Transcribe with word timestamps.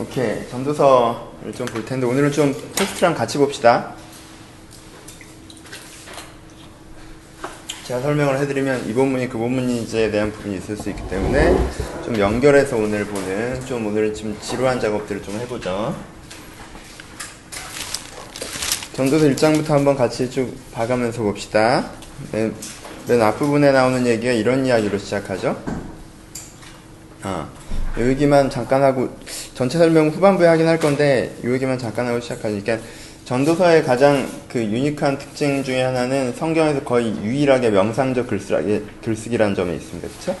오케이. 0.00 0.48
전도서를 0.48 1.52
좀 1.56 1.66
볼 1.66 1.84
텐데 1.84 2.06
오늘은 2.06 2.30
좀 2.32 2.54
텍스트랑 2.76 3.14
같이 3.14 3.36
봅시다. 3.38 3.94
제가 7.84 8.00
설명을 8.02 8.38
해드리면 8.38 8.88
이 8.88 8.92
본문이 8.92 9.28
그 9.28 9.38
본문인지에 9.38 10.10
대한 10.10 10.30
부분이 10.30 10.56
있을 10.58 10.76
수 10.76 10.90
있기 10.90 11.08
때문에 11.08 11.56
좀 12.04 12.18
연결해서 12.18 12.76
오늘 12.76 13.06
보는 13.06 13.64
좀 13.66 13.86
오늘은 13.86 14.14
좀 14.14 14.38
지루한 14.40 14.78
작업들을 14.78 15.22
좀 15.22 15.34
해보죠. 15.40 15.96
전도서 18.92 19.26
1장부터 19.26 19.68
한번 19.68 19.96
같이 19.96 20.30
쭉 20.30 20.54
봐가면서 20.72 21.22
봅시다. 21.22 21.90
맨, 22.32 22.54
맨 23.08 23.22
앞부분에 23.22 23.72
나오는 23.72 24.06
얘기가 24.06 24.32
이런 24.32 24.66
이야기로 24.66 24.98
시작하죠. 24.98 25.56
아, 27.22 27.48
요 27.98 28.08
얘기만 28.08 28.50
잠깐 28.50 28.82
하고 28.82 29.08
전체 29.58 29.76
설명 29.76 30.10
후반부에 30.10 30.46
하긴 30.46 30.68
할 30.68 30.78
건데 30.78 31.34
요 31.44 31.52
얘기만 31.52 31.78
잠깐 31.78 32.06
하고 32.06 32.20
시작하니까 32.20 32.78
전도서의 33.24 33.82
가장 33.82 34.24
그 34.48 34.62
유니크한 34.62 35.18
특징 35.18 35.64
중에 35.64 35.82
하나는 35.82 36.32
성경에서 36.32 36.84
거의 36.84 37.12
유일하게 37.24 37.70
명상적 37.70 38.28
글쓰기, 38.28 38.84
글쓰기라는 39.02 39.56
점이 39.56 39.74
있습니다. 39.74 40.08
그렇죠? 40.08 40.40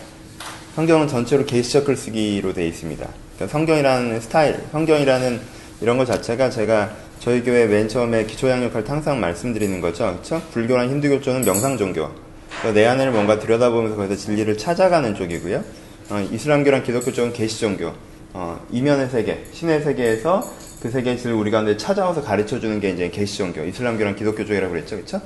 성경은 0.76 1.08
전체로 1.08 1.44
계시적 1.46 1.84
글쓰기로 1.86 2.52
되어 2.52 2.64
있습니다. 2.66 3.08
그러니까 3.34 3.52
성경이라는 3.52 4.20
스타일, 4.20 4.60
성경이라는 4.70 5.40
이런 5.80 5.98
것 5.98 6.04
자체가 6.04 6.50
제가 6.50 6.92
저희 7.18 7.42
교회 7.42 7.66
맨 7.66 7.88
처음에 7.88 8.24
기초양육할 8.24 8.84
때 8.84 8.92
항상 8.92 9.18
말씀드리는 9.18 9.80
거죠. 9.80 10.12
그렇죠? 10.12 10.40
불교랑 10.52 10.90
힌두교 10.90 11.22
쪽은 11.22 11.40
명상 11.40 11.76
종교. 11.76 12.08
그러니까 12.60 12.72
내 12.72 12.86
안을 12.86 13.10
뭔가 13.10 13.40
들여다보면서 13.40 13.96
거기서 13.96 14.14
진리를 14.14 14.56
찾아가는 14.56 15.12
쪽이고요. 15.16 15.64
어, 16.10 16.28
이슬람교랑 16.30 16.84
기독교 16.84 17.12
쪽은 17.12 17.32
계시 17.32 17.58
종교. 17.58 17.92
어, 18.34 18.60
이면의 18.70 19.08
세계, 19.08 19.44
신의 19.52 19.82
세계에서 19.82 20.42
그 20.80 20.90
세계의 20.90 21.16
진리를 21.16 21.38
우리 21.38 21.50
가운데 21.50 21.76
찾아와서 21.76 22.22
가르쳐 22.22 22.60
주는 22.60 22.78
게 22.80 22.90
이제 22.90 23.08
계시 23.10 23.38
종교, 23.38 23.64
이슬람교랑 23.64 24.16
기독교 24.16 24.44
쪽이라고 24.44 24.72
그랬죠. 24.72 24.96
그렇죠? 24.96 25.20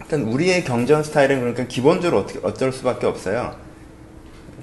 일단 0.00 0.22
우리의 0.22 0.64
경전 0.64 1.02
스타일은 1.04 1.40
그러니까 1.40 1.64
기본적으로 1.64 2.20
어떻게 2.22 2.40
어쩔 2.42 2.72
수밖에 2.72 3.06
없어요. 3.06 3.54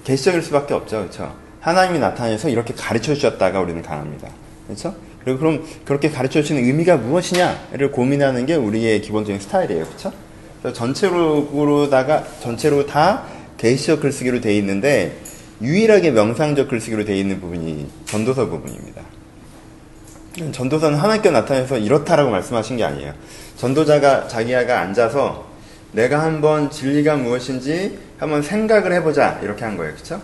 계시적일 0.04 0.42
수밖에 0.42 0.74
없죠. 0.74 0.98
그렇죠? 0.98 1.34
하나님이 1.60 1.98
나타나서 1.98 2.48
이렇게 2.48 2.74
가르쳐 2.74 3.14
주셨다가 3.14 3.60
우리는 3.60 3.82
강합니다. 3.82 4.28
그렇죠? 4.66 4.94
그리고 5.24 5.38
그럼 5.38 5.64
그렇게 5.84 6.08
가르쳐 6.10 6.40
주시는 6.40 6.64
의미가 6.64 6.96
무엇이냐를 6.98 7.90
고민하는 7.90 8.46
게 8.46 8.54
우리의 8.54 9.02
기본적인 9.02 9.40
스타일이에요. 9.40 9.84
그렇죠? 9.84 10.12
전체로다가 10.72 12.24
전체로 12.40 12.86
다 12.86 13.24
계시적 13.56 14.00
글쓰기로 14.00 14.40
되어 14.40 14.52
있는데 14.52 15.16
유일하게 15.62 16.12
명상적 16.12 16.68
글쓰기로 16.68 17.04
되어 17.04 17.16
있는 17.16 17.40
부분이 17.40 17.88
전도서 18.06 18.46
부분입니다. 18.48 19.02
전도서는 20.52 20.98
하나님께 20.98 21.30
나타나서 21.30 21.78
이렇다라고 21.78 22.30
말씀하신 22.30 22.76
게 22.76 22.84
아니에요. 22.84 23.12
전도자가 23.56 24.28
자기가 24.28 24.80
앉아서 24.80 25.44
내가 25.92 26.22
한번 26.22 26.70
진리가 26.70 27.16
무엇인지 27.16 27.98
한번 28.18 28.42
생각을 28.42 28.92
해보자 28.92 29.40
이렇게 29.42 29.64
한 29.64 29.76
거예요. 29.76 29.92
그렇죠? 29.92 30.22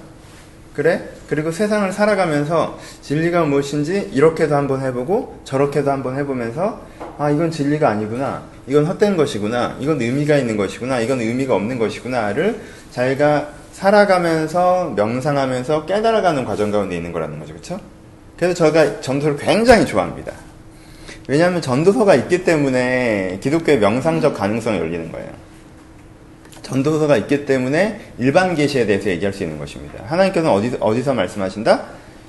그래? 0.75 1.09
그리고 1.29 1.51
세상을 1.51 1.91
살아가면서 1.91 2.79
진리가 3.01 3.45
무엇인지 3.45 4.11
이렇게도 4.13 4.55
한번 4.55 4.83
해보고 4.83 5.41
저렇게도 5.45 5.91
한번 5.91 6.19
해보면서 6.19 6.83
아 7.19 7.31
이건 7.31 7.51
진리가 7.51 7.89
아니구나 7.89 8.43
이건 8.67 8.85
헛된 8.85 9.17
것이구나 9.17 9.79
이건 9.81 10.01
의미가 10.03 10.37
있는 10.37 10.59
것이구나 10.59 11.01
이건 11.01 11.21
의미가 11.21 11.55
없는 11.55 11.79
것이구나를 11.79 12.61
자기가 12.91 13.56
살아가면서 13.77 14.95
명상하면서 14.97 15.85
깨달아가는 15.85 16.47
과정 16.47 16.71
가운데 16.71 16.97
있는 16.97 17.13
거라는 17.13 17.39
거죠 17.39 17.53
그렇죠? 17.53 17.79
그래서 18.39 18.55
제가 18.55 19.03
전도서를 19.03 19.37
굉장히 19.37 19.85
좋아합니다 19.85 20.33
왜냐하면 21.29 21.61
전도서가 21.61 22.15
있기 22.15 22.45
때문에 22.45 23.39
기독교의 23.43 23.79
명상적 23.79 24.35
가능성이 24.35 24.79
열리는 24.79 25.13
거예요 25.13 25.29
전도서가 26.63 27.19
있기 27.19 27.45
때문에 27.45 28.01
일반 28.19 28.55
계시에 28.55 28.87
대해서 28.87 29.09
얘기할 29.11 29.33
수 29.33 29.45
있는 29.45 29.57
것입니다. 29.57 30.03
하나님께서는 30.07 30.51
어디, 30.51 30.77
어디서 30.81 31.15
말씀하신다? 31.15 31.83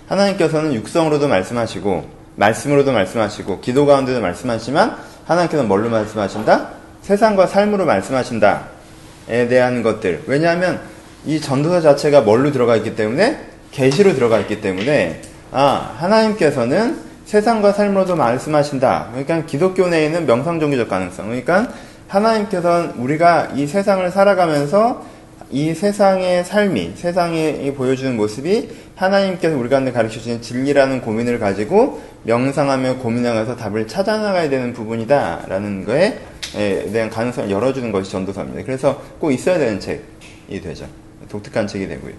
하나님께서는 0.07 0.75
육성으로도 0.75 1.27
말씀하시고, 1.27 2.07
말씀으로도 2.35 2.91
말씀하시고, 2.91 3.61
기도 3.61 3.87
가운데도 3.87 4.21
말씀하시지만, 4.21 4.95
하나님께서는 5.25 5.67
뭘로 5.67 5.89
말씀하신다? 5.89 6.69
세상과 7.01 7.47
삶으로 7.47 7.87
말씀하신다에 7.87 9.47
대한 9.49 9.81
것들. 9.81 10.25
왜냐하면 10.27 10.79
이 11.27 11.41
전도서 11.41 11.81
자체가 11.81 12.21
뭘로 12.21 12.51
들어가 12.51 12.77
있기 12.77 12.95
때문에, 12.95 13.37
계시로 13.71 14.15
들어가 14.15 14.39
있기 14.39 14.61
때문에, 14.61 15.21
아, 15.51 15.93
하나님께서는 15.97 16.97
세상과 17.25 17.73
삶으로도 17.73 18.15
말씀하신다. 18.15 19.09
그러니까 19.11 19.45
기독교 19.45 19.89
내에는 19.89 20.25
명상 20.25 20.61
종교적 20.61 20.87
가능성. 20.87 21.25
그러니까 21.27 21.67
하나님께서는 22.07 22.91
우리가 22.91 23.51
이 23.55 23.67
세상을 23.67 24.09
살아가면서 24.09 25.03
이 25.51 25.73
세상의 25.73 26.45
삶이, 26.45 26.93
세상이 26.95 27.73
보여주는 27.73 28.15
모습이 28.15 28.69
하나님께서 28.95 29.57
우리 29.57 29.67
가운데 29.67 29.91
가르쳐 29.91 30.15
주신 30.15 30.41
진리라는 30.41 31.01
고민을 31.01 31.39
가지고 31.39 32.01
명상하며 32.23 32.97
고민하면서 32.97 33.57
답을 33.57 33.87
찾아 33.87 34.17
나가야 34.17 34.49
되는 34.49 34.71
부분이다라는 34.71 35.85
거에 35.85 36.19
대한 36.53 37.09
가능성을 37.09 37.51
열어주는 37.51 37.91
것이 37.91 38.11
전도서입니다. 38.11 38.63
그래서 38.63 39.01
꼭 39.19 39.31
있어야 39.31 39.57
되는 39.57 39.79
책이 39.79 40.61
되죠. 40.61 40.85
독특한 41.29 41.67
책이 41.67 41.87
되고요. 41.87 42.13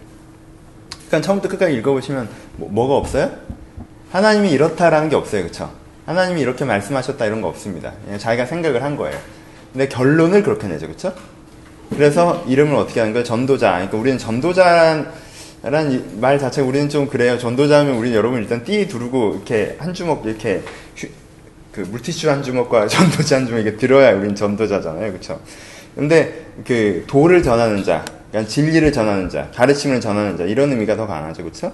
그러니까 1.08 1.26
처음부터 1.26 1.48
끝까지 1.48 1.74
읽어보시면 1.74 2.28
뭐, 2.56 2.88
가 2.88 2.96
없어요? 2.96 3.30
하나님이 4.10 4.50
이렇다라는 4.50 5.08
게 5.08 5.16
없어요. 5.16 5.44
그쵸? 5.44 5.70
하나님이 6.06 6.40
이렇게 6.40 6.64
말씀하셨다 6.64 7.24
이런 7.26 7.42
거 7.42 7.48
없습니다. 7.48 7.92
자기가 8.18 8.46
생각을 8.46 8.82
한 8.82 8.96
거예요. 8.96 9.18
근데 9.72 9.88
결론을 9.88 10.42
그렇게 10.42 10.66
내죠, 10.66 10.86
그렇죠? 10.86 11.14
그래서 11.90 12.44
이름을 12.46 12.74
어떻게 12.76 13.00
하는 13.00 13.12
거예요? 13.12 13.24
전도자. 13.24 13.72
그러니까 13.72 13.96
우리는 13.96 14.18
전도자란 14.18 15.12
말 16.20 16.38
자체가 16.38 16.66
우리는 16.66 16.88
좀 16.88 17.08
그래요. 17.08 17.38
전도자면 17.38 17.96
우리 17.96 18.14
여러분 18.14 18.40
일단 18.40 18.64
띠 18.64 18.88
두르고 18.88 19.34
이렇게 19.34 19.76
한 19.78 19.92
주먹 19.92 20.24
이렇게 20.24 20.62
휴, 20.96 21.08
그 21.72 21.80
물티슈 21.80 22.30
한 22.30 22.42
주먹과 22.42 22.88
전도자 22.88 23.36
한 23.36 23.46
주먹 23.46 23.60
이렇게 23.60 23.76
들어야 23.76 24.12
우리는 24.12 24.34
전도자잖아요, 24.34 25.12
그렇죠? 25.12 25.40
근데 25.94 26.46
그 26.66 27.04
도를 27.06 27.42
전하는 27.42 27.82
자, 27.84 28.04
그러니까 28.30 28.50
진리를 28.50 28.92
전하는 28.92 29.28
자, 29.28 29.48
가르침을 29.54 30.00
전하는 30.00 30.36
자 30.36 30.44
이런 30.44 30.70
의미가 30.70 30.96
더 30.96 31.06
강하죠, 31.06 31.42
그렇죠? 31.42 31.72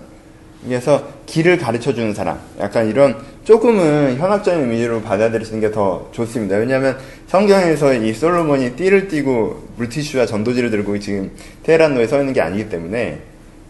그래서 0.65 1.07
길을 1.27 1.59
가르쳐 1.59 1.93
주는 1.93 2.15
사람, 2.15 2.39
약간 2.59 2.89
이런 2.89 3.17
조금은 3.45 4.17
현학적인 4.17 4.61
의미로 4.61 5.03
받아들이시는 5.03 5.61
게 5.61 5.71
더 5.71 6.09
좋습니다. 6.13 6.57
왜냐하면 6.57 6.97
성경에서 7.27 7.93
이 7.95 8.15
솔로몬이 8.15 8.75
띠를 8.75 9.09
띠고 9.09 9.69
물티슈와 9.77 10.25
전도지를 10.25 10.71
들고 10.71 10.99
지금 11.01 11.31
테헤란로에 11.65 12.07
서 12.07 12.21
있는 12.21 12.33
게 12.33 12.41
아니기 12.41 12.71
때문에 12.71 13.21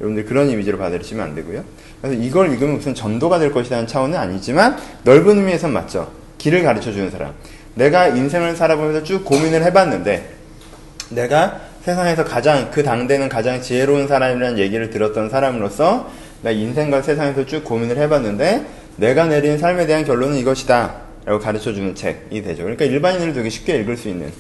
여러분들 0.01 0.27
그런 0.27 0.49
이미지로 0.51 0.79
받아들이시면 0.79 1.25
안 1.25 1.35
되고요. 1.35 1.65
그래서 2.01 2.21
이걸 2.23 2.53
읽으면 2.53 2.77
무슨 2.77 2.95
전도가 2.95 3.39
될 3.41 3.51
것이라는 3.51 3.87
차원은 3.89 4.17
아니지만 4.17 4.77
넓은 5.03 5.39
의미에선 5.39 5.73
맞죠. 5.73 6.13
길을 6.39 6.63
가르쳐 6.63 6.93
주는 6.93 7.11
사람. 7.11 7.33
내가 7.75 8.09
인생을 8.09 8.55
살아보면서 8.55 9.03
쭉 9.03 9.25
고민을 9.25 9.65
해봤는데 9.65 10.31
내가 11.11 11.61
세상에서 11.85 12.25
가장 12.25 12.71
그 12.71 12.83
당대는 12.83 13.29
가장 13.29 13.61
지혜로운 13.61 14.09
사람이라는 14.09 14.59
얘기를 14.59 14.89
들었던 14.89 15.29
사람으로서 15.29 16.11
나 16.41 16.51
인생과 16.51 17.03
세상에서 17.03 17.45
쭉 17.45 17.63
고민을 17.63 17.99
해봤는데 17.99 18.65
내가 18.97 19.27
내린 19.27 19.59
삶에 19.59 19.87
대한 19.87 20.05
결론은 20.05 20.39
이것이다 20.39 21.03
라고 21.27 21.39
가르쳐주는 21.41 21.95
책이 21.95 22.43
되죠. 22.43 22.63
그러니까 22.63 22.87
일반인들도 22.87 23.35
되게 23.35 23.51
쉽게 23.51 23.77
읽을 23.81 23.99
수 23.99 24.09
있는 24.09 24.33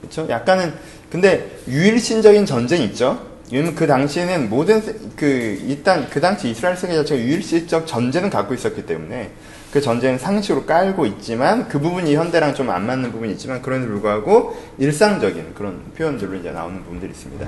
그렇죠? 0.00 0.28
약간은 0.28 0.72
근데 1.10 1.48
유일신적인 1.68 2.44
전쟁이 2.46 2.84
있죠. 2.86 3.20
왜냐면 3.52 3.76
그 3.76 3.86
당시에는 3.86 4.50
모든 4.50 4.82
그 5.16 5.26
일단 5.66 6.08
그 6.10 6.20
당시 6.20 6.50
이스라엘 6.50 6.76
세계 6.76 6.94
자체가 6.94 7.20
유일신적 7.20 7.86
전쟁을 7.86 8.28
갖고 8.28 8.54
있었기 8.54 8.86
때문에 8.86 9.30
그 9.72 9.80
전쟁은 9.80 10.18
상식으로 10.18 10.64
깔고 10.64 11.04
있지만 11.06 11.68
그 11.68 11.78
부분이 11.78 12.14
현대랑 12.14 12.54
좀 12.54 12.70
안 12.70 12.86
맞는 12.86 13.12
부분이 13.12 13.32
있지만 13.32 13.60
그럼에도 13.62 13.90
불구하고 13.90 14.56
일상적인 14.78 15.54
그런 15.54 15.82
표현들로 15.96 16.36
이제 16.36 16.50
나오는 16.50 16.82
부분들이 16.84 17.10
있습니다. 17.12 17.46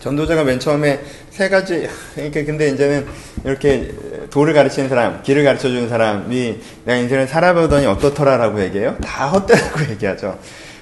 전도자가 0.00 0.44
맨 0.44 0.58
처음에 0.58 1.00
세 1.30 1.48
가지, 1.50 1.86
그러니까 2.14 2.42
근데 2.44 2.70
이제는 2.70 3.06
이렇게 3.44 3.92
도를 4.30 4.54
가르치는 4.54 4.88
사람, 4.88 5.22
길을 5.22 5.44
가르쳐 5.44 5.68
주는 5.68 5.88
사람이 5.90 6.58
내가 6.84 6.98
인생을 6.98 7.26
살아보더니 7.28 7.86
어떻더라라고 7.86 8.62
얘기해요? 8.62 8.96
다 9.02 9.28
헛되다고 9.28 9.90
얘기하죠. 9.92 10.38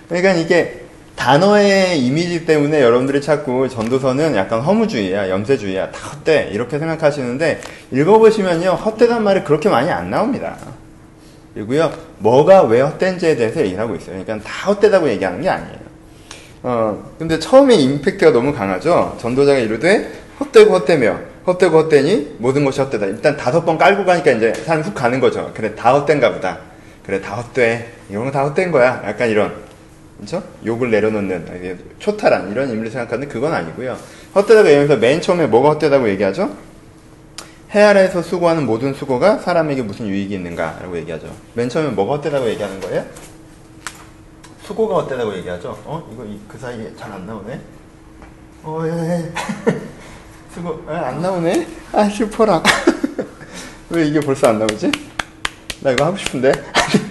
그러니까 0.09 0.35
이게 0.35 0.83
단어의 1.19 1.99
이미지 1.99 2.47
때문에 2.47 2.81
여러분들이 2.81 3.21
자꾸 3.21 3.69
전도서는 3.69 4.37
약간 4.37 4.61
허무주의야, 4.61 5.29
염세주의야, 5.29 5.91
다 5.91 6.11
헛돼, 6.11 6.51
이렇게 6.53 6.79
생각하시는데, 6.79 7.61
읽어보시면요, 7.91 8.71
헛되단 8.71 9.25
말이 9.25 9.43
그렇게 9.43 9.69
많이 9.69 9.91
안 9.91 10.11
나옵니다. 10.11 10.57
그리고요, 11.55 11.93
뭐가 12.19 12.63
왜 12.63 12.81
헛된지에 12.81 13.35
대해서 13.37 13.61
얘기를 13.61 13.81
하고 13.81 13.97
있어요. 13.97 14.23
그러니까 14.23 14.49
다 14.49 14.71
헛되다고 14.71 15.09
얘기하는 15.11 15.43
게 15.43 15.49
아니에요. 15.49 15.79
어, 16.63 17.13
근데 17.19 17.39
처음에 17.39 17.75
임팩트가 17.75 18.31
너무 18.33 18.53
강하죠? 18.55 19.17
전도자가 19.21 19.59
이르되 19.59 20.11
헛되고 20.41 20.73
헛되며 20.73 21.19
헛되고 21.47 21.79
헛되니 21.79 22.37
모든 22.39 22.65
것이 22.65 22.81
헛되다. 22.81 23.07
일단 23.07 23.37
다섯 23.37 23.65
번 23.65 23.77
깔고 23.77 24.05
가니까 24.05 24.31
이제 24.33 24.53
사람 24.55 24.83
훅 24.83 24.95
가는 24.95 25.19
거죠. 25.19 25.51
그래 25.55 25.75
다 25.75 25.95
헛된가 25.95 26.33
보다. 26.33 26.59
그래 27.05 27.21
다 27.21 27.37
헛돼. 27.37 27.93
이런 28.11 28.25
거 28.27 28.31
다 28.31 28.45
헛된 28.45 28.71
거야. 28.71 29.03
약간 29.07 29.29
이런 29.31 29.53
그렇죠? 30.19 30.43
욕을 30.67 30.91
내려놓는 30.91 31.79
초탈한 31.99 32.51
이런 32.51 32.69
인물을 32.71 32.91
생각하는 32.91 33.29
그건 33.29 33.53
아니고요. 33.55 33.97
헛되다고 34.35 34.67
얘기하면서 34.69 34.97
맨 34.97 35.21
처음에 35.21 35.47
뭐가 35.47 35.71
헛되다고 35.71 36.09
얘기하죠? 36.11 36.55
해 37.71 37.83
아래에서 37.83 38.23
수고하는 38.23 38.67
모든 38.67 38.95
수고가 38.95 39.39
사람에게 39.39 39.83
무슨 39.83 40.07
유익이 40.09 40.35
있는가라고 40.35 40.97
얘기하죠. 40.99 41.29
맨 41.55 41.69
처음에 41.69 41.91
뭐가 41.91 42.17
헛되다고 42.17 42.49
얘기하는 42.49 42.81
거예요? 42.81 43.05
수고가 44.65 44.97
헛되다고 45.03 45.37
얘기하죠. 45.37 45.79
어? 45.85 46.09
이거 46.13 46.25
그 46.49 46.59
사이에 46.59 46.93
잘 46.99 47.13
안 47.13 47.27
나오네. 47.27 47.61
어, 48.65 48.83
예, 48.85 48.91
예. 48.91 49.33
수고, 50.53 50.83
아, 50.89 51.09
안 51.09 51.23
나오네? 51.23 51.67
아, 51.93 52.05
슬퍼라. 52.09 52.63
왜 53.91 54.07
이게 54.07 54.21
벌써 54.21 54.49
안 54.49 54.59
나오지? 54.59 54.91
나 55.81 55.93
이거 55.93 56.07
하고 56.07 56.17
싶은데? 56.17 56.53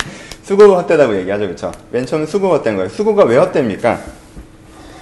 수고가 0.48 0.78
헛되다고 0.78 1.14
얘기하죠, 1.18 1.46
그쵸? 1.50 1.72
맨 1.92 2.06
처음에 2.06 2.26
수고가 2.26 2.56
헛된 2.56 2.78
거예요. 2.78 2.88
수고가 2.88 3.26
왜 3.26 3.36
헛됩니까? 3.36 4.00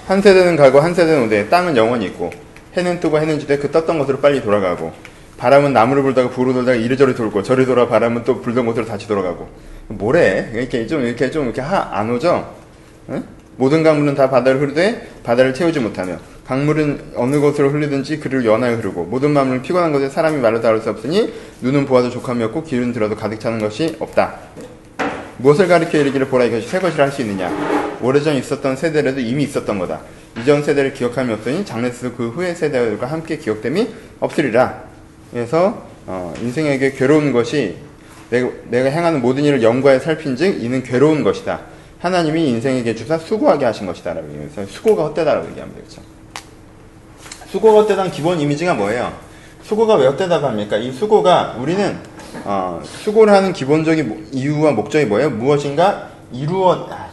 한 0.08 0.20
세대는 0.20 0.56
가고 0.56 0.80
한 0.80 0.92
세대는 0.92 1.26
오되 1.26 1.48
땅은 1.48 1.76
영원히 1.76 2.06
있고 2.06 2.32
해는 2.76 2.98
뜨고 2.98 3.20
해는 3.20 3.38
지되 3.38 3.56
그 3.58 3.70
떴던 3.70 4.00
곳으로 4.00 4.18
빨리 4.18 4.42
돌아가고 4.42 4.92
바람은 5.38 5.72
나무를 5.72 6.02
불다가 6.02 6.30
부로 6.30 6.52
돌다가 6.52 6.76
이리저리 6.76 7.14
돌고 7.14 7.44
저리 7.44 7.64
돌아 7.64 7.86
바람은 7.86 8.24
또 8.24 8.40
불던 8.40 8.66
곳으로 8.66 8.86
다시 8.86 9.06
돌아가고 9.06 9.48
뭐래? 9.86 10.50
이렇게 10.52 10.84
좀 10.88 11.04
이렇게 11.04 11.30
좀 11.30 11.44
이렇게 11.44 11.60
하, 11.60 11.96
안 11.96 12.10
오죠? 12.10 12.52
응? 13.10 13.22
모든 13.56 13.84
강물은 13.84 14.16
다 14.16 14.28
바다를 14.28 14.60
흐르되 14.60 15.08
바다를 15.22 15.54
채우지 15.54 15.78
못하며 15.78 16.18
강물은 16.44 17.12
어느 17.14 17.38
곳으로 17.38 17.70
흘리든지 17.70 18.18
그를 18.18 18.44
연하여 18.44 18.74
흐르고 18.74 19.04
모든 19.04 19.30
마음을 19.30 19.62
피곤한 19.62 19.92
것에 19.92 20.08
사람이 20.08 20.38
말로 20.38 20.60
다룰 20.60 20.80
수 20.80 20.90
없으니 20.90 21.32
눈은 21.62 21.86
보아도 21.86 22.10
족함이 22.10 22.42
없고 22.42 22.64
귀는 22.64 22.92
들어도 22.92 23.14
가득 23.14 23.38
차는 23.38 23.60
것이 23.60 23.94
없다. 24.00 24.40
무엇을 25.38 25.68
가리켜 25.68 25.98
이르기를 25.98 26.28
보라 26.28 26.44
이것이 26.44 26.68
새 26.68 26.78
것이라 26.78 27.04
할 27.04 27.12
수 27.12 27.22
있느냐 27.22 27.76
오래전 28.02 28.36
있었던 28.36 28.76
세대라도 28.76 29.20
이미 29.20 29.44
있었던 29.44 29.78
거다. 29.78 30.00
이전 30.40 30.62
세대를 30.62 30.92
기억함이 30.92 31.32
없으니 31.32 31.64
장래에서 31.64 32.14
그 32.14 32.28
후의 32.28 32.54
세대들과 32.54 33.06
함께 33.06 33.38
기억됨이 33.38 33.88
없으리라. 34.20 34.82
그래서 35.32 35.86
어, 36.06 36.34
인생에게 36.40 36.92
괴로운 36.92 37.32
것이 37.32 37.76
내가, 38.30 38.50
내가 38.68 38.90
행하는 38.90 39.22
모든 39.22 39.44
일을 39.44 39.62
연구하여 39.62 39.98
살핀즉 39.98 40.62
이는 40.62 40.82
괴로운 40.82 41.22
것이다. 41.24 41.60
하나님이 42.00 42.48
인생에게 42.50 42.94
주사 42.94 43.18
수고하게 43.18 43.64
하신 43.64 43.86
것이다. 43.86 44.12
라고 44.12 44.28
얘기해서 44.28 44.66
수고가 44.66 45.04
헛되다라고 45.04 45.48
얘기합니다. 45.50 45.80
그렇죠? 45.80 46.02
수고가 47.48 47.80
헛되다는 47.80 48.10
기본 48.10 48.38
이미지가 48.40 48.74
뭐예요? 48.74 49.12
수고가 49.62 49.94
왜 49.94 50.06
헛되다고 50.06 50.46
합니까? 50.46 50.76
이 50.76 50.92
수고가 50.92 51.56
우리는 51.58 51.96
어, 52.44 52.80
수고를 52.84 53.32
하는 53.32 53.52
기본적인 53.52 54.28
이유와 54.32 54.72
목적이 54.72 55.06
뭐예요? 55.06 55.30
무엇인가 55.30 56.10
이루어 56.32 56.88
아, 56.90 57.08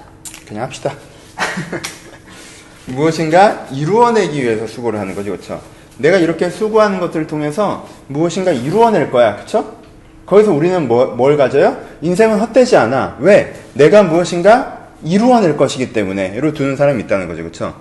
그냥 0.48 0.64
합시다. 0.64 0.94
무엇인가 2.86 3.68
이루어내기 3.72 4.42
위해서 4.42 4.68
수고를 4.68 5.00
하는 5.00 5.16
거죠, 5.16 5.32
그렇죠? 5.32 5.62
내가 5.98 6.18
이렇게 6.18 6.50
수고하는 6.50 7.00
것들을 7.00 7.28
통해서 7.28 7.88
무엇인가 8.08 8.52
이루어낼 8.52 9.12
거야, 9.12 9.36
그렇죠? 9.36 9.78
거기서 10.26 10.54
우리는 10.54 10.88
뭐, 10.88 11.08
뭘 11.08 11.38
가져요? 11.38 11.78
인생은 12.02 12.40
헛되지 12.40 12.76
않아. 12.78 13.18
왜? 13.20 13.54
내가 13.74 14.04
무엇인가 14.04 14.88
이루어낼 15.04 15.58
것이기 15.58 15.94
때문에 15.94 16.40
로 16.40 16.54
두는 16.54 16.76
사람이 16.76 17.04
있다는 17.04 17.28
거죠, 17.28 17.44
그렇죠? 17.44 17.76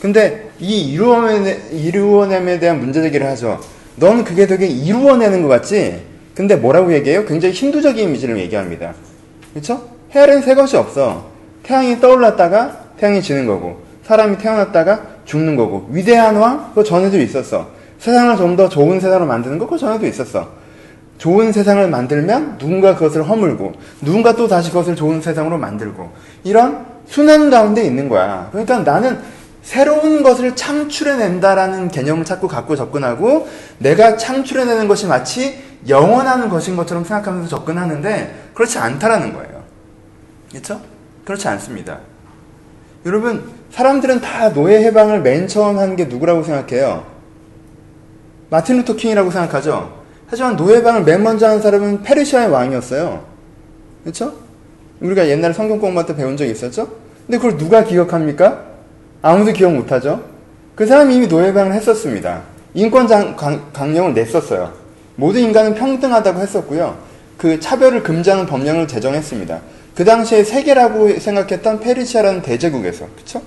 근데 0.00 0.50
이 0.60 0.92
이루어내, 0.92 1.58
이루어냄에 1.72 2.58
대한 2.58 2.80
문제 2.80 3.02
제기를 3.02 3.26
하죠. 3.28 3.60
넌 3.96 4.24
그게 4.24 4.46
되게 4.46 4.66
이루어내는 4.66 5.42
것 5.42 5.48
같지? 5.48 6.02
근데 6.38 6.54
뭐라고 6.54 6.92
얘기해요? 6.92 7.24
굉장히 7.24 7.52
힌두적인 7.52 8.10
이미지를 8.10 8.38
얘기합니다. 8.38 8.94
그렇죠? 9.52 9.88
해아래는 10.14 10.42
새 10.42 10.54
것이 10.54 10.76
없어. 10.76 11.26
태양이 11.64 12.00
떠올랐다가 12.00 12.90
태양이 12.96 13.20
지는 13.20 13.44
거고 13.44 13.82
사람이 14.04 14.38
태어났다가 14.38 15.02
죽는 15.24 15.56
거고 15.56 15.88
위대한 15.90 16.36
왕 16.36 16.68
그거 16.68 16.84
전에도 16.84 17.18
있었어. 17.18 17.66
세상을 17.98 18.36
좀 18.36 18.54
더 18.54 18.68
좋은 18.68 19.00
세상으로 19.00 19.26
만드는 19.26 19.58
거 19.58 19.64
그거 19.64 19.78
전에도 19.78 20.06
있었어. 20.06 20.48
좋은 21.18 21.50
세상을 21.50 21.88
만들면 21.88 22.58
누군가 22.58 22.94
그것을 22.94 23.28
허물고 23.28 23.72
누군가 24.02 24.36
또 24.36 24.46
다시 24.46 24.70
그것을 24.70 24.94
좋은 24.94 25.20
세상으로 25.20 25.58
만들고 25.58 26.08
이런 26.44 26.86
순환 27.08 27.50
가운데 27.50 27.82
있는 27.82 28.08
거야. 28.08 28.46
그러니까 28.52 28.78
나는 28.78 29.18
새로운 29.68 30.22
것을 30.22 30.56
창출해낸다라는 30.56 31.88
개념을 31.88 32.24
자꾸 32.24 32.48
갖고 32.48 32.74
접근하고 32.74 33.46
내가 33.76 34.16
창출해내는 34.16 34.88
것이 34.88 35.06
마치 35.06 35.62
영원한 35.86 36.48
것인 36.48 36.74
것처럼 36.74 37.04
생각하면서 37.04 37.50
접근하는데 37.50 38.52
그렇지 38.54 38.78
않다라는 38.78 39.34
거예요. 39.34 39.62
그렇죠? 40.50 40.80
그렇지 41.26 41.48
않습니다. 41.48 41.98
여러분 43.04 43.44
사람들은 43.70 44.22
다 44.22 44.54
노예 44.54 44.82
해방을 44.84 45.20
맨 45.20 45.46
처음 45.46 45.78
한 45.78 45.96
게 45.96 46.06
누구라고 46.06 46.42
생각해요? 46.44 47.04
마틴 48.48 48.78
루터 48.78 48.96
킹이라고 48.96 49.30
생각하죠. 49.30 49.98
하지만 50.28 50.56
노예 50.56 50.76
해방을 50.78 51.04
맨 51.04 51.22
먼저 51.22 51.46
한 51.46 51.60
사람은 51.60 52.04
페르시아의 52.04 52.48
왕이었어요. 52.48 53.22
그렇죠? 54.02 54.32
우리가 55.00 55.28
옛날에 55.28 55.52
성경 55.52 55.78
공부할 55.78 56.06
때 56.06 56.16
배운 56.16 56.38
적이 56.38 56.52
있었죠? 56.52 56.88
근데 57.26 57.36
그걸 57.36 57.58
누가 57.58 57.84
기억합니까? 57.84 58.67
아무도 59.22 59.52
기억 59.52 59.74
못하죠? 59.74 60.22
그 60.74 60.86
사람이 60.86 61.16
이미 61.16 61.28
노예 61.28 61.48
해방을 61.48 61.72
했었습니다. 61.72 62.42
인권 62.74 63.08
강령을 63.72 64.14
냈었어요. 64.14 64.72
모든 65.16 65.42
인간은 65.42 65.74
평등하다고 65.74 66.40
했었고요. 66.40 66.96
그 67.36 67.58
차별을 67.58 68.02
금지하는 68.02 68.46
법령을 68.46 68.86
제정했습니다. 68.86 69.60
그 69.96 70.04
당시에 70.04 70.44
세계라고 70.44 71.18
생각했던 71.18 71.80
페르시아라는 71.80 72.42
대제국에서 72.42 73.06
그쵸? 73.16 73.42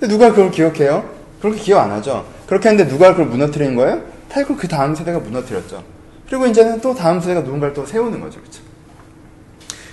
누가 0.00 0.30
그걸 0.30 0.50
기억해요? 0.50 1.08
그렇게 1.40 1.60
기억 1.60 1.80
안 1.80 1.90
하죠. 1.92 2.24
그렇게 2.46 2.68
했는데 2.68 2.88
누가 2.90 3.10
그걸 3.10 3.26
무너뜨리는 3.26 3.74
거예요? 3.74 4.02
결국 4.28 4.58
그 4.58 4.68
다음 4.68 4.94
세대가 4.94 5.18
무너뜨렸죠. 5.18 5.82
그리고 6.28 6.46
이제는 6.46 6.80
또 6.80 6.94
다음 6.94 7.20
세대가 7.20 7.40
누군가를 7.40 7.74
또 7.74 7.84
세우는 7.84 8.20
거죠. 8.20 8.40
그쵸? 8.40 8.60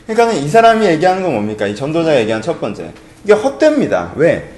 그러니까 0.05 0.37
이 0.37 0.47
사람이 0.47 0.85
얘기하는 0.85 1.23
건 1.23 1.33
뭡니까? 1.33 1.65
이 1.65 1.75
전도자가 1.75 2.19
얘기한 2.19 2.41
첫 2.41 2.59
번째. 2.59 2.91
이게 3.23 3.33
헛됩니다. 3.33 4.12
왜? 4.15 4.50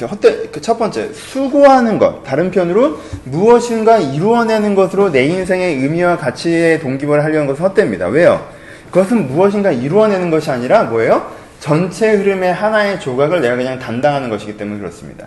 헛되, 0.00 0.48
그첫 0.48 0.78
번째, 0.78 1.12
수고하는 1.12 1.98
것. 1.98 2.22
다른 2.22 2.50
편으로 2.50 2.98
무엇인가 3.24 3.98
이루어내는 3.98 4.74
것으로 4.74 5.10
내 5.10 5.24
인생의 5.26 5.76
의미와 5.76 6.18
가치에 6.18 6.78
동기부여를 6.78 7.24
하려는 7.24 7.46
것은 7.46 7.64
헛됩니다. 7.64 8.06
왜요? 8.08 8.46
그것은 8.90 9.28
무엇인가 9.28 9.72
이루어내는 9.72 10.30
것이 10.30 10.50
아니라 10.50 10.84
뭐예요? 10.84 11.30
전체 11.60 12.12
흐름의 12.12 12.52
하나의 12.52 13.00
조각을 13.00 13.40
내가 13.40 13.56
그냥 13.56 13.78
담당하는 13.78 14.30
것이기 14.30 14.56
때문에 14.56 14.78
그렇습니다. 14.78 15.26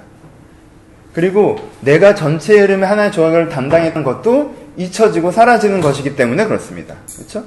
그리고 1.14 1.58
내가 1.82 2.16
전체 2.16 2.58
흐름의 2.60 2.88
하나의 2.88 3.12
조각을 3.12 3.50
담당했던 3.50 4.04
것도 4.04 4.56
잊혀지고 4.78 5.32
사라지는 5.32 5.82
것이기 5.82 6.16
때문에 6.16 6.46
그렇습니다. 6.46 6.96
그렇죠? 7.16 7.44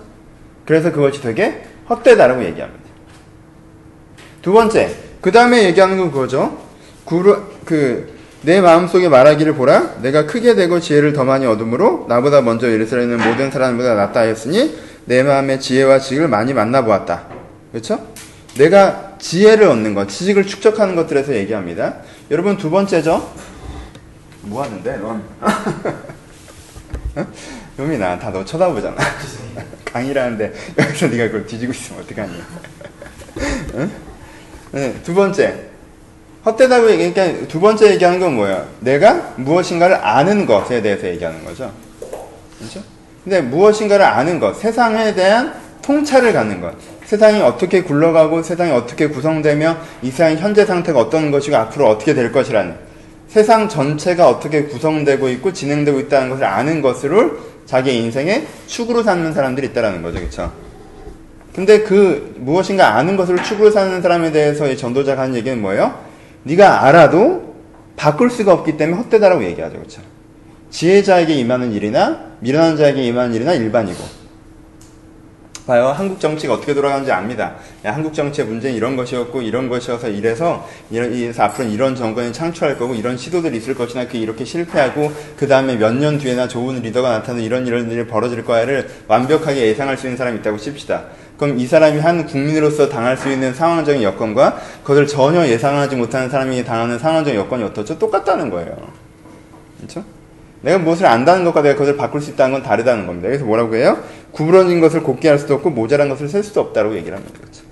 그래서 0.66 0.92
그것이 0.92 1.22
되게 1.22 1.62
헛되다라고 1.88 2.44
얘기합니다. 2.44 2.84
두 4.42 4.52
번째, 4.52 4.94
그 5.24 5.32
다음에 5.32 5.64
얘기하는 5.64 5.96
건 5.96 6.12
그거죠. 6.12 6.58
그, 7.06 8.14
내 8.42 8.60
마음속에 8.60 9.08
말하기를 9.08 9.54
보라. 9.54 9.94
내가 10.02 10.26
크게 10.26 10.54
되고 10.54 10.80
지혜를 10.80 11.14
더 11.14 11.24
많이 11.24 11.46
얻음으로 11.46 12.04
나보다 12.10 12.42
먼저 12.42 12.70
예루살렘은 12.70 13.16
모든 13.26 13.50
사람보다 13.50 13.94
낫다 13.94 14.20
하였으니 14.20 14.76
내 15.06 15.22
마음의 15.22 15.62
지혜와 15.62 16.00
지식을 16.00 16.28
많이 16.28 16.52
만나보았다. 16.52 17.22
그렇죠? 17.72 18.06
내가 18.58 19.14
지혜를 19.18 19.66
얻는 19.66 19.94
것, 19.94 20.10
지식을 20.10 20.44
축적하는 20.44 20.94
것들에서 20.94 21.34
얘기합니다. 21.36 22.00
여러분 22.30 22.58
두 22.58 22.68
번째죠. 22.68 23.32
뭐 24.42 24.62
하는데, 24.62 24.96
넌? 24.98 25.22
어? 27.16 27.26
용민아, 27.78 28.18
다너 28.18 28.44
쳐다보잖아. 28.44 28.96
강의라는데 29.90 30.52
여기서 30.78 31.06
네가 31.06 31.24
그걸 31.28 31.46
뒤지고 31.46 31.72
있으면 31.72 32.02
어떡하니? 32.02 32.42
응? 33.76 34.13
네, 34.74 34.92
두 35.04 35.14
번째. 35.14 35.54
헛되다고 36.44 36.90
얘기, 36.90 37.12
그러니까 37.12 37.46
두 37.46 37.60
번째 37.60 37.92
얘기하는 37.92 38.18
건 38.18 38.34
뭐야? 38.34 38.66
내가 38.80 39.32
무엇인가를 39.36 40.04
아는 40.04 40.46
것에 40.46 40.82
대해서 40.82 41.06
얘기하는 41.06 41.44
거죠. 41.44 41.70
그렇죠? 42.58 42.82
근데 43.22 43.40
무엇인가를 43.40 44.04
아는 44.04 44.40
것, 44.40 44.58
세상에 44.58 45.14
대한 45.14 45.54
통찰을 45.80 46.32
갖는 46.32 46.60
것. 46.60 46.74
세상이 47.04 47.40
어떻게 47.40 47.82
굴러가고 47.82 48.42
세상이 48.42 48.72
어떻게 48.72 49.06
구성되며 49.06 49.76
이 50.02 50.10
세상의 50.10 50.38
현재 50.38 50.66
상태가 50.66 50.98
어떤 50.98 51.30
것이고 51.30 51.56
앞으로 51.56 51.88
어떻게 51.88 52.12
될 52.12 52.32
것이라는 52.32 52.74
세상 53.28 53.68
전체가 53.68 54.28
어떻게 54.28 54.64
구성되고 54.64 55.28
있고 55.28 55.52
진행되고 55.52 56.00
있다는 56.00 56.30
것을 56.30 56.44
아는 56.44 56.82
것으로 56.82 57.38
자기 57.64 57.96
인생의 57.96 58.46
축으로 58.66 59.04
삼는 59.04 59.34
사람들이 59.34 59.68
있다라는 59.68 60.02
거죠. 60.02 60.18
그렇죠? 60.18 60.52
근데 61.54 61.82
그 61.82 62.34
무엇인가 62.38 62.96
아는 62.96 63.16
것을 63.16 63.42
축으로 63.42 63.70
사는 63.70 64.02
사람에 64.02 64.32
대해서 64.32 64.68
이 64.68 64.76
전도자가 64.76 65.23
하는 65.23 65.37
얘기는 65.37 65.61
뭐예요? 65.61 65.99
네가 66.42 66.84
알아도 66.84 67.54
바꿀 67.96 68.28
수가 68.28 68.52
없기 68.52 68.76
때문에 68.76 69.00
헛되다라고 69.02 69.44
얘기하죠. 69.44 69.76
그렇죠? 69.76 70.02
지혜자에게 70.70 71.34
임하는 71.34 71.73
일이나 71.73 72.32
미련한 72.40 72.76
자에게 72.76 73.02
임하는 73.04 73.34
일이나 73.34 73.52
일반이고 73.54 74.25
봐요. 75.66 75.87
한국 75.96 76.20
정치가 76.20 76.52
어떻게 76.54 76.75
돌아가는지 76.75 77.11
압니다. 77.11 77.54
야, 77.87 77.94
한국 77.94 78.12
정치의 78.12 78.46
문제는 78.49 78.76
이런 78.76 78.96
것이었고 78.96 79.40
이런 79.40 79.70
것이어서 79.70 80.08
이래서 80.08 80.68
이래서 80.90 81.44
앞으로 81.44 81.68
이런 81.68 81.96
정권이 81.96 82.34
창출할 82.34 82.76
거고 82.76 82.94
이런 82.94 83.16
시도들이 83.16 83.56
있을 83.56 83.75
것이나 83.75 84.06
그 84.06 84.18
이렇게 84.18 84.44
실패하고 84.44 85.11
그 85.38 85.49
다음에 85.49 85.76
몇 85.76 85.92
년 85.94 86.18
뒤에나 86.18 86.49
좋은 86.49 86.82
리더가 86.82 87.08
나타나는 87.11 87.42
이런 87.44 87.66
이런 87.66 87.90
일이 87.90 88.06
벌어질 88.06 88.44
거야를 88.44 88.90
완벽하게 89.08 89.68
예상할 89.68 89.96
수 89.96 90.06
있는 90.06 90.18
사람이 90.18 90.40
있다고 90.40 90.58
칩시다. 90.58 91.04
그럼 91.36 91.58
이 91.58 91.66
사람이 91.66 91.98
한 91.98 92.26
국민으로서 92.26 92.88
당할 92.88 93.16
수 93.16 93.30
있는 93.30 93.54
상황적인 93.54 94.02
여건과 94.02 94.60
그것을 94.82 95.06
전혀 95.06 95.46
예상하지 95.46 95.96
못하는 95.96 96.30
사람이 96.30 96.64
당하는 96.64 96.98
상황적인 96.98 97.38
여건이 97.38 97.64
어떻죠? 97.64 97.98
똑같다는 97.98 98.50
거예요. 98.50 98.76
그렇죠? 99.78 100.04
내가 100.62 100.78
무엇을 100.78 101.06
안다는 101.06 101.44
것과 101.44 101.62
내가 101.62 101.74
그것을 101.74 101.96
바꿀 101.96 102.20
수 102.20 102.30
있다는 102.30 102.54
건 102.54 102.62
다르다는 102.62 103.06
겁니다. 103.06 103.28
그래서 103.28 103.44
뭐라고 103.44 103.74
해요? 103.74 103.98
구부러진 104.32 104.80
것을 104.80 105.02
곱게 105.02 105.28
할 105.28 105.38
수도 105.38 105.54
없고 105.54 105.70
모자란 105.70 106.08
것을 106.08 106.28
셀 106.28 106.42
수도 106.42 106.60
없다고 106.60 106.94
얘기를 106.96 107.16
합니다. 107.16 107.38
그렇죠? 107.38 107.62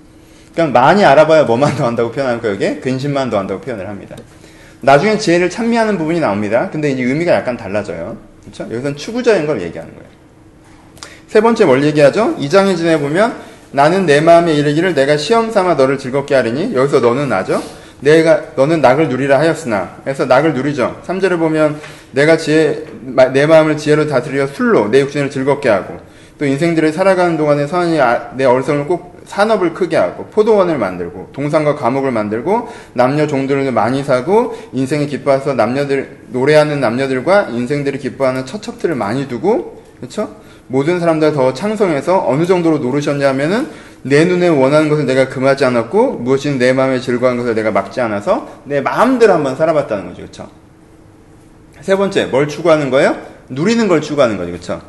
그러니까 0.53 0.79
많이 0.79 1.03
알아봐야 1.03 1.43
뭐만 1.43 1.75
더 1.75 1.87
한다고 1.87 2.11
표현하니까 2.11 2.49
여기에 2.49 2.79
근심만 2.81 3.29
더 3.29 3.39
한다고 3.39 3.61
표현을 3.61 3.87
합니다. 3.87 4.15
나중에 4.81 5.17
지혜를 5.17 5.49
찬미하는 5.49 5.97
부분이 5.97 6.19
나옵니다. 6.19 6.69
근데 6.69 6.91
이제 6.91 7.01
의미가 7.01 7.31
약간 7.33 7.57
달라져요. 7.57 8.17
그렇죠? 8.41 8.65
여기서는 8.65 8.97
추구적인 8.97 9.47
걸 9.47 9.61
얘기하는 9.61 9.93
거예요. 9.95 10.09
세 11.27 11.41
번째 11.41 11.65
뭘 11.65 11.83
얘기하죠? 11.83 12.35
2장에 12.37 12.77
지내보면 12.77 13.52
나는 13.73 14.05
내 14.05 14.21
마음에 14.21 14.53
이르기를 14.53 14.93
내가 14.93 15.17
시험 15.17 15.51
삼아 15.51 15.73
너를 15.73 15.97
즐겁게 15.97 16.35
하리니 16.35 16.75
여기서 16.75 16.99
너는 16.99 17.27
나죠? 17.27 17.61
내가 18.01 18.41
너는 18.55 18.81
낙을 18.81 19.09
누리라 19.09 19.39
하였으나 19.39 19.97
그래서 20.03 20.25
낙을 20.25 20.53
누리죠. 20.53 21.01
3절을 21.07 21.39
보면 21.39 21.79
내가 22.11 22.37
지혜 22.37 22.83
내 23.33 23.47
마음을 23.47 23.77
지혜로 23.77 24.07
다스려 24.07 24.45
술로 24.45 24.89
내 24.89 24.99
육신을 25.01 25.31
즐겁게 25.31 25.69
하고 25.69 25.97
또 26.37 26.45
인생들을 26.45 26.93
살아가는 26.93 27.35
동안에 27.35 27.65
선이 27.65 27.99
아, 27.99 28.31
내 28.35 28.45
얼성을 28.45 28.85
꼭 28.85 29.13
산업을 29.25 29.73
크게 29.73 29.97
하고 29.97 30.25
포도원을 30.25 30.77
만들고 30.77 31.29
동산과 31.33 31.75
감옥을 31.75 32.11
만들고 32.11 32.69
남녀 32.93 33.25
종들을 33.25 33.71
많이 33.71 34.03
사고 34.03 34.55
인생이 34.73 35.07
기뻐해서 35.07 35.55
남녀들 35.55 36.17
노래하는 36.27 36.79
남녀들과 36.79 37.47
인생들이 37.49 37.97
기뻐하는 37.97 38.45
처척들을 38.45 38.93
많이 38.93 39.27
두고 39.27 39.81
그렇죠? 39.97 40.42
모든 40.67 40.99
사람들 40.99 41.33
더 41.33 41.53
창성해서 41.53 42.27
어느 42.27 42.45
정도로 42.45 42.79
노르셨냐면은 42.79 43.67
내 44.03 44.25
눈에 44.25 44.47
원하는 44.49 44.89
것을 44.89 45.05
내가 45.05 45.29
금하지 45.29 45.65
않았고 45.65 46.13
무엇인 46.13 46.57
내 46.57 46.73
마음에 46.73 46.99
즐거운 46.99 47.37
것을 47.37 47.55
내가 47.55 47.71
막지 47.71 48.01
않아서 48.01 48.47
내 48.65 48.81
마음대로 48.81 49.33
한번 49.33 49.55
살아봤다는 49.55 50.07
거죠. 50.09 50.17
그렇죠? 50.23 50.49
세 51.81 51.95
번째, 51.95 52.25
뭘 52.25 52.47
추구하는 52.47 52.89
거예요? 52.89 53.17
누리는 53.49 53.87
걸 53.87 54.01
추구하는 54.01 54.37
거죠. 54.37 54.51
그렇죠? 54.51 54.81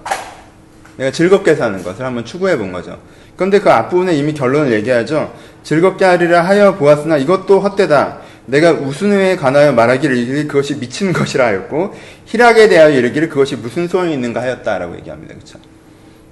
내가 0.97 1.11
즐겁게 1.11 1.54
사는 1.54 1.83
것을 1.83 2.04
한번 2.04 2.25
추구해 2.25 2.57
본 2.57 2.73
거죠. 2.73 2.99
그런데 3.37 3.61
그 3.61 3.71
앞부분에 3.71 4.14
이미 4.14 4.33
결론을 4.33 4.73
얘기하죠. 4.73 5.33
즐겁게 5.64 6.04
하리라 6.04 6.43
하여 6.43 6.76
보았으나 6.76 7.16
이것도 7.16 7.61
헛되다. 7.61 8.19
내가 8.47 8.73
우순에 8.73 9.37
관하여 9.37 9.73
말하기를 9.73 10.17
이르기를 10.17 10.49
그것이 10.49 10.79
미친 10.79 11.13
것이라 11.13 11.47
하였고 11.47 11.95
희락에 12.27 12.69
대하여 12.69 12.91
이르기를 12.91 13.29
그것이 13.29 13.57
무슨 13.57 13.89
소용이 13.89 14.13
있는가 14.13 14.43
하였다라고 14.43 14.97
얘기합니다. 14.97 15.35
그렇죠? 15.35 15.59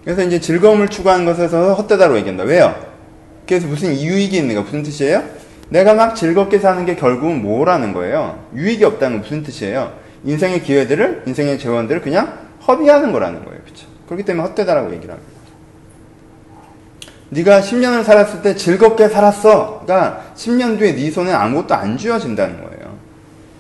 그래서 0.05 0.23
이제 0.23 0.41
즐거움을 0.41 0.89
추구하는 0.89 1.25
것에서 1.25 1.75
헛되다고 1.75 2.17
얘기한다. 2.19 2.45
왜요? 2.45 2.75
그래서 3.47 3.67
무슨 3.67 3.95
유익이 3.95 4.37
있는가? 4.37 4.63
무슨 4.63 4.83
뜻이에요? 4.83 5.23
내가 5.69 5.95
막 5.95 6.15
즐겁게 6.15 6.59
사는 6.59 6.85
게 6.85 6.97
결국은 6.97 7.41
뭐라는 7.41 7.93
거예요? 7.93 8.45
유익이 8.55 8.85
없다는 8.85 9.17
건 9.17 9.23
무슨 9.23 9.43
뜻이에요? 9.43 9.93
인생의 10.25 10.63
기회들을, 10.63 11.23
인생의 11.27 11.59
재원들을 11.59 12.03
그냥 12.03 12.39
허비하는 12.67 13.13
거라는 13.13 13.45
거예요. 13.45 13.61
그렇죠? 13.63 13.87
그렇기 14.07 14.25
때문에 14.25 14.49
헛되다라고 14.49 14.93
얘기를 14.93 15.15
합니다. 15.15 15.32
네가 17.33 17.63
10년을 17.63 18.05
살았을 18.05 18.43
때 18.43 18.55
즐겁게 18.55 19.09
살았어가 19.09 20.33
10년 20.37 20.79
뒤에 20.79 20.95
네 20.95 21.11
손에 21.11 21.33
아무것도 21.33 21.75
안 21.75 21.97
쥐어진다는 21.97 22.57
거예요. 22.63 22.93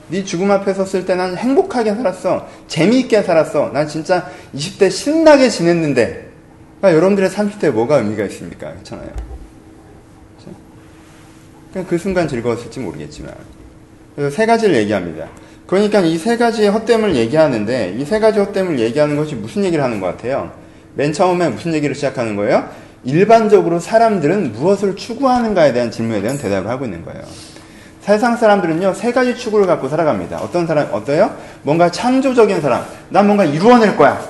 네 0.08 0.22
죽음 0.24 0.50
앞에 0.50 0.74
섰을 0.74 1.06
때 1.06 1.14
난 1.16 1.34
행복하게 1.36 1.94
살았어. 1.94 2.46
재미있게 2.68 3.22
살았어. 3.22 3.70
난 3.72 3.88
진짜 3.88 4.28
20대 4.54 4.90
신나게 4.90 5.48
지냈는데 5.48 6.28
그러니까 6.80 6.96
여러분들의 6.98 7.30
30대에 7.30 7.70
뭐가 7.70 7.96
의미가 7.96 8.24
있습니까? 8.24 8.72
그렇잖아요. 8.72 9.08
그렇죠? 11.72 11.88
그 11.88 11.96
순간 11.96 12.28
즐거웠을지 12.28 12.78
모르겠지만 12.80 13.32
그래서 14.14 14.36
세 14.36 14.44
가지를 14.44 14.74
얘기합니다. 14.76 15.28
그러니까 15.66 16.00
이 16.00 16.18
세 16.18 16.36
가지의 16.36 16.68
헛됨을 16.68 17.16
얘기하는데 17.16 17.94
이 17.98 18.04
세 18.04 18.20
가지 18.20 18.38
헛됨을 18.38 18.78
얘기하는 18.80 19.16
것이 19.16 19.34
무슨 19.34 19.64
얘기를 19.64 19.82
하는 19.82 19.98
것 19.98 20.08
같아요? 20.08 20.52
맨 20.94 21.10
처음에 21.14 21.48
무슨 21.48 21.72
얘기를 21.72 21.94
시작하는 21.94 22.36
거예요? 22.36 22.68
일반적으로 23.04 23.78
사람들은 23.80 24.52
무엇을 24.52 24.97
추구하는가에 24.97 25.73
대한 25.73 25.90
질문에 25.90 26.21
대한 26.23 26.38
대답을 26.38 26.68
하고 26.71 26.85
있는 26.85 27.04
거예요. 27.04 27.23
세상 28.00 28.37
사람들은요, 28.37 28.94
세 28.94 29.12
가지 29.12 29.37
추구를 29.37 29.66
갖고 29.66 29.88
살아갑니다. 29.88 30.38
어떤 30.38 30.66
사람, 30.66 30.88
어때요? 30.92 31.35
뭔가 31.62 31.90
창조적인 31.90 32.61
사람. 32.61 32.85
난 33.11 33.26
뭔가 33.26 33.44
이루어낼 33.44 33.97
거야. 33.97 34.21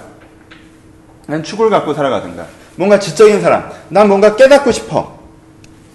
난 1.27 1.43
추구를 1.43 1.71
갖고 1.71 1.95
살아가든가. 1.95 2.47
뭔가 2.77 2.99
지적인 2.99 3.41
사람. 3.41 3.71
난 3.89 4.09
뭔가 4.09 4.37
깨닫고 4.37 4.73
싶어. 4.73 5.19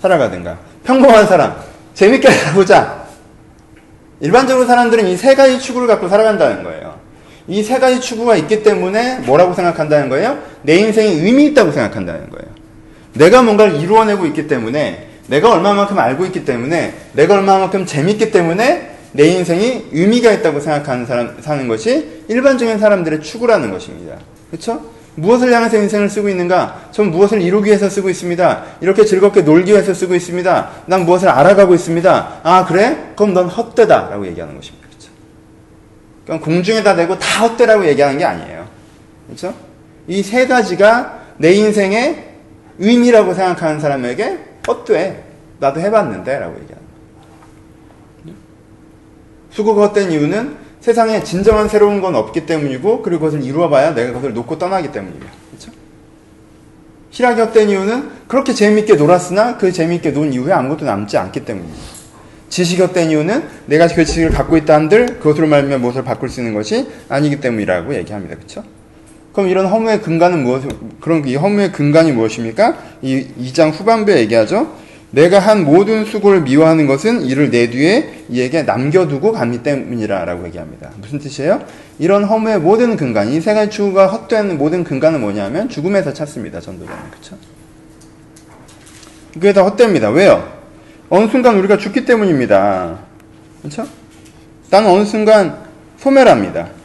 살아가든가. 0.01 0.57
평범한 0.84 1.27
사람. 1.27 1.55
재밌게 1.93 2.29
살아보자. 2.31 3.05
일반적으로 4.19 4.65
사람들은 4.65 5.07
이 5.07 5.15
세 5.17 5.36
가지 5.36 5.60
추구를 5.60 5.88
갖고 5.88 6.07
살아간다는 6.10 6.63
거예요. 6.63 6.96
이 7.48 7.62
세 7.63 7.79
가지 7.79 8.00
추구가 8.01 8.36
있기 8.36 8.63
때문에 8.63 9.19
뭐라고 9.19 9.53
생각한다는 9.53 10.10
거예요? 10.10 10.38
내 10.63 10.77
인생에 10.77 11.07
의미 11.10 11.46
있다고 11.46 11.72
생각한다는 11.72 12.29
거예요. 12.31 12.46
내가 13.17 13.41
뭔가를 13.41 13.75
이루어내고 13.75 14.25
있기 14.27 14.47
때문에 14.47 15.07
내가 15.27 15.51
얼마만큼 15.51 15.97
알고 15.97 16.25
있기 16.27 16.45
때문에 16.45 16.93
내가 17.13 17.36
얼마만큼 17.36 17.86
재밌기 17.86 18.31
때문에 18.31 18.95
내 19.12 19.27
인생이 19.27 19.88
의미가 19.91 20.31
있다고 20.33 20.59
생각하는 20.59 21.05
사람 21.05 21.38
사는 21.41 21.67
것이 21.67 22.24
일반적인 22.27 22.77
사람들의 22.77 23.21
추구라는 23.21 23.71
것입니다. 23.71 24.17
그렇죠? 24.51 24.81
무엇을 25.15 25.51
향해서 25.51 25.77
인생을 25.77 26.09
쓰고 26.09 26.29
있는가? 26.29 26.89
전 26.91 27.09
무엇을 27.09 27.41
이루기 27.41 27.67
위해서 27.69 27.89
쓰고 27.89 28.09
있습니다. 28.09 28.63
이렇게 28.81 29.03
즐겁게 29.03 29.41
놀기 29.41 29.71
위해서 29.71 29.93
쓰고 29.93 30.13
있습니다. 30.13 30.69
난 30.86 31.05
무엇을 31.05 31.27
알아가고 31.27 31.74
있습니다. 31.74 32.41
아, 32.43 32.65
그래? 32.65 33.13
그럼 33.15 33.33
넌 33.33 33.47
헛되다. 33.47 34.09
라고 34.12 34.27
얘기하는 34.27 34.55
것입니다. 34.55 34.88
그렇죠? 34.88 35.09
그럼 36.25 36.39
공중에다 36.39 36.95
대고 36.95 37.17
다 37.17 37.47
헛되라고 37.47 37.88
얘기하는 37.88 38.19
게 38.19 38.25
아니에요. 38.25 38.67
그렇죠? 39.25 39.55
이 40.07 40.21
세 40.21 40.45
가지가 40.45 41.19
내 41.38 41.51
인생의 41.53 42.26
의미라고 42.79 43.34
생각하는 43.34 43.79
사람에게 43.79 44.39
헛돼. 44.67 45.24
나도 45.60 45.79
해봤는데. 45.79 46.39
라고 46.39 46.53
얘기하는 46.62 46.86
거예요. 48.25 48.36
수고가 49.51 49.88
헛된 49.88 50.12
이유는 50.12 50.67
세상에 50.79 51.24
진정한 51.24 51.67
새로운 51.67 52.00
건 52.00 52.15
없기 52.15 52.46
때문이고 52.46 53.01
그리고 53.01 53.25
그것을 53.25 53.43
이루어봐야 53.43 53.93
내가 53.93 54.10
그것을 54.13 54.34
놓고 54.34 54.57
떠나기 54.57 54.91
때문입니다. 54.91 55.27
그렇죠? 55.50 55.72
희락이 57.12 57.41
헛된 57.41 57.69
이유는 57.69 58.10
그렇게 58.27 58.53
재미있게 58.53 58.96
놀았으나 58.96 59.57
그 59.57 59.72
재미있게 59.72 60.13
논 60.13 60.31
이후에 60.31 60.53
아무것도 60.53 60.86
남지 60.86 61.17
않기 61.17 61.43
때문입니다. 61.43 61.81
지식이 62.50 62.81
헛된 62.81 63.10
이유는 63.10 63.43
내가 63.65 63.88
그 63.88 64.05
지식을 64.05 64.29
갖고 64.29 64.55
있다 64.55 64.75
한들 64.75 65.19
그것으로 65.19 65.48
말미암아 65.48 65.81
무엇을 65.81 66.03
바꿀 66.03 66.29
수 66.29 66.39
있는 66.39 66.53
것이 66.53 66.88
아니기 67.10 67.41
때문이라고 67.41 67.96
얘기합니다. 67.96 68.36
그렇죠? 68.36 68.63
그럼 69.38 69.50
이런 69.51 69.67
허무의 69.67 70.01
근간은 70.01 70.41
무엇, 70.41 70.63
그런 71.00 71.27
이 71.27 71.36
허무의 71.36 71.72
근간이 71.72 72.12
무엇입니까? 72.12 72.75
이 73.03 73.27
2장 73.39 73.72
후반부에 73.72 74.17
얘기하죠. 74.22 74.74
내가 75.12 75.38
한 75.38 75.63
모든 75.63 76.06
수고를 76.06 76.41
미워하는 76.41 76.88
것은 76.88 77.22
이를 77.22 77.51
내 77.51 77.70
뒤에 77.70 78.24
이에게 78.29 78.63
남겨두고 78.63 79.34
갔기 79.34 79.62
때문이라라고 79.62 80.48
얘기합니다. 80.48 80.89
무슨 81.00 81.20
뜻이에요? 81.20 81.62
이런 82.00 82.24
허무의 82.24 82.62
모든 82.62 82.98
근간, 82.98 83.29
이세 83.29 83.53
가지 83.53 83.70
추구가 83.70 84.08
헛된 84.08 84.58
모든 84.58 84.84
근간은 84.84 85.22
뭐냐면 85.22 85.70
죽음에서 85.70 86.13
찾습니다. 86.13 86.60
전도자는 86.60 87.12
그렇죠? 87.12 87.38
그게 89.36 89.53
다 89.53 89.62
헛됩니다. 89.62 90.10
왜요? 90.10 90.51
어느 91.10 91.29
순간 91.29 91.60
우리가 91.60 91.77
죽기 91.77 92.06
때문입니다. 92.06 92.98
그렇죠? 93.62 93.86
나는 94.72 94.89
어느 94.89 95.06
순간 95.06 95.60
소멸합니다. 96.00 96.76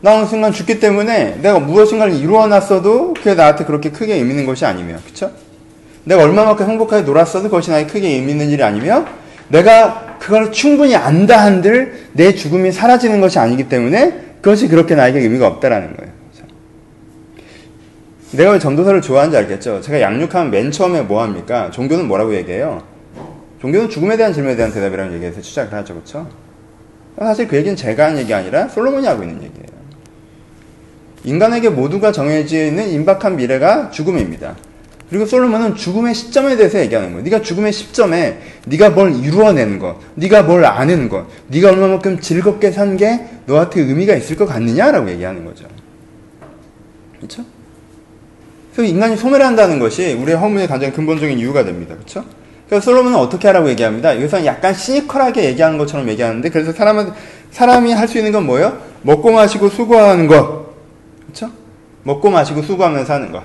나 0.00 0.14
어느 0.14 0.26
순간 0.26 0.52
죽기 0.52 0.78
때문에 0.78 1.38
내가 1.42 1.58
무엇인가를 1.58 2.14
이루어놨어도 2.14 3.14
그게 3.14 3.34
나한테 3.34 3.64
그렇게 3.64 3.90
크게 3.90 4.14
의미 4.14 4.30
있는 4.30 4.46
것이 4.46 4.64
아니며, 4.64 4.96
그렇죠? 5.04 5.30
내가 6.04 6.22
얼마만큼 6.22 6.68
행복하게 6.68 7.02
놀았어도 7.02 7.44
그것이 7.44 7.70
나에게 7.70 7.92
크게 7.92 8.08
의미 8.08 8.32
있는 8.32 8.48
일이 8.48 8.62
아니며 8.62 9.06
내가 9.48 10.16
그걸 10.20 10.52
충분히 10.52 10.94
안다 10.94 11.42
한들 11.42 12.08
내 12.12 12.34
죽음이 12.34 12.72
사라지는 12.72 13.20
것이 13.20 13.38
아니기 13.38 13.68
때문에 13.68 14.36
그것이 14.40 14.68
그렇게 14.68 14.94
나에게 14.94 15.18
의미가 15.20 15.46
없다라는 15.46 15.96
거예요. 15.96 16.12
내가 18.32 18.50
왜 18.52 18.58
전도서를 18.58 19.02
좋아하는지 19.02 19.36
알겠죠? 19.36 19.80
제가 19.80 20.00
양육하면 20.00 20.50
맨 20.50 20.70
처음에 20.70 21.02
뭐 21.02 21.22
합니까? 21.22 21.70
종교는 21.70 22.06
뭐라고 22.06 22.34
얘기해요? 22.34 22.82
종교는 23.60 23.88
죽음에 23.88 24.16
대한 24.16 24.32
질문에 24.32 24.56
대한 24.56 24.72
대답이라는 24.72 25.14
얘기에서 25.14 25.40
시작을 25.40 25.72
하죠. 25.78 25.94
그렇죠? 25.94 26.28
사실 27.18 27.48
그 27.48 27.56
얘기는 27.56 27.74
제가 27.74 28.06
하는 28.06 28.18
얘기 28.18 28.34
아니라 28.34 28.68
솔로몬이 28.68 29.06
하고 29.06 29.22
있는 29.22 29.36
얘기예요. 29.36 29.75
인간에게 31.26 31.68
모두가 31.68 32.12
정해지는 32.12 32.88
임박한 32.88 33.36
미래가 33.36 33.90
죽음입니다. 33.90 34.56
그리고 35.10 35.26
솔로몬은 35.26 35.76
죽음의 35.76 36.14
시점에 36.14 36.56
대해서 36.56 36.80
얘기하는 36.80 37.10
거예요. 37.10 37.22
네가 37.24 37.42
죽음의 37.42 37.72
시점에 37.72 38.38
네가 38.66 38.90
뭘 38.90 39.14
이루어내는 39.14 39.78
것, 39.78 39.96
네가 40.14 40.42
뭘 40.44 40.64
아는 40.64 41.08
것, 41.08 41.26
네가 41.48 41.70
얼마만큼 41.70 42.20
즐겁게 42.20 42.70
산 42.72 42.96
게 42.96 43.20
너한테 43.46 43.82
의미가 43.82 44.14
있을 44.14 44.36
것 44.36 44.46
같느냐라고 44.46 45.10
얘기하는 45.10 45.44
거죠. 45.44 45.66
그렇죠? 47.18 47.44
그래서 48.72 48.90
인간이 48.92 49.16
소멸 49.16 49.42
한다는 49.42 49.78
것이 49.78 50.12
우리의 50.14 50.36
허물의 50.38 50.66
가장 50.68 50.92
근본적인 50.92 51.38
이유가 51.38 51.64
됩니다. 51.64 51.94
그렇죠? 51.94 52.24
그래서 52.68 52.84
솔로몬은 52.84 53.16
어떻게 53.18 53.46
하라고 53.48 53.68
얘기합니다. 53.70 54.16
여기서 54.16 54.44
약간 54.44 54.74
시니컬하게 54.74 55.44
얘기하는 55.44 55.78
것처럼 55.78 56.08
얘기하는데 56.08 56.48
그래서 56.50 56.72
사람은 56.72 57.12
사람이 57.52 57.92
할 57.92 58.08
수 58.08 58.18
있는 58.18 58.32
건 58.32 58.44
뭐예요? 58.44 58.76
먹고 59.02 59.30
마시고 59.32 59.68
수고하는 59.68 60.26
것. 60.26 60.65
그렇죠? 61.36 61.52
먹고 62.02 62.30
마시고 62.30 62.62
수고하면서 62.62 63.04
사는 63.04 63.30
것. 63.30 63.42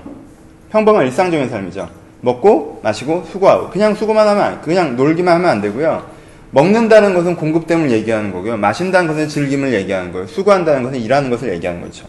평범한 0.72 1.06
일상적인 1.06 1.50
삶이죠. 1.50 1.90
먹고 2.22 2.80
마시고 2.82 3.26
수고하고 3.30 3.70
그냥 3.70 3.94
수고만 3.94 4.28
하면 4.30 4.44
안, 4.44 4.62
그냥 4.62 4.96
놀기만 4.96 5.36
하면 5.36 5.50
안 5.50 5.62
되고요. 5.62 6.10
먹는다는 6.52 7.14
것은 7.14 7.36
공급됨을 7.36 7.92
얘기하는 7.92 8.32
거고요. 8.32 8.58
마신다는 8.58 9.08
것은 9.08 9.28
즐김을 9.28 9.74
얘기하는 9.74 10.12
거예요. 10.14 10.28
수고한다는 10.28 10.84
것은 10.84 11.00
일하는 11.00 11.30
것을 11.30 11.54
얘기하는 11.54 11.82
거죠. 11.82 12.06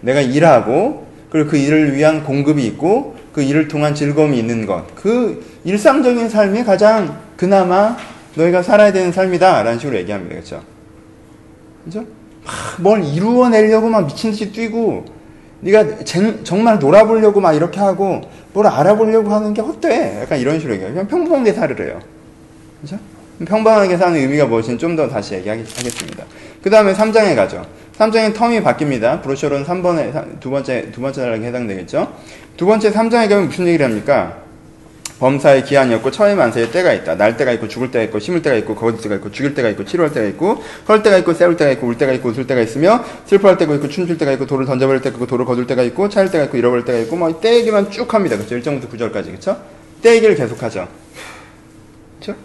내가 0.00 0.20
일하고 0.20 1.06
그리고 1.30 1.50
그 1.50 1.56
일을 1.56 1.94
위한 1.94 2.24
공급이 2.24 2.66
있고 2.66 3.16
그 3.32 3.42
일을 3.42 3.68
통한 3.68 3.94
즐거움이 3.94 4.36
있는 4.36 4.66
것. 4.66 4.84
그 4.96 5.44
일상적인 5.64 6.28
삶이 6.28 6.64
가장 6.64 7.20
그나마 7.36 7.96
너희가 8.34 8.62
살아야 8.62 8.92
되는 8.92 9.12
삶이다. 9.12 9.62
라는 9.62 9.78
식으로 9.78 9.98
얘기합니다. 9.98 10.34
그렇죠? 10.34 10.62
그죠? 11.84 12.04
뭘 12.78 13.04
이루어내려고 13.04 13.88
막 13.88 14.06
미친 14.06 14.30
듯이 14.30 14.50
뛰고 14.50 15.19
네가 15.60 15.84
정말 16.44 16.78
놀아보려고 16.78 17.40
막 17.40 17.52
이렇게 17.52 17.80
하고 17.80 18.22
뭘 18.52 18.66
알아보려고 18.66 19.30
하는 19.30 19.52
게 19.54 19.60
헛돼. 19.60 20.20
약간 20.22 20.38
이런 20.38 20.56
식으로 20.58 20.74
얘기해요. 20.74 20.92
그냥 20.94 21.08
평범하게 21.08 21.52
살으래요. 21.52 22.00
그죠? 22.80 22.98
평범하게 23.44 23.96
사는 23.96 24.18
의미가 24.18 24.46
무엇인지 24.46 24.78
좀 24.78 24.96
더 24.96 25.08
다시 25.08 25.34
얘기하겠습니다. 25.34 26.24
그 26.62 26.68
다음에 26.70 26.92
3장에 26.92 27.34
가죠. 27.36 27.64
3장의 27.98 28.34
텀이 28.34 28.62
바뀝니다. 28.64 29.22
브로셔로는 29.22 29.64
3번에, 29.66 30.40
두 30.40 30.50
번째, 30.50 30.90
두 30.90 31.00
번째 31.02 31.20
단락에 31.20 31.46
해당되겠죠. 31.46 32.10
두 32.56 32.66
번째 32.66 32.90
3장에 32.90 33.28
가면 33.28 33.46
무슨 33.48 33.66
얘기를 33.66 33.84
합니까? 33.86 34.38
범사의 35.20 35.64
기한이 35.64 35.94
없고 35.94 36.10
처의 36.10 36.34
만세의 36.34 36.72
때가 36.72 36.94
있다. 36.94 37.14
날 37.14 37.36
때가 37.36 37.52
있고 37.52 37.68
죽을 37.68 37.90
때가 37.90 38.02
있고 38.04 38.18
심을 38.18 38.40
때가 38.40 38.56
있고 38.56 38.74
거둘 38.74 39.02
때가 39.02 39.16
있고 39.16 39.30
죽일 39.30 39.54
때가 39.54 39.68
있고 39.68 39.84
치료할 39.84 40.12
때가 40.12 40.26
있고 40.28 40.62
헐 40.88 41.02
때가 41.02 41.18
있고 41.18 41.34
세울 41.34 41.56
때가 41.56 41.70
있고 41.72 41.86
울 41.86 41.98
때가 41.98 42.12
있고 42.14 42.30
웃을 42.30 42.46
때가 42.46 42.62
있으며 42.62 43.04
슬퍼할 43.26 43.58
때가 43.58 43.74
있고 43.74 43.88
춤출 43.88 44.16
때가 44.16 44.32
있고 44.32 44.46
돌을 44.46 44.64
던져버릴 44.64 45.02
때가 45.02 45.14
있고 45.16 45.26
돌을 45.26 45.44
거둘 45.44 45.66
때가 45.66 45.82
있고 45.82 46.08
차일 46.08 46.30
때가 46.30 46.44
있고 46.44 46.56
잃어버릴 46.56 46.86
때가 46.86 46.98
있고 47.00 47.16
뭐때 47.16 47.54
얘기만 47.56 47.90
쭉 47.90 48.12
합니다. 48.12 48.36
그렇죠? 48.36 48.56
1장부터 48.56 48.90
9절까지 48.90 49.26
그렇죠? 49.26 49.62
때 50.00 50.16
얘기를 50.16 50.34
계속하죠. 50.34 50.88
그렇죠? 52.18 52.40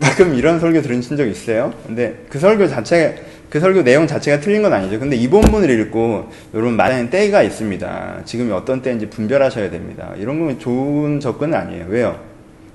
가끔 0.00 0.34
이런 0.34 0.60
설교 0.60 0.82
들으신 0.82 1.16
적 1.16 1.26
있어요? 1.26 1.74
근데 1.84 2.24
그 2.28 2.38
설교 2.38 2.68
자체 2.68 3.24
그 3.52 3.60
설교 3.60 3.84
내용 3.84 4.06
자체가 4.06 4.40
틀린 4.40 4.62
건 4.62 4.72
아니죠. 4.72 4.98
근데 4.98 5.14
이 5.14 5.28
본문을 5.28 5.68
읽고 5.68 6.30
여러분 6.54 6.74
말하는 6.74 7.10
때가 7.10 7.42
있습니다. 7.42 8.20
지금이 8.24 8.50
어떤 8.50 8.80
때인지 8.80 9.10
분별하셔야 9.10 9.68
됩니다. 9.68 10.08
이런 10.16 10.40
건 10.40 10.58
좋은 10.58 11.20
접근은 11.20 11.58
아니에요. 11.58 11.84
왜요? 11.90 12.18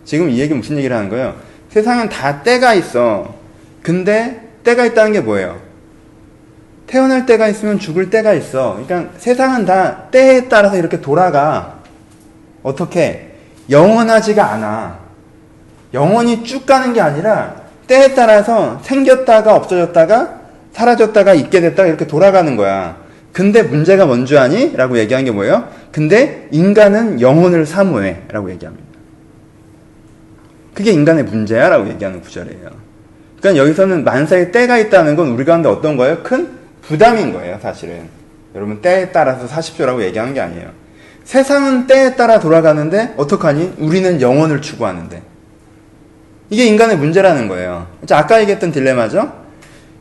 지금 0.05 0.29
이 0.29 0.37
얘기 0.37 0.53
무슨 0.53 0.77
얘기를 0.77 0.95
하는 0.95 1.09
거예요? 1.09 1.33
세상엔 1.69 2.09
다 2.09 2.43
때가 2.43 2.75
있어. 2.75 3.33
근데 3.81 4.39
때가 4.63 4.85
있다는 4.85 5.13
게 5.13 5.21
뭐예요? 5.21 5.59
태어날 6.85 7.25
때가 7.25 7.47
있으면 7.47 7.79
죽을 7.79 8.11
때가 8.11 8.33
있어. 8.33 8.79
그러니까 8.85 9.17
세상은 9.17 9.65
다 9.65 10.03
때에 10.11 10.47
따라서 10.47 10.77
이렇게 10.77 11.01
돌아가. 11.01 11.79
어떻게? 12.61 13.31
영원하지가 13.71 14.45
않아. 14.51 14.99
영원히 15.95 16.43
쭉 16.43 16.67
가는 16.67 16.93
게 16.93 17.01
아니라 17.01 17.63
때에 17.87 18.13
따라서 18.13 18.79
생겼다가 18.83 19.55
없어졌다가 19.55 20.36
사라졌다가 20.77 21.33
있게 21.33 21.59
됐다가 21.59 21.87
이렇게 21.87 22.05
돌아가는 22.05 22.55
거야. 22.55 22.97
근데 23.33 23.63
문제가 23.63 24.05
뭔지 24.05 24.37
아니? 24.37 24.75
라고 24.75 24.99
얘기한 24.99 25.25
게 25.25 25.31
뭐예요? 25.31 25.67
근데 25.91 26.47
인간은 26.51 27.19
영혼을 27.19 27.65
사모해. 27.65 28.23
라고 28.31 28.51
얘기합니다. 28.51 28.85
그게 30.75 30.91
인간의 30.91 31.23
문제야. 31.23 31.69
라고 31.69 31.89
얘기하는 31.89 32.21
구절이에요. 32.21 32.69
그러니까 33.39 33.63
여기서는 33.63 34.03
만사의 34.03 34.51
때가 34.51 34.77
있다는 34.77 35.15
건 35.15 35.29
우리 35.29 35.45
가운데 35.45 35.67
어떤 35.67 35.97
거예요? 35.97 36.21
큰 36.21 36.49
부담인 36.83 37.33
거예요, 37.33 37.57
사실은. 37.59 38.07
여러분, 38.53 38.79
때에 38.81 39.11
따라서 39.11 39.47
사십시오라고 39.47 40.03
얘기하는 40.03 40.35
게 40.35 40.41
아니에요. 40.41 40.69
세상은 41.23 41.87
때에 41.87 42.15
따라 42.15 42.39
돌아가는데, 42.39 43.15
어떡하니? 43.17 43.75
우리는 43.79 44.21
영혼을 44.21 44.61
추구하는데. 44.61 45.21
이게 46.51 46.65
인간의 46.65 46.97
문제라는 46.97 47.47
거예요. 47.47 47.87
아까 48.11 48.39
얘기했던 48.41 48.71
딜레마죠? 48.71 49.46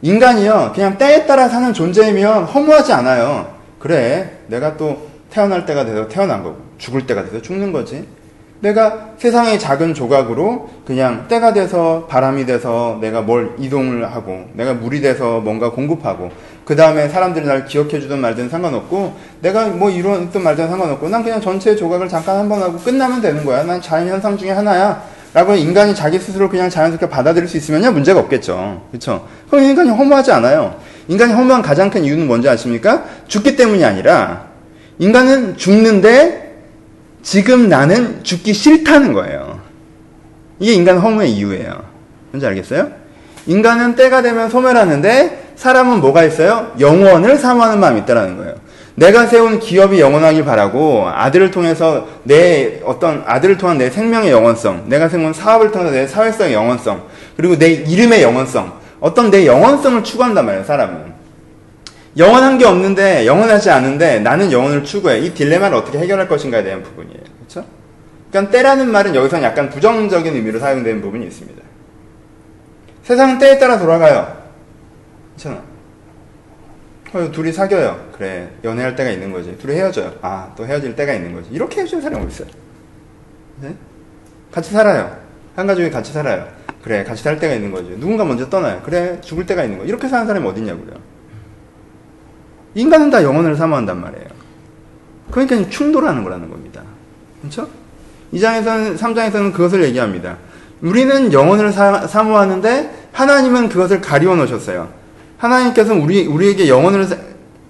인간이요, 0.03 0.73
그냥 0.75 0.99
때에 0.99 1.27
따라 1.27 1.49
사는 1.49 1.73
존재이면 1.73 2.45
허무하지 2.45 2.93
않아요. 2.93 3.55
그래, 3.79 4.31
내가 4.49 4.77
또 4.77 5.07
태어날 5.31 5.67
때가 5.67 5.85
돼서 5.85 6.07
태어난 6.09 6.43
거고, 6.43 6.57
죽을 6.79 7.07
때가 7.07 7.25
돼서 7.25 7.41
죽는 7.41 7.73
거지. 7.73 8.07
내가 8.61 9.11
세상의 9.19 9.59
작은 9.59 9.93
조각으로 9.93 10.71
그냥 10.87 11.27
때가 11.29 11.53
돼서 11.53 12.07
바람이 12.09 12.47
돼서 12.47 12.99
내가 13.01 13.21
뭘 13.21 13.53
이동을 13.59 14.11
하고, 14.13 14.47
내가 14.55 14.75
물이 14.75 15.01
돼서 15.01 15.41
뭔가 15.41 15.71
공급하고, 15.71 16.31
그 16.65 16.75
다음에 16.75 17.09
사람들이 17.09 17.47
날 17.47 17.65
기억해주든 17.67 18.19
말든 18.19 18.49
상관없고, 18.49 19.15
내가 19.41 19.69
뭐 19.69 19.91
이루었든 19.91 20.43
말든 20.43 20.69
상관없고, 20.69 21.09
난 21.09 21.23
그냥 21.23 21.41
전체 21.41 21.77
조각을 21.77 22.09
잠깐 22.09 22.37
한 22.39 22.49
번 22.49 22.63
하고 22.63 22.79
끝나면 22.79 23.21
되는 23.21 23.45
거야. 23.45 23.63
난 23.65 23.81
자연현상 23.81 24.37
중에 24.39 24.51
하나야. 24.51 25.03
라고 25.37 25.55
인간이 25.55 25.95
자기 25.95 26.19
스스로 26.19 26.49
그냥 26.49 26.71
자연스럽게 26.71 27.11
받아들일 27.11 27.47
수 27.47 27.59
있으면요 27.59 27.93
문제가 27.93 28.21
없겠죠. 28.21 28.87
그렇죠? 28.91 29.29
그럼 29.51 29.67
인간이 29.67 29.91
허무하지 29.91 30.33
않아요. 30.33 30.81
인간이 31.09 31.35
허무한 31.35 31.61
가장 31.61 31.91
큰 31.91 32.05
이유는 32.05 32.27
뭔지 32.27 32.49
아십니까? 32.49 33.05
죽기 33.29 33.55
때문이 33.55 33.85
아니라 33.85 34.47
인간은 34.99 35.59
죽는데 35.59 36.55
지금 37.23 37.69
나는 37.69 38.25
죽기 38.25 38.55
싫다는 38.55 39.13
거예요. 39.13 39.61
이게 40.59 40.73
인간 40.73 40.97
허무의 40.97 41.31
이유예요. 41.33 41.85
뭔지 42.31 42.47
알겠어요? 42.47 42.93
인간은 43.47 43.95
때가 43.95 44.23
되면 44.23 44.49
소멸하는데 44.49 45.53
사람은 45.55 46.01
뭐가 46.01 46.25
있어요? 46.25 46.73
영원을 46.81 47.37
사모하는 47.37 47.79
마음이 47.79 48.01
있다는 48.01 48.39
거예요. 48.39 48.55
내가 48.97 49.27
세운 49.27 49.59
기업이 49.59 50.01
영원하길 50.01 50.45
바라고 50.45 51.07
아들을 51.09 51.51
통해서 51.51 52.09
내 52.25 52.81
어떤 52.85 53.23
아들을 53.27 53.59
통한 53.59 53.79
내 53.79 53.91
생명의 53.91 54.31
영원성, 54.31 54.89
내가 54.89 55.09
세운 55.09 55.33
사업을 55.33 55.71
통해서 55.71 55.93
내 55.93 56.07
사회성의 56.07 56.55
영원성, 56.55 57.03
그리고 57.37 57.59
내 57.59 57.69
이름의 57.69 58.23
영원성, 58.23 58.73
어떤 59.01 59.31
내 59.31 59.47
영원성을 59.47 60.03
추구한단 60.03 60.47
말이에요, 60.47 60.65
사람은. 60.65 61.15
영원한 62.17 62.57
게 62.57 62.65
없는데 62.65 63.27
영원하지 63.27 63.71
않은데 63.71 64.21
나는 64.21 64.51
영혼을 64.51 64.83
추구해. 64.83 65.19
이 65.19 65.35
딜레마를 65.35 65.77
어떻게 65.77 65.99
해결할 65.99 66.27
것인가에 66.27 66.65
대한 66.65 66.83
부분이에요. 66.83 67.21
그렇죠? 67.39 67.69
그러니까 68.31 68.51
때라는 68.51 68.91
말은 68.91 69.15
여기서 69.15 69.43
약간 69.43 69.69
부정적인 69.69 70.35
의미로 70.35 70.59
사용되는 70.59 71.03
부분이 71.03 71.27
있습니다. 71.27 71.63
세상은 73.03 73.39
때에 73.39 73.59
따라 73.59 73.79
돌아가요. 73.79 74.35
그렇잖아. 75.37 75.76
어, 77.17 77.33
둘이 77.33 77.53
사겨요. 77.53 78.11
그래. 78.13 78.51
연애할 78.63 78.95
때가 78.95 79.11
있는 79.11 79.33
거지. 79.33 79.57
둘이 79.59 79.75
헤어져요. 79.75 80.13
아, 80.21 80.53
또 80.57 80.67
헤어질 80.67 80.95
때가 80.95 81.15
있는 81.15 81.35
거지. 81.35 81.49
이렇게 81.51 81.81
헤어지는 81.81 82.03
사람이 82.03 82.27
있어요. 82.27 82.49
네? 83.63 83.75
같이 84.53 84.71
살아요. 84.71 85.17
한 85.55 85.67
가족이 85.67 85.91
같이 85.91 86.13
살아요. 86.13 86.47
그래, 86.83 87.03
같이 87.03 87.23
살 87.23 87.39
때가 87.39 87.55
있는 87.55 87.71
거지. 87.71 87.91
누군가 87.99 88.25
먼저 88.25 88.49
떠나요. 88.49 88.83
그래, 88.85 89.19
죽을 89.23 89.47
때가 89.47 89.65
있는 89.65 89.79
거. 89.79 89.85
이렇게 89.85 90.09
사는 90.09 90.27
사람이 90.27 90.47
어딨냐고요. 90.47 90.95
인간은 92.75 93.11
다 93.11 93.23
영혼을 93.23 93.57
사모한단 93.57 94.01
말이에요. 94.01 94.27
그러니까 95.31 95.69
충돌하는 95.71 96.23
거라는 96.23 96.51
겁니다. 96.51 96.83
그렇죠? 97.41 97.69
2장에서는 98.35 98.99
3장에서는 98.99 99.53
그것을 99.53 99.83
얘기합니다. 99.85 100.37
우리는 100.83 101.33
영혼을 101.33 101.73
사, 101.73 102.07
사모하는데 102.07 103.09
하나님은 103.13 103.71
그것을 103.71 104.01
가리워 104.03 104.37
놓으셨어요. 104.37 104.91
하나님께서는 105.39 106.03
우리, 106.03 106.27
우리에게 106.27 106.69
영혼을 106.69 107.07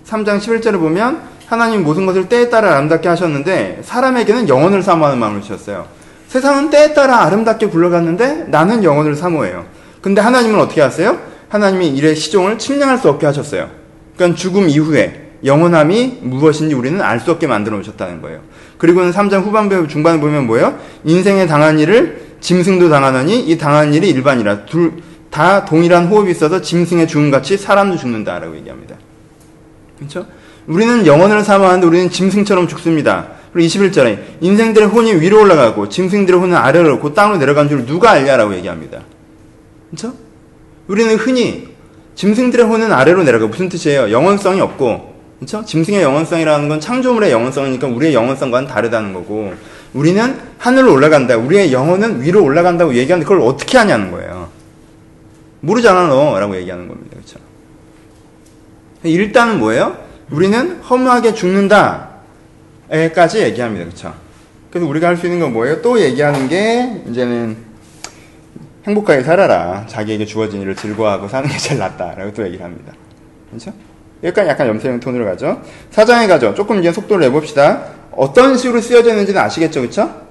3장 0.07 0.39
11절을 0.39 0.79
보면 0.79 1.21
하나님 1.47 1.85
모든 1.85 2.07
것을 2.07 2.29
때에 2.29 2.49
따라 2.49 2.77
아름답게 2.77 3.09
하셨는데 3.09 3.81
사람에게는 3.83 4.49
영혼을 4.49 4.83
사모하는 4.83 5.19
마음을 5.19 5.43
주셨어요. 5.43 5.87
세상은 6.29 6.71
때에 6.71 6.93
따라 6.93 7.23
아름답게 7.23 7.67
굴러갔는데 7.69 8.47
나는 8.49 8.83
영혼을 8.83 9.15
사모해요. 9.15 9.65
근데 10.01 10.21
하나님은 10.21 10.59
어떻게 10.59 10.81
하세요? 10.81 11.19
하나님이 11.49 11.89
일의 11.89 12.17
시종을 12.17 12.59
침량할 12.59 12.99
수 12.99 13.09
없게 13.09 13.27
하셨어요. 13.27 13.71
그러니까 14.17 14.37
죽음 14.37 14.69
이후에 14.69 15.27
영원함이 15.45 16.19
무엇인지 16.23 16.75
우리는 16.75 17.01
알 17.01 17.21
수 17.21 17.31
없게 17.31 17.47
만들어 17.47 17.77
놓으셨다는 17.77 18.23
거예요. 18.23 18.41
그리고는 18.79 19.13
3장 19.13 19.43
후반부 19.45 19.89
중반에 19.89 20.19
보면 20.21 20.47
뭐예요? 20.47 20.79
인생에 21.05 21.47
당한 21.47 21.79
일을 21.79 22.27
짐승도 22.41 22.89
당하느니 22.89 23.41
이 23.41 23.57
당한 23.59 23.95
일이 23.95 24.09
일반이라 24.11 24.67
둘 24.67 24.95
다 25.37 25.67
동일한 25.67 26.07
호흡이 26.07 26.31
있어서 26.31 26.63
짐승의 26.63 27.07
죽음같이 27.09 27.59
사람도 27.59 27.99
죽는다라고 27.99 28.57
얘기합니다. 28.57 28.97
그렇죠? 29.99 30.25
우리는 30.67 31.07
영혼을 31.07 31.45
사모하는데 31.45 31.87
우리는 31.87 32.09
짐승처럼 32.09 32.69
죽습니다. 32.69 33.27
그리고 33.53 33.69
21절에 33.69 34.19
인생들의 34.41 34.89
혼이 34.89 35.13
위로 35.21 35.43
올라가고 35.43 35.91
짐승들의 35.91 36.41
혼은 36.41 36.57
아래로 36.57 37.01
그 37.01 37.13
땅으로 37.13 37.37
내려간 37.37 37.69
줄 37.69 37.85
누가 37.85 38.13
알냐라고 38.13 38.55
얘기합니다. 38.55 39.01
그렇죠? 39.91 40.15
우리는 40.89 41.15
흔히 41.17 41.69
짐승들의 42.15 42.65
혼은 42.65 42.91
아래로 42.91 43.23
내려가 43.23 43.47
무슨 43.47 43.69
뜻이에요? 43.69 44.11
영원성이 44.11 44.63
없고 44.63 45.17
그렇죠? 45.39 45.63
짐승의 45.67 46.01
영원성이라는 46.01 46.67
건 46.71 46.81
창조물의 46.81 47.31
영원성이니까 47.31 47.87
우리의 47.89 48.15
영원성과는 48.15 48.69
다르다는 48.69 49.13
거고 49.13 49.53
우리는 49.93 50.39
하늘로 50.57 50.95
올라간다. 50.95 51.37
우리의 51.37 51.75
영혼은 51.75 52.23
위로 52.23 52.43
올라간다고 52.43 52.95
얘기하는데 52.95 53.29
그걸 53.29 53.47
어떻게 53.47 53.77
하냐는 53.77 54.11
거예요. 54.11 54.36
모르잖아 55.67 56.07
너 56.07 56.39
라고 56.39 56.57
얘기하는 56.57 56.87
겁니다. 56.89 57.11
그렇죠? 57.17 57.39
일단은 59.03 59.59
뭐예요? 59.59 59.97
우리는 60.31 60.81
허무하게 60.81 61.35
죽는다까지 61.35 62.19
얘기합니다. 63.43 63.85
그렇죠? 63.85 64.15
그래서 64.71 64.89
우리가 64.89 65.09
할 65.09 65.17
수 65.17 65.27
있는 65.27 65.41
건 65.41 65.53
뭐예요? 65.53 65.83
또 65.83 66.01
얘기하는 66.01 66.49
게 66.49 67.03
이제는 67.09 67.57
행복하게 68.87 69.23
살아라. 69.23 69.87
자기에게 69.89 70.25
주어진 70.27 70.61
일을 70.63 70.77
즐거워하고 70.77 71.29
사는 71.29 71.49
게 71.49 71.57
제일 71.59 71.81
낫다라고 71.81 72.33
또 72.33 72.45
얘기를 72.45 72.65
합니다. 72.65 72.93
그렇죠? 73.51 73.73
여기까지 74.23 74.49
약간 74.49 74.69
염세형 74.69 75.01
톤으로 75.01 75.25
가죠. 75.25 75.61
4장에 75.91 76.27
가죠. 76.27 76.55
조금 76.55 76.79
이제 76.79 76.93
속도를 76.93 77.27
내봅시다. 77.27 77.85
어떤 78.13 78.57
식으로 78.57 78.81
쓰여져 78.81 79.11
있는지는 79.11 79.41
아시겠죠, 79.41 79.81
그렇죠? 79.81 80.23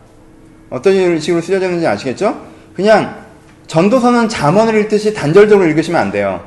어떤 0.69 1.19
식으로 1.19 1.41
쓰여져 1.41 1.65
있는지 1.65 1.85
아시겠죠? 1.85 2.41
그냥 2.75 3.24
전도서는 3.67 4.29
잠언을 4.29 4.75
읽듯이 4.81 5.13
단절적으로 5.13 5.67
읽으시면 5.67 5.99
안 5.99 6.11
돼요. 6.11 6.41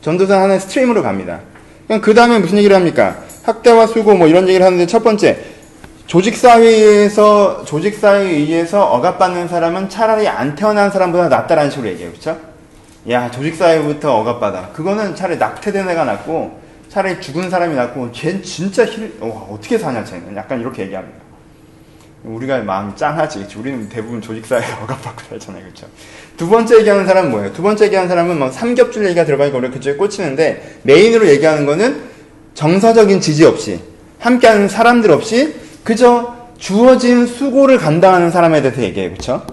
전도서는 0.00 0.42
하나의 0.42 0.60
stream으로 0.60 1.02
갑니다. 1.02 1.40
그냥 1.86 2.00
그 2.00 2.14
다음에 2.14 2.38
무슨 2.38 2.58
얘기를 2.58 2.74
합니까? 2.74 3.16
학대와 3.42 3.86
수고 3.86 4.14
뭐 4.14 4.26
이런 4.26 4.48
얘기를 4.48 4.64
하는데 4.64 4.86
첫 4.86 5.04
번째 5.04 5.38
조직사회에서 6.06 7.64
조직사회에 7.64 8.30
의해서 8.30 8.84
억압받는 8.86 9.48
사람은 9.48 9.88
차라리 9.88 10.28
안 10.28 10.54
태어난 10.54 10.90
사람보다 10.90 11.28
낫다라는 11.28 11.70
식으로 11.70 11.88
얘기해요, 11.88 12.10
그렇죠? 12.10 12.38
야 13.10 13.30
조직사회부터 13.30 14.16
억압받아. 14.16 14.70
그거는 14.72 15.14
차라리 15.14 15.38
낙태된 15.38 15.88
애가 15.88 16.04
낫고 16.04 16.60
차라리 16.88 17.20
죽은 17.20 17.50
사람이 17.50 17.74
낫고 17.74 18.10
걘 18.12 18.42
진짜 18.42 18.84
힐 18.84 19.16
와, 19.20 19.28
어떻게 19.50 19.78
사냐 19.78 20.04
쟤는 20.04 20.34
약간 20.36 20.60
이렇게 20.60 20.82
얘기합니다. 20.82 21.25
우리가 22.26 22.58
마음이 22.58 22.96
짱하지. 22.96 23.46
우리는 23.56 23.88
대부분 23.88 24.20
조직사회에 24.20 24.64
억압받고 24.82 25.22
살잖아요. 25.28 25.62
그렇죠? 25.62 25.86
두 26.36 26.48
번째 26.48 26.78
얘기하는 26.78 27.06
사람은 27.06 27.30
뭐예요? 27.30 27.52
두 27.52 27.62
번째 27.62 27.86
얘기하는 27.86 28.08
사람은 28.08 28.38
뭐 28.38 28.50
삼겹줄 28.50 29.04
얘기가 29.06 29.24
들어가니까 29.24 29.56
우리가 29.58 29.74
그쪽에 29.74 29.96
꽂히는데 29.96 30.80
메인으로 30.82 31.28
얘기하는 31.28 31.66
거는 31.66 32.02
정서적인 32.54 33.20
지지 33.20 33.44
없이 33.44 33.80
함께하는 34.18 34.68
사람들 34.68 35.10
없이 35.10 35.54
그저 35.84 36.34
주어진 36.58 37.26
수고를 37.26 37.78
감당하는 37.78 38.30
사람에 38.30 38.62
대해서 38.62 38.82
얘기해요. 38.82 39.10
그렇죠? 39.10 39.46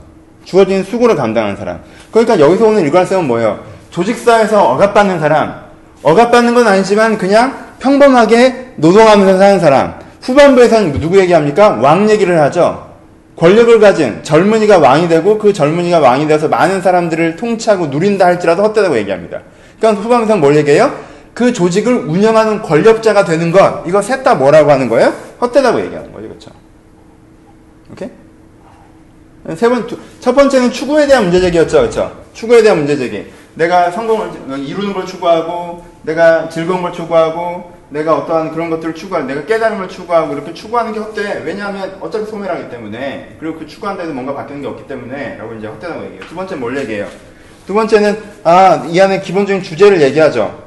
주어진 0.45 0.83
수고를 0.83 1.15
감당하는 1.15 1.55
사람. 1.55 1.81
그러니까 2.11 2.39
여기서 2.39 2.67
오늘 2.67 2.83
일관성은 2.83 3.27
뭐예요? 3.27 3.63
조직사에서 3.91 4.71
억압받는 4.71 5.19
사람. 5.19 5.63
억압받는 6.01 6.53
건 6.53 6.67
아니지만 6.67 7.17
그냥 7.17 7.73
평범하게 7.79 8.73
노동하면서 8.77 9.37
사는 9.37 9.59
사람. 9.59 10.02
후반부에서는 10.23 10.99
누구 10.99 11.19
얘기합니까? 11.19 11.77
왕 11.81 12.09
얘기를 12.09 12.39
하죠. 12.41 12.91
권력을 13.35 13.79
가진 13.79 14.23
젊은이가 14.23 14.77
왕이 14.77 15.07
되고 15.07 15.37
그 15.37 15.53
젊은이가 15.53 15.99
왕이 15.99 16.27
돼서 16.27 16.47
많은 16.47 16.81
사람들을 16.81 17.35
통치하고 17.35 17.87
누린다 17.87 18.25
할지라도 18.25 18.63
헛되다고 18.63 18.97
얘기합니다. 18.97 19.41
그러니까 19.79 20.01
후반부에서는 20.01 20.41
뭘 20.41 20.55
얘기해요? 20.57 20.93
그 21.33 21.51
조직을 21.51 21.93
운영하는 21.93 22.61
권력자가 22.61 23.25
되는 23.25 23.51
것, 23.51 23.83
이거 23.87 24.01
셋 24.01 24.23
다 24.23 24.35
뭐라고 24.35 24.71
하는 24.71 24.87
거예요? 24.87 25.11
헛되다고 25.41 25.81
얘기하는 25.81 26.13
거죠. 26.13 26.27
그렇죠? 26.27 26.51
오케이? 27.91 28.09
세 29.55 29.67
번, 29.67 29.87
첫 30.21 30.33
번째는 30.35 30.71
추구에 30.71 31.07
대한 31.07 31.23
문제제기였죠. 31.23 31.77
그렇죠? 31.79 32.23
추구에 32.33 32.61
대한 32.61 32.77
문제제기. 32.77 33.25
내가 33.55 33.91
성공을 33.91 34.59
이루는 34.59 34.93
걸 34.93 35.05
추구하고, 35.05 35.83
내가 36.03 36.47
즐거운 36.49 36.81
걸 36.81 36.93
추구하고, 36.93 37.72
내가 37.93 38.17
어떠한 38.17 38.51
그런 38.51 38.71
것들을 38.71 38.95
추구하고, 38.95 39.27
내가 39.27 39.45
깨달음을 39.45 39.87
추구하고, 39.87 40.33
이렇게 40.33 40.51
추구하는 40.53 40.93
게 40.93 40.99
헛돼. 40.99 41.43
왜냐하면 41.45 41.95
어차피 42.01 42.25
소멸하기 42.25 42.69
때문에, 42.69 43.37
그리고 43.39 43.59
그 43.59 43.67
추구한 43.67 43.95
데도 43.95 44.11
뭔가 44.13 44.33
바뀌는 44.33 44.63
게 44.63 44.67
없기 44.67 44.87
때문에, 44.87 45.37
라고 45.37 45.53
이제 45.53 45.67
헛되다고 45.67 46.03
얘기해요. 46.05 46.21
두 46.27 46.35
번째 46.35 46.55
뭘 46.55 46.75
얘기해요? 46.77 47.07
두 47.67 47.73
번째는, 47.75 48.17
아, 48.43 48.83
이 48.89 48.99
안에 48.99 49.21
기본적인 49.21 49.61
주제를 49.61 50.01
얘기하죠. 50.01 50.63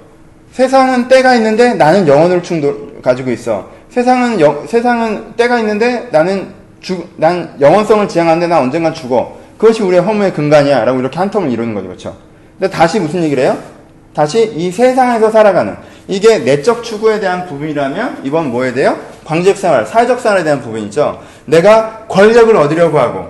세상은 0.52 1.08
때가 1.08 1.34
있는데 1.34 1.74
나는 1.74 2.06
영혼을 2.06 2.42
충돌, 2.44 3.02
가지고 3.02 3.32
있어. 3.32 3.70
세상은, 3.90 4.40
여, 4.40 4.64
세상은 4.66 5.34
때가 5.36 5.58
있는데 5.58 6.08
나는 6.12 6.54
죽, 6.80 7.12
난 7.16 7.56
영원성을 7.60 8.06
지향하는데 8.06 8.46
난 8.46 8.62
언젠간 8.62 8.94
죽어. 8.94 9.36
그것이 9.58 9.82
우리의 9.82 10.00
허무의 10.02 10.32
근간이야. 10.32 10.84
라고 10.84 11.00
이렇게 11.00 11.18
한 11.18 11.30
텀을 11.30 11.50
이루는 11.50 11.74
거죠. 11.74 11.88
그렇죠? 11.88 12.16
근데 12.58 12.72
다시 12.72 13.00
무슨 13.00 13.24
얘기를 13.24 13.42
해요? 13.42 13.58
다시 14.16 14.50
이 14.56 14.70
세상에서 14.70 15.30
살아가는 15.30 15.76
이게 16.08 16.38
내적 16.38 16.82
추구에 16.82 17.20
대한 17.20 17.44
부분이라면 17.44 18.20
이번 18.24 18.50
뭐에 18.50 18.72
대해요? 18.72 18.96
광적 19.26 19.58
생활, 19.58 19.84
사회적 19.84 20.20
생활에 20.20 20.42
대한 20.42 20.62
부분이죠. 20.62 21.20
내가 21.44 22.06
권력을 22.08 22.56
얻으려고 22.56 22.98
하고 22.98 23.26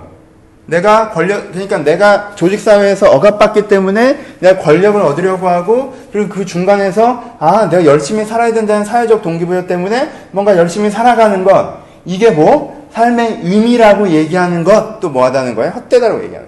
내가 0.65 1.09
권력 1.09 1.51
그러니까 1.51 1.79
내가 1.79 2.31
조직 2.35 2.61
사회에서 2.61 3.11
억압받기 3.11 3.67
때문에 3.67 4.17
내가 4.39 4.61
권력을 4.61 5.01
얻으려고 5.01 5.49
하고 5.49 5.93
그리고 6.13 6.29
그 6.29 6.45
중간에서 6.45 7.35
아 7.39 7.67
내가 7.69 7.83
열심히 7.83 8.23
살아야 8.23 8.53
된다는 8.53 8.85
사회적 8.85 9.21
동기부여 9.21 9.67
때문에 9.67 10.09
뭔가 10.31 10.55
열심히 10.55 10.89
살아가는 10.89 11.43
것 11.43 11.79
이게 12.05 12.31
뭐 12.31 12.87
삶의 12.93 13.41
의미라고 13.43 14.07
얘기하는 14.07 14.63
것도 14.63 15.09
뭐하다는 15.09 15.55
거예요? 15.55 15.71
헛되다라고 15.71 16.23
얘기하는. 16.23 16.46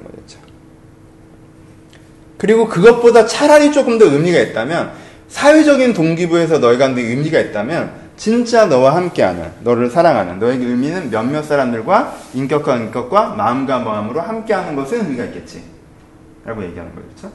그리고 2.39 2.67
그것보다 2.67 3.27
차라리 3.27 3.71
조금 3.71 3.99
더 3.99 4.05
의미가 4.05 4.39
있다면 4.39 4.91
사회적인 5.27 5.93
동기부에서 5.93 6.57
너희가 6.59 6.85
하는 6.85 6.97
의미가 6.97 7.37
있다면 7.39 7.91
진짜 8.15 8.65
너와 8.65 8.95
함께하는 8.95 9.43
너를 9.61 9.89
사랑하는 9.89 10.39
너에게 10.39 10.65
의미는 10.65 11.11
몇몇 11.11 11.43
사람들과 11.43 12.15
인격과 12.33 12.77
인격과 12.77 13.35
마음과 13.35 13.79
마음으로 13.79 14.21
함께하는 14.21 14.75
것은 14.75 15.01
의미가 15.01 15.25
있겠지. 15.25 15.61
라고 16.45 16.63
얘기하는 16.63 16.91
거죠 16.95 17.31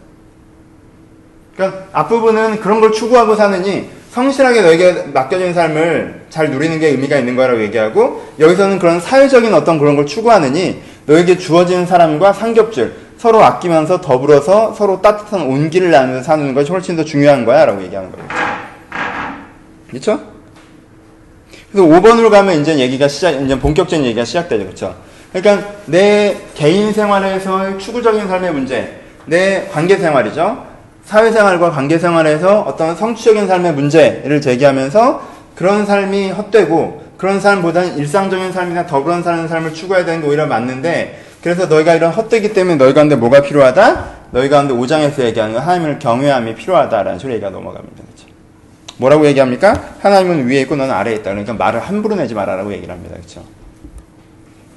그러니까 1.54 1.84
앞부분은 1.92 2.60
그런 2.60 2.80
걸 2.80 2.90
추구하고 2.90 3.36
사느니 3.36 3.88
성실하게 4.10 4.62
너에게 4.62 4.92
맡겨진 5.12 5.52
삶을 5.52 6.22
잘 6.30 6.50
누리는 6.50 6.80
게 6.80 6.88
의미가 6.88 7.18
있는 7.18 7.36
거라고 7.36 7.60
얘기하고 7.62 8.24
여기서는 8.38 8.78
그런 8.78 9.00
사회적인 9.00 9.52
어떤 9.52 9.78
그런 9.78 9.96
걸 9.96 10.06
추구하느니 10.06 10.82
너에게 11.06 11.36
주어진 11.36 11.84
사람과 11.84 12.32
상겹줄 12.32 13.03
서로 13.24 13.42
아끼면서 13.42 14.02
더불어서 14.02 14.74
서로 14.74 15.00
따뜻한 15.00 15.40
온기를 15.46 15.90
나누면서 15.90 16.22
사는 16.22 16.52
것이 16.52 16.70
훨씬 16.70 16.94
더 16.94 17.02
중요한 17.02 17.46
거야 17.46 17.64
라고 17.64 17.82
얘기하는 17.82 18.12
거예요. 18.12 18.28
그렇죠? 19.88 20.20
그래서 21.72 21.88
5번으로 21.88 22.28
가면 22.28 22.60
이제 22.60 22.78
얘기가 22.78 23.08
시작, 23.08 23.30
이제 23.30 23.58
본격적인 23.58 24.04
얘기가 24.04 24.26
시작되죠. 24.26 24.64
그렇죠? 24.64 24.94
그러니까 25.32 25.70
내 25.86 26.36
개인 26.54 26.92
생활에서의 26.92 27.78
추구적인 27.78 28.28
삶의 28.28 28.52
문제, 28.52 29.00
내 29.24 29.68
관계 29.72 29.96
생활이죠. 29.96 30.62
사회생활과 31.06 31.70
관계생활에서 31.70 32.60
어떤 32.60 32.94
성취적인 32.94 33.46
삶의 33.46 33.72
문제를 33.72 34.42
제기하면서 34.42 35.22
그런 35.54 35.86
삶이 35.86 36.30
헛되고 36.32 37.02
그런 37.16 37.40
삶보다는 37.40 37.96
일상적인 37.96 38.52
삶이나 38.52 38.84
더불어 38.84 39.22
사는 39.22 39.48
삶을 39.48 39.72
추구해야 39.72 40.04
되는 40.04 40.20
게 40.20 40.28
오히려 40.28 40.44
맞는데 40.44 41.24
그래서 41.44 41.66
너희가 41.66 41.94
이런 41.94 42.10
헛되기 42.10 42.54
때문에 42.54 42.76
너희 42.76 42.94
가운데 42.94 43.16
뭐가 43.16 43.42
필요하다? 43.42 44.04
너희 44.30 44.48
가운데 44.48 44.72
5장에서 44.72 45.24
얘기하는 45.24 45.58
하나님을 45.58 45.98
경외함이 45.98 46.54
필요하다라는 46.54 47.18
소리 47.18 47.34
얘기가 47.34 47.50
넘어갑니다. 47.50 48.02
그렇죠? 48.02 48.34
뭐라고 48.96 49.26
얘기합니까? 49.26 49.78
하나님은 50.00 50.48
위에 50.48 50.62
있고 50.62 50.74
너는 50.74 50.90
아래에 50.90 51.16
있다. 51.16 51.32
그러니까 51.32 51.52
말을 51.52 51.80
함부로 51.80 52.16
내지 52.16 52.32
말아라고 52.32 52.72
얘기를 52.72 52.94
합니다. 52.94 53.16
그렇죠? 53.16 53.44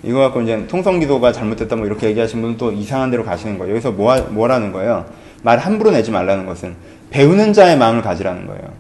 이거 0.03 0.19
갖고 0.19 0.41
이제 0.41 0.67
통성기도가 0.67 1.32
잘못됐다 1.32 1.77
뭐 1.77 1.86
이렇게 1.86 2.08
얘기하시는 2.08 2.41
분은 2.41 2.58
또 2.58 2.73
이상한 2.73 3.12
데로 3.12 3.23
가시는 3.23 3.58
거예요. 3.60 3.71
여기서 3.71 3.91
뭐, 3.91 4.17
뭐라는 4.30 4.73
거예요? 4.73 5.06
말 5.43 5.60
함부로 5.60 5.91
내지 5.91 6.12
말라는 6.12 6.45
것은 6.45 6.75
배우는 7.12 7.53
자의 7.53 7.77
마음을 7.77 8.01
가지라는 8.01 8.45
거예요. 8.45 8.73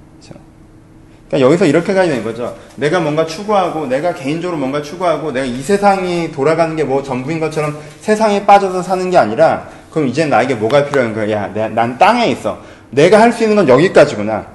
그러니까 1.27 1.45
여기서 1.45 1.65
이렇게 1.65 1.93
가야 1.93 2.07
되는 2.07 2.23
거죠. 2.23 2.55
내가 2.75 2.99
뭔가 2.99 3.25
추구하고, 3.25 3.87
내가 3.87 4.13
개인적으로 4.13 4.57
뭔가 4.57 4.81
추구하고, 4.81 5.31
내가 5.31 5.45
이 5.45 5.61
세상이 5.61 6.31
돌아가는 6.31 6.75
게 6.75 6.83
뭐 6.83 7.03
전부인 7.03 7.39
것처럼 7.39 7.77
세상에 7.99 8.45
빠져서 8.45 8.81
사는 8.81 9.09
게 9.09 9.17
아니라, 9.17 9.67
그럼 9.91 10.07
이제 10.07 10.25
나에게 10.25 10.55
뭐가 10.55 10.85
필요한 10.85 11.13
거야? 11.13 11.29
야, 11.31 11.69
난 11.73 11.97
땅에 11.97 12.27
있어. 12.27 12.57
내가 12.91 13.19
할 13.19 13.33
수 13.33 13.43
있는 13.43 13.57
건 13.57 13.67
여기까지구나. 13.67 14.45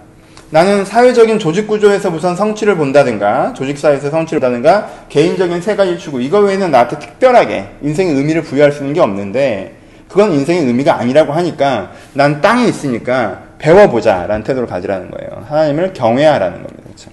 나는 0.49 0.85
사회적인 0.85 1.39
조직 1.39 1.67
구조에서 1.67 2.09
우선 2.09 2.37
성취를 2.37 2.77
본다든가, 2.77 3.53
조직 3.55 3.79
사회에서 3.79 4.09
성취를 4.11 4.41
본다든가, 4.41 4.89
개인적인 5.11 5.61
세 5.61 5.77
가지 5.77 5.99
추구, 5.99 6.23
이거 6.23 6.39
외에는 6.41 6.71
나한테 6.71 6.99
특별하게 6.99 7.67
인생의 7.83 8.15
의미를 8.15 8.43
부여할 8.43 8.73
수 8.73 8.79
있는 8.79 8.95
게 8.95 9.01
없는데, 9.01 9.77
그건 10.09 10.33
인생의 10.33 10.65
의미가 10.67 10.99
아니라고 10.99 11.33
하니까 11.33 11.93
난 12.13 12.41
땅에 12.43 12.65
있으니까 12.67 13.41
배워보자 13.63 14.27
라는 14.27 14.43
태도를 14.43 14.69
가지라는 14.69 15.11
거예요. 15.13 15.45
하나님을 15.49 15.93
경외하라는 15.93 16.63
겁니다. 16.65 16.83
그렇죠? 16.85 17.11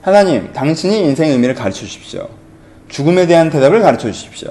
하나님, 0.00 0.50
당신이 0.54 1.00
인생의 1.00 1.32
의미를 1.32 1.54
가르쳐 1.54 1.80
주십시오. 1.80 2.28
죽음에 2.88 3.26
대한 3.26 3.50
대답을 3.50 3.82
가르쳐 3.82 4.10
주십시오. 4.10 4.50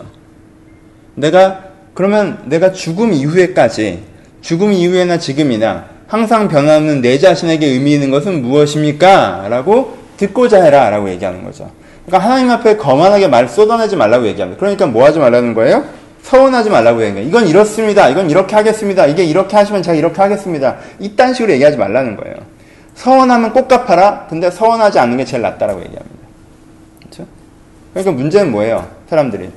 내가, 1.15 1.63
그러면 1.95 2.43
내가 2.45 2.71
죽음 2.71 3.13
이후에까지, 3.13 4.04
죽음 4.41 4.71
이후에나 4.71 5.17
지금이나 5.17 5.86
항상 6.08 6.47
변하는 6.47 7.02
내 7.02 7.17
자신에게 7.17 7.65
의미 7.65 7.93
있는 7.93 8.12
것은 8.12 8.43
무엇입니까? 8.43 9.47
라고 9.50 9.97
듣고자 10.17 10.63
해라. 10.63 10.91
라고 10.91 11.10
얘기하는 11.10 11.43
거죠. 11.43 11.71
그러니까 12.06 12.30
하나님 12.30 12.52
앞에 12.52 12.78
거만하게 12.78 13.28
말 13.28 13.50
쏟아내지 13.50 13.95
말라고 13.95 14.28
얘기합니다. 14.28 14.60
그러니까 14.60 14.86
뭐 14.86 15.04
하지 15.04 15.17
말라는 15.17 15.56
거예요? 15.56 15.84
서운하지 16.28 16.70
말라고 16.70 17.02
얘기해요. 17.04 17.26
이건 17.26 17.48
이렇습니다. 17.48 18.10
이건 18.10 18.30
이렇게 18.30 18.54
하겠습니다. 18.54 19.06
이게 19.06 19.24
이렇게 19.24 19.56
하시면 19.56 19.82
제가 19.82 19.96
이렇게 19.96 20.22
하겠습니다. 20.22 20.76
이딴 21.00 21.34
식으로 21.34 21.54
얘기하지 21.54 21.78
말라는 21.78 22.18
거예요. 22.18 22.36
서운하면 22.96 23.54
꼭 23.54 23.70
갚아라. 23.70 24.28
근데 24.30 24.52
서운하지 24.52 25.00
않는 25.00 25.16
게 25.18 25.24
제일 25.24 25.42
낫다라고 25.44 25.80
얘기합니다. 25.80 26.28
그렇죠? 27.00 27.26
그러니까 27.94 28.12
문제는 28.12 28.52
뭐예요? 28.52 28.86
사람들이 29.10 29.50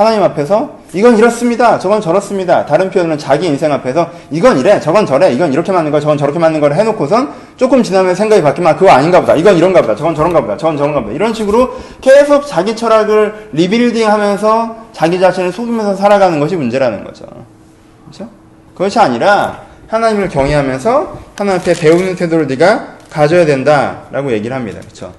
하나님 0.00 0.22
앞에서 0.22 0.78
이건 0.94 1.18
이렇습니다. 1.18 1.78
저건 1.78 2.00
저렇습니다. 2.00 2.64
다른 2.64 2.90
표현은 2.90 3.18
자기 3.18 3.46
인생 3.46 3.70
앞에서 3.70 4.10
이건 4.30 4.58
이래, 4.58 4.80
저건 4.80 5.04
저래, 5.04 5.30
이건 5.30 5.52
이렇게 5.52 5.72
맞는 5.72 5.90
거, 5.90 6.00
저건 6.00 6.16
저렇게 6.16 6.38
맞는 6.38 6.58
거를 6.58 6.74
해놓고선 6.76 7.30
조금 7.58 7.82
지나면 7.82 8.14
생각이 8.14 8.40
바뀌면 8.40 8.72
아, 8.72 8.76
그거 8.76 8.90
아닌가 8.90 9.20
보다. 9.20 9.34
이건 9.34 9.58
이런가 9.58 9.82
보다. 9.82 9.94
저건 9.94 10.14
저런가 10.14 10.40
보다. 10.40 10.56
저건 10.56 10.78
저런가 10.78 11.02
보다. 11.02 11.12
이런 11.12 11.34
식으로 11.34 11.76
계속 12.00 12.46
자기 12.46 12.74
철학을 12.74 13.50
리빌딩 13.52 14.10
하면서 14.10 14.74
자기 14.94 15.20
자신을 15.20 15.52
속이면서 15.52 15.96
살아가는 15.96 16.40
것이 16.40 16.56
문제라는 16.56 17.04
거죠. 17.04 17.26
그렇죠? 18.06 18.30
그것이 18.72 18.98
아니라 18.98 19.60
하나님을 19.88 20.30
경외하면서 20.30 21.18
하나님 21.36 21.60
앞에 21.60 21.74
배우는 21.74 22.16
태도를 22.16 22.46
네가 22.46 22.94
가져야 23.10 23.44
된다라고 23.44 24.32
얘기를 24.32 24.56
합니다. 24.56 24.80
그렇죠? 24.80 25.12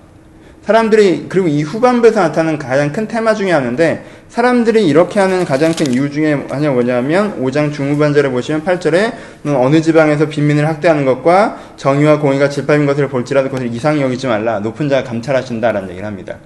사람들이 0.65 1.25
그리고 1.27 1.47
이 1.47 1.63
후반부에서 1.63 2.21
나타나는 2.21 2.59
가장 2.59 2.91
큰 2.91 3.07
테마 3.07 3.33
중에 3.33 3.51
하나인데 3.51 4.05
사람들이 4.31 4.87
이렇게 4.87 5.19
하는 5.19 5.43
가장 5.43 5.73
큰 5.73 5.91
이유 5.91 6.09
중에 6.09 6.45
하나 6.49 6.71
뭐냐면 6.71 7.43
5장 7.43 7.73
중후반절에 7.73 8.29
보시면 8.29 8.63
8절에 8.63 9.11
어느 9.45 9.81
지방에서 9.81 10.29
빈민을 10.29 10.69
학대하는 10.69 11.03
것과 11.03 11.57
정의와 11.75 12.19
공의가 12.19 12.47
질파인 12.47 12.85
것을 12.85 13.09
볼지라도 13.09 13.49
그것을 13.49 13.67
이상히 13.73 14.01
여기지 14.01 14.27
말라 14.27 14.61
높은 14.61 14.87
자가 14.87 15.03
감찰하신다라는 15.03 15.89
얘기를 15.89 16.07
합니다. 16.07 16.37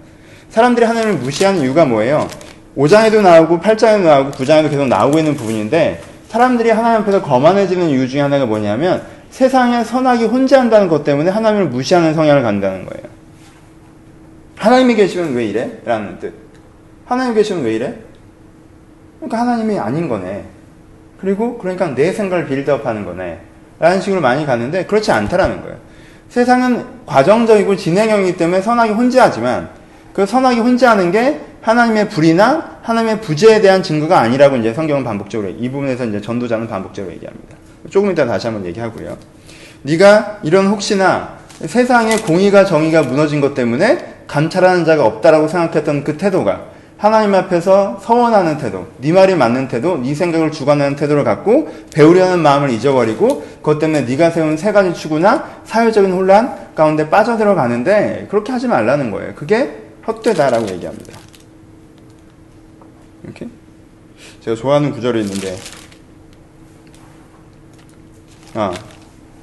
사람들이 0.49 0.83
하나님을 0.83 1.17
무시하는 1.17 1.61
이유가 1.61 1.85
뭐예요? 1.85 2.27
5장에도 2.75 3.21
나오고 3.21 3.59
8장에도 3.59 4.01
나오고 4.01 4.31
9장에도 4.31 4.71
계속 4.71 4.87
나오고 4.87 5.19
있는 5.19 5.35
부분인데 5.35 6.01
사람들이 6.29 6.71
하나님 6.71 7.03
앞에서 7.03 7.21
거만해지는 7.21 7.89
이유 7.89 8.07
중에 8.07 8.21
하나가 8.21 8.47
뭐냐면 8.47 9.03
세상에 9.29 9.83
선악이 9.83 10.25
혼재한다는 10.25 10.87
것 10.87 11.03
때문에 11.03 11.29
하나님을 11.29 11.67
무시하는 11.67 12.15
성향을 12.15 12.41
갖는다는 12.41 12.85
거예요. 12.87 13.03
하나님이 14.55 14.95
계시면 14.95 15.35
왜 15.35 15.45
이래? 15.45 15.69
라는 15.85 16.17
뜻. 16.17 16.44
하나님이 17.05 17.35
계시면 17.35 17.63
왜 17.63 17.75
이래? 17.75 17.95
그러니까 19.19 19.39
하나님이 19.41 19.79
아닌 19.79 20.09
거네. 20.09 20.45
그리고 21.19 21.57
그러니까 21.57 21.93
내 21.95 22.11
생각을 22.11 22.47
빌드업 22.47 22.85
하는 22.85 23.05
거네. 23.05 23.39
라는 23.79 24.01
식으로 24.01 24.21
많이 24.21 24.45
가는데 24.45 24.85
그렇지 24.85 25.11
않다라는 25.11 25.61
거예요. 25.61 25.77
세상은 26.29 26.85
과정적이고 27.05 27.75
진행형이기 27.75 28.37
때문에 28.37 28.61
선악이 28.61 28.93
혼재하지만 28.93 29.69
그 30.13 30.25
선악이 30.25 30.59
혼재하는 30.59 31.11
게 31.11 31.41
하나님의 31.61 32.09
불이나 32.09 32.79
하나님의 32.81 33.21
부재에 33.21 33.61
대한 33.61 33.81
증거가 33.83 34.19
아니라고 34.19 34.55
이제 34.57 34.73
성경은 34.73 35.03
반복적으로 35.03 35.49
이 35.49 35.69
부분에서 35.69 36.05
이제 36.05 36.21
전도자는 36.21 36.67
반복적으로 36.67 37.13
얘기합니다. 37.13 37.57
조금 37.89 38.11
이따 38.11 38.25
다시 38.25 38.47
한번 38.47 38.65
얘기하고요. 38.65 39.17
네가 39.83 40.39
이런 40.43 40.67
혹시나 40.67 41.37
세상의 41.65 42.19
공의가 42.19 42.65
정의가 42.65 43.03
무너진 43.03 43.41
것 43.41 43.53
때문에 43.53 44.15
감찰하는 44.27 44.85
자가 44.85 45.05
없다라고 45.05 45.47
생각했던 45.47 46.03
그 46.03 46.17
태도가 46.17 46.74
하나님 46.97 47.35
앞에서 47.35 47.99
서원하는 48.01 48.57
태도, 48.57 48.87
네 48.99 49.11
말이 49.11 49.35
맞는 49.35 49.67
태도, 49.67 49.97
네 49.97 50.15
생각을 50.15 50.51
주관하는 50.51 50.95
태도를 50.95 51.23
갖고 51.25 51.69
배우려는 51.93 52.39
마음을 52.39 52.69
잊어버리고 52.69 53.45
그것 53.57 53.79
때문에 53.79 54.01
네가 54.01 54.29
세운 54.29 54.55
세 54.55 54.71
가지 54.71 54.93
추구나 54.93 55.61
사회적인 55.65 56.11
혼란 56.11 56.73
가운데 56.73 57.09
빠져들어가는데 57.09 58.27
그렇게 58.29 58.53
하지 58.53 58.67
말라는 58.67 59.11
거예요. 59.11 59.35
그게 59.35 59.75
헛되다라고 60.07 60.67
얘기합니다. 60.69 61.19
이렇게 63.23 63.47
제가 64.41 64.55
좋아하는 64.55 64.91
구절이 64.91 65.19
있는데 65.21 65.57
아 68.53 68.73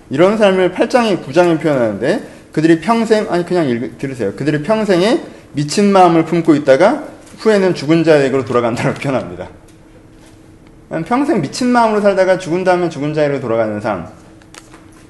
이런 0.09 0.39
삶을 0.39 0.73
8장에 0.73 1.23
9장에 1.25 1.61
표현하는데 1.61 2.29
그들이 2.53 2.81
평생 2.81 3.27
아니 3.31 3.45
그냥 3.45 3.69
읽, 3.69 3.99
들으세요. 3.99 4.33
그들이 4.35 4.63
평생에 4.63 5.21
미친 5.53 5.93
마음을 5.93 6.25
품고 6.25 6.55
있다가 6.55 7.12
후에는 7.43 7.75
죽은 7.75 8.05
자에게로 8.05 8.45
돌아간다고 8.45 8.95
표현합니다. 8.99 9.49
평생 11.07 11.41
미친 11.41 11.69
마음으로 11.69 12.01
살다가 12.01 12.39
죽은 12.39 12.65
다음에 12.65 12.89
죽은 12.89 13.15
자에게로 13.15 13.41
돌아가는 13.41 13.81
삶. 13.81 14.07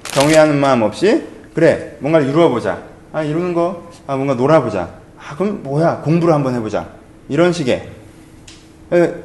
경외하는 0.03 0.57
마음 0.57 0.83
없이 0.83 1.25
그래 1.55 1.97
뭔가를 2.01 2.29
이루어 2.29 2.49
보자. 2.49 2.83
아 3.12 3.23
이루는 3.23 3.53
거 3.55 3.92
아 4.07 4.16
뭔가 4.16 4.35
놀아보자. 4.35 4.88
아 5.18 5.37
그럼 5.37 5.62
뭐야 5.62 5.99
공부를 5.99 6.35
한번 6.35 6.55
해보자. 6.55 6.88
이런 7.29 7.53
식의 7.53 7.88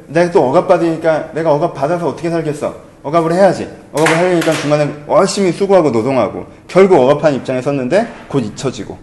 내가 0.06 0.30
또 0.30 0.48
억압 0.48 0.68
받으니까 0.68 1.32
내가 1.32 1.52
억압 1.52 1.74
받아서 1.74 2.08
어떻게 2.08 2.30
살겠어? 2.30 2.74
억압을 3.02 3.32
해야지. 3.32 3.68
억압을 3.92 4.16
하려니까 4.16 4.52
중간에 4.52 4.92
열심히 5.08 5.52
수고하고 5.52 5.90
노동하고 5.90 6.46
결국 6.66 7.00
억압한 7.00 7.34
입장에 7.34 7.60
섰는데 7.62 8.06
곧 8.28 8.40
잊혀지고. 8.40 8.98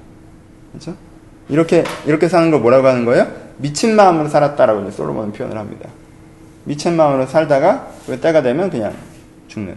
그렇죠? 0.72 0.96
이렇게 1.50 1.84
이렇게 2.06 2.28
사는 2.28 2.52
걸 2.52 2.60
뭐라고 2.60 2.88
하는 2.88 3.06
거예요? 3.06 3.28
미친 3.58 3.96
마음으로 3.96 4.28
살았다라고 4.30 4.82
이제 4.82 4.92
솔로몬은 4.92 5.32
표현을 5.34 5.58
합니다. 5.58 5.90
미친 6.66 6.96
마음으로 6.96 7.26
살다가 7.28 7.90
왜 8.08 8.20
때가 8.20 8.42
되면 8.42 8.70
그냥 8.70 8.94
죽는. 9.48 9.76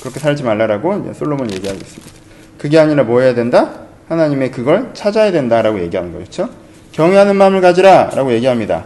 그렇게 0.00 0.20
살지 0.20 0.42
말라라고 0.42 0.98
이제 0.98 1.12
솔로몬이 1.12 1.54
얘기하고 1.54 1.78
있습니다. 1.78 2.14
그게 2.58 2.78
아니라 2.78 3.02
뭐 3.04 3.20
해야 3.20 3.34
된다? 3.34 3.86
하나님의 4.08 4.50
그걸 4.52 4.90
찾아야 4.94 5.32
된다라고 5.32 5.80
얘기하는 5.80 6.12
거죠. 6.12 6.48
경외하는 6.92 7.36
마음을 7.36 7.60
가지라라고 7.60 8.32
얘기합니다. 8.32 8.84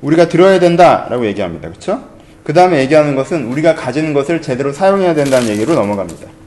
우리가 0.00 0.28
들어야 0.28 0.58
된다라고 0.60 1.26
얘기합니다. 1.26 1.68
그렇죠? 1.68 2.02
그 2.44 2.54
다음에 2.54 2.80
얘기하는 2.80 3.14
것은 3.14 3.46
우리가 3.46 3.74
가지는 3.74 4.14
것을 4.14 4.40
제대로 4.40 4.72
사용해야 4.72 5.14
된다는 5.14 5.48
얘기로 5.48 5.74
넘어갑니다. 5.74 6.37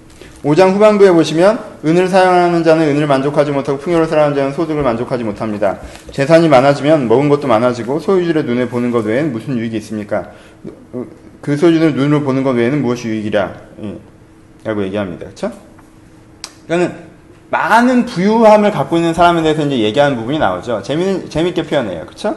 5장 0.44 0.74
후반부에 0.74 1.12
보시면 1.12 1.60
은을 1.86 2.08
사용하는 2.08 2.64
자는 2.64 2.88
은을 2.88 3.06
만족하지 3.06 3.52
못하고 3.52 3.78
풍요를 3.78 4.08
사랑하는 4.08 4.36
자는 4.36 4.54
소득을 4.54 4.82
만족하지 4.82 5.24
못합니다. 5.24 5.78
재산이 6.12 6.50
많아지면 6.50 7.08
먹은 7.08 7.30
것도 7.30 7.48
많아지고 7.48 8.00
소유주의 8.00 8.44
눈에 8.44 8.68
보는 8.68 8.90
것 8.92 9.06
외에는 9.06 9.32
무슨 9.32 9.58
유익이 9.58 9.78
있습니까? 9.78 10.32
그 11.42 11.58
소유주를 11.58 11.96
눈으로 11.96 12.22
보는 12.22 12.44
것 12.44 12.52
외에는 12.52 12.82
무엇이 12.82 13.08
유익이라 13.08 13.54
예. 13.84 13.98
라고 14.64 14.84
얘기합니다. 14.84 15.26
그렇죠? 15.26 15.52
그러니까 16.68 16.96
많은 17.50 18.06
부유함을 18.06 18.72
갖고 18.72 18.96
있는 18.96 19.14
사람에 19.14 19.44
대해서 19.44 19.64
이제 19.66 19.80
얘기하는 19.80 20.16
부분이 20.18 20.40
나오죠. 20.40 20.82
재미 20.82 21.30
재밌게 21.30 21.64
표현해요. 21.64 22.06
그렇죠? 22.06 22.36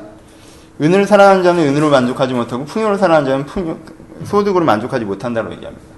은을 0.80 1.06
사랑하는 1.06 1.42
자는 1.42 1.68
은으로 1.68 1.88
만족하지 1.90 2.34
못하고 2.34 2.64
풍요를 2.64 2.98
사랑하는 2.98 3.30
자는 3.30 3.46
풍요, 3.46 3.78
소득으로 4.24 4.64
만족하지 4.64 5.04
못한다고 5.04 5.52
얘기합니다. 5.52 5.93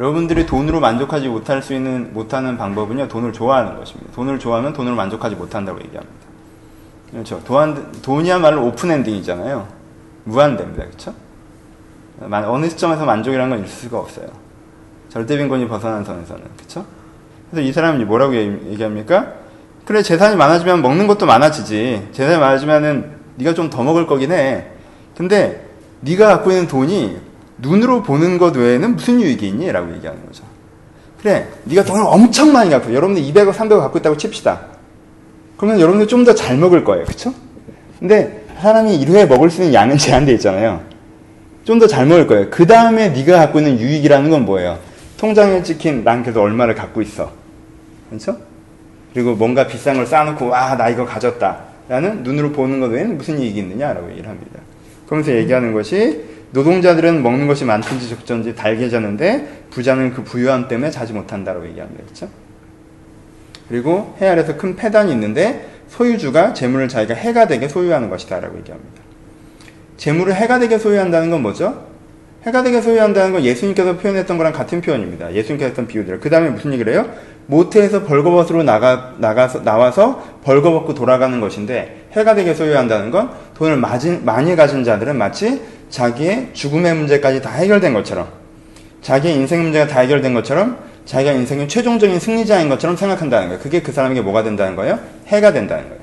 여러분들이 0.00 0.46
돈으로 0.46 0.80
만족하지 0.80 1.28
못할 1.28 1.62
수 1.62 1.74
있는 1.74 2.14
못하는 2.14 2.56
방법은요 2.56 3.06
돈을 3.08 3.34
좋아하는 3.34 3.76
것입니다. 3.76 4.10
돈을 4.14 4.38
좋아하면 4.38 4.72
돈으로 4.72 4.96
만족하지 4.96 5.36
못한다고 5.36 5.78
얘기합니다. 5.80 6.14
그렇죠. 7.10 7.42
돈, 7.44 7.92
돈이야말로 8.00 8.66
open 8.66 8.90
ending이잖아요. 8.90 9.68
무한대입니다. 10.24 10.84
그렇죠? 10.86 11.14
어느 12.20 12.68
시점에서 12.70 13.04
만족이라는 13.04 13.50
건 13.50 13.64
있을 13.66 13.76
수가 13.76 13.98
없어요. 13.98 14.26
절대 15.10 15.36
빈곤이 15.36 15.68
벗어난 15.68 16.02
선에서는 16.02 16.44
그렇죠? 16.56 16.86
그래서 17.50 17.68
이 17.68 17.70
사람이 17.72 18.04
뭐라고 18.04 18.34
얘기합니까? 18.36 19.34
그래 19.84 20.02
재산이 20.02 20.34
많아지면 20.36 20.80
먹는 20.80 21.08
것도 21.08 21.26
많아지지. 21.26 22.08
재산이 22.12 22.38
많아지면은 22.38 23.18
네가 23.36 23.52
좀 23.52 23.68
더 23.68 23.82
먹을 23.82 24.06
거긴 24.06 24.32
해. 24.32 24.66
근데 25.14 25.66
네가 26.00 26.26
갖고 26.26 26.50
있는 26.52 26.68
돈이 26.68 27.18
눈으로 27.60 28.02
보는 28.02 28.38
것 28.38 28.56
외에는 28.56 28.96
무슨 28.96 29.20
유익이 29.20 29.48
있니? 29.48 29.70
라고 29.72 29.92
얘기하는 29.94 30.24
거죠. 30.26 30.44
그래, 31.20 31.48
네가 31.64 31.84
돈을 31.84 32.02
엄청 32.06 32.52
많이 32.52 32.70
갖고, 32.70 32.94
여러분들 32.94 33.22
200억, 33.22 33.52
300억 33.52 33.78
갖고 33.80 33.98
있다고 33.98 34.16
칩시다. 34.16 34.60
그러면 35.56 35.78
여러분들 35.80 36.06
좀 36.08 36.24
더 36.24 36.34
잘 36.34 36.56
먹을 36.56 36.82
거예요. 36.84 37.04
그쵸? 37.04 37.34
근데 37.98 38.46
사람이 38.60 39.04
1회에 39.04 39.28
먹을 39.28 39.50
수 39.50 39.60
있는 39.60 39.74
양은 39.74 39.98
제한되어 39.98 40.34
있잖아요. 40.36 40.80
좀 41.64 41.78
더 41.78 41.86
잘 41.86 42.06
먹을 42.06 42.26
거예요. 42.26 42.48
그 42.50 42.66
다음에 42.66 43.10
네가 43.10 43.36
갖고 43.38 43.58
있는 43.58 43.78
유익이라는 43.78 44.30
건 44.30 44.44
뭐예요? 44.46 44.78
통장에 45.18 45.62
찍힌 45.62 46.02
난 46.04 46.22
그래도 46.22 46.40
얼마를 46.40 46.74
갖고 46.74 47.02
있어. 47.02 47.30
그렇죠? 48.08 48.38
그리고 49.12 49.34
뭔가 49.34 49.66
비싼 49.66 49.96
걸 49.96 50.06
쌓아놓고 50.06 50.54
아나 50.54 50.88
이거 50.88 51.04
가졌다. 51.04 51.58
라는 51.90 52.22
눈으로 52.22 52.52
보는 52.52 52.80
것 52.80 52.86
외에는 52.86 53.18
무슨 53.18 53.38
이익이 53.38 53.58
있느냐라고 53.58 54.10
얘기를 54.12 54.30
합니다. 54.30 54.60
그러면서 55.06 55.32
얘기하는 55.32 55.74
것이 55.74 56.22
노동자들은 56.52 57.22
먹는 57.22 57.46
것이 57.46 57.64
많든지 57.64 58.08
적든지 58.08 58.54
달게 58.54 58.88
자는데 58.88 59.64
부자는 59.70 60.12
그 60.12 60.24
부유함 60.24 60.68
때문에 60.68 60.90
자지 60.90 61.12
못한다고 61.12 61.66
얘기합니다. 61.68 62.02
그렇죠? 62.04 62.28
그리고 63.68 64.16
해 64.20 64.28
아래서 64.28 64.56
큰 64.56 64.74
폐단이 64.74 65.12
있는데 65.12 65.68
소유주가 65.88 66.54
재물을 66.54 66.88
자기가 66.88 67.14
해가 67.14 67.46
되게 67.46 67.68
소유하는 67.68 68.10
것이다라고 68.10 68.58
얘기합니다. 68.58 69.02
재물을 69.96 70.34
해가 70.34 70.58
되게 70.58 70.78
소유한다는 70.78 71.30
건 71.30 71.42
뭐죠? 71.42 71.90
해가 72.46 72.62
되게 72.62 72.80
소유한다는 72.80 73.32
건 73.32 73.44
예수님께서 73.44 73.98
표현했던 73.98 74.38
거랑 74.38 74.52
같은 74.52 74.80
표현입니다. 74.80 75.34
예수님께서 75.34 75.68
했던 75.68 75.86
비유들. 75.86 76.20
그 76.20 76.30
다음에 76.30 76.48
무슨 76.48 76.72
얘기를 76.72 76.92
해요? 76.94 77.06
모태에서 77.46 78.04
벌거벗으로 78.04 78.62
나가, 78.62 79.14
나가서, 79.18 79.62
나와서 79.62 80.24
벌거벗고 80.44 80.94
돌아가는 80.94 81.38
것인데, 81.38 82.06
해가 82.12 82.34
되게 82.34 82.54
소유한다는 82.54 83.10
건 83.10 83.30
돈을 83.56 83.76
많이, 83.76 84.18
많이 84.24 84.56
가진 84.56 84.84
자들은 84.84 85.18
마치 85.18 85.60
자기의 85.90 86.50
죽음의 86.52 86.94
문제까지 86.94 87.42
다 87.42 87.50
해결된 87.50 87.92
것처럼, 87.92 88.28
자기의 89.02 89.34
인생 89.34 89.62
문제가 89.62 89.86
다 89.86 90.00
해결된 90.00 90.32
것처럼, 90.34 90.78
자기가 91.04 91.32
인생의 91.32 91.68
최종적인 91.68 92.20
승리자인 92.20 92.68
것처럼 92.68 92.96
생각한다는 92.96 93.48
거예요. 93.48 93.60
그게 93.60 93.82
그 93.82 93.92
사람에게 93.92 94.20
뭐가 94.20 94.42
된다는 94.42 94.76
거예요? 94.76 94.98
해가 95.26 95.52
된다는 95.52 95.84
거예요. 95.88 96.00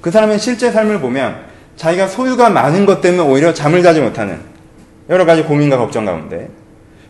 그 0.00 0.10
사람의 0.10 0.38
실제 0.38 0.70
삶을 0.70 1.00
보면, 1.00 1.36
자기가 1.76 2.06
소유가 2.06 2.50
많은 2.50 2.86
것 2.86 3.00
때문에 3.00 3.28
오히려 3.28 3.54
잠을 3.54 3.82
자지 3.82 4.00
못하는, 4.00 4.38
여러 5.08 5.24
가지 5.24 5.42
고민과 5.42 5.78
걱정 5.78 6.04
가운데, 6.04 6.48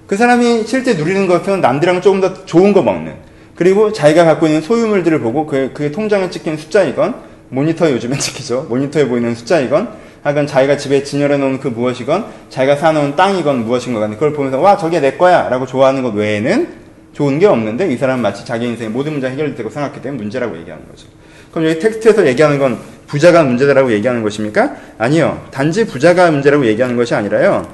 그 0.07 0.17
사람이 0.17 0.65
실제 0.67 0.95
누리는 0.95 1.27
것은 1.27 1.61
남들이랑 1.61 2.01
조금 2.01 2.21
더 2.21 2.45
좋은 2.45 2.73
거 2.73 2.83
먹는, 2.83 3.15
그리고 3.57 3.93
자기가 3.93 4.25
갖고 4.25 4.47
있는 4.47 4.61
소유물들을 4.61 5.21
보고 5.21 5.47
그, 5.47 5.71
그게 5.73 5.91
통장에 5.91 6.31
찍힌 6.31 6.57
숫자이건 6.57 7.15
모니터에 7.51 7.93
요즘에 7.93 8.17
찍히죠. 8.19 8.67
모니터에 8.69 9.09
보이는 9.09 9.35
숫자이건 9.35 9.89
하여간 10.25 10.47
자기가 10.47 10.79
집에 10.79 11.03
진열해 11.03 11.37
놓은 11.37 11.61
그 11.61 11.69
무엇이건 11.69 12.25
자기가 12.49 12.77
사놓은 12.77 13.15
땅이건 13.15 13.67
무엇인 13.67 13.93
것 13.93 14.01
같은 14.01 14.15
그걸 14.15 14.33
보면서 14.33 14.59
와 14.59 14.77
저게 14.77 14.99
내 14.99 15.13
거야 15.13 15.51
라고 15.51 15.67
좋아하는 15.67 16.03
것 16.03 16.15
외에는 16.15 16.67
좋은 17.13 17.39
게 17.39 17.47
없는데 17.47 17.93
이 17.93 17.97
사람은 17.99 18.23
마치 18.23 18.45
자기 18.45 18.67
인생의 18.67 18.91
모든 18.91 19.13
문제가 19.13 19.31
해결되고 19.33 19.69
생각했기 19.69 20.01
때문에 20.01 20.23
문제라고 20.23 20.57
얘기하는 20.59 20.89
거죠. 20.89 21.07
그럼 21.53 21.69
여기 21.69 21.79
텍스트에서 21.79 22.27
얘기하는 22.27 22.59
건 22.59 22.79
부자가 23.07 23.45
문제다라고 23.45 23.93
얘기하는 23.93 24.23
것입니까? 24.23 24.75
아니요. 24.99 25.47
단지 25.53 25.87
부자가 25.87 26.31
문제라고 26.31 26.67
얘기하는 26.67 26.97
것이 26.97 27.15
아니라요. 27.15 27.69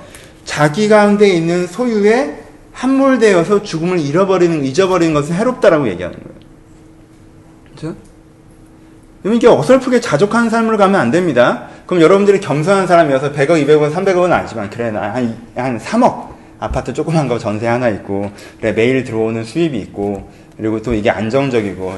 자기 0.44 0.88
가운데 0.88 1.28
있는 1.28 1.66
소유에 1.66 2.40
함몰되어서 2.72 3.62
죽음을 3.62 4.00
잃어버리는, 4.00 4.64
잊어버리는 4.64 5.14
것은 5.14 5.34
해롭다라고 5.34 5.88
얘기하는 5.88 6.18
거예요. 6.18 6.40
그죠? 7.74 7.96
여러분, 9.24 9.36
이게 9.36 9.46
어설프게 9.46 10.00
자족하는 10.00 10.50
삶으로 10.50 10.76
가면 10.76 11.00
안 11.00 11.10
됩니다. 11.10 11.69
그럼 11.90 12.05
여러분들이 12.05 12.38
겸손한 12.38 12.87
사람이어서 12.87 13.33
100억, 13.33 13.66
200억, 13.66 13.92
300억은 13.92 14.31
아니지만, 14.31 14.70
그래, 14.70 14.92
나 14.92 15.12
한, 15.12 15.37
한 15.57 15.76
3억. 15.76 16.29
아파트 16.61 16.92
조그만 16.92 17.26
거 17.26 17.37
전세 17.37 17.66
하나 17.66 17.88
있고, 17.88 18.31
그래, 18.61 18.70
매일 18.70 19.03
들어오는 19.03 19.42
수입이 19.42 19.76
있고, 19.81 20.31
그리고 20.57 20.81
또 20.83 20.94
이게 20.94 21.11
안정적이고, 21.11 21.92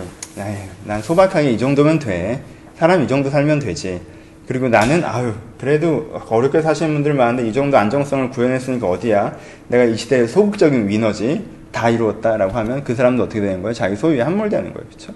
난 0.86 1.02
소박하게 1.02 1.50
이 1.50 1.58
정도면 1.58 1.98
돼. 1.98 2.42
사람 2.74 3.02
이 3.02 3.06
정도 3.06 3.28
살면 3.28 3.58
되지. 3.58 4.00
그리고 4.48 4.70
나는 4.70 5.04
아유 5.04 5.34
그래도 5.58 6.10
어렵게 6.26 6.62
사시는 6.62 6.94
분들 6.94 7.12
많은데 7.12 7.46
이 7.46 7.52
정도 7.52 7.76
안정성을 7.76 8.30
구현했으니까 8.30 8.88
어디야 8.88 9.36
내가 9.68 9.84
이 9.84 9.96
시대의 9.96 10.26
소극적인 10.26 10.88
위너지 10.88 11.44
다 11.70 11.90
이루었다라고 11.90 12.52
하면 12.52 12.82
그 12.82 12.94
사람도 12.94 13.22
어떻게 13.22 13.40
되는 13.40 13.62
거예요 13.62 13.72
자기 13.72 13.94
소유에 13.94 14.22
함몰되는 14.22 14.74
거예요 14.74 14.88
그렇죠 14.88 15.14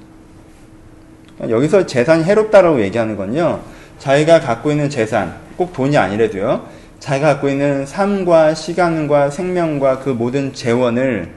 여기서 1.51 1.87
재산이 1.87 2.23
해롭다라고 2.23 2.81
얘기하는 2.83 3.17
건요 3.17 3.61
자기가 3.99 4.41
갖고 4.41 4.71
있는 4.71 4.89
재산 4.91 5.35
꼭 5.57 5.73
돈이 5.73 5.97
아니래도요 5.97 6.67
자기가 7.01 7.35
갖고 7.35 7.49
있는 7.49 7.87
삶과 7.87 8.55
시간과 8.55 9.31
생명과 9.31 10.01
그 10.01 10.11
모든 10.11 10.53
재원을 10.53 11.29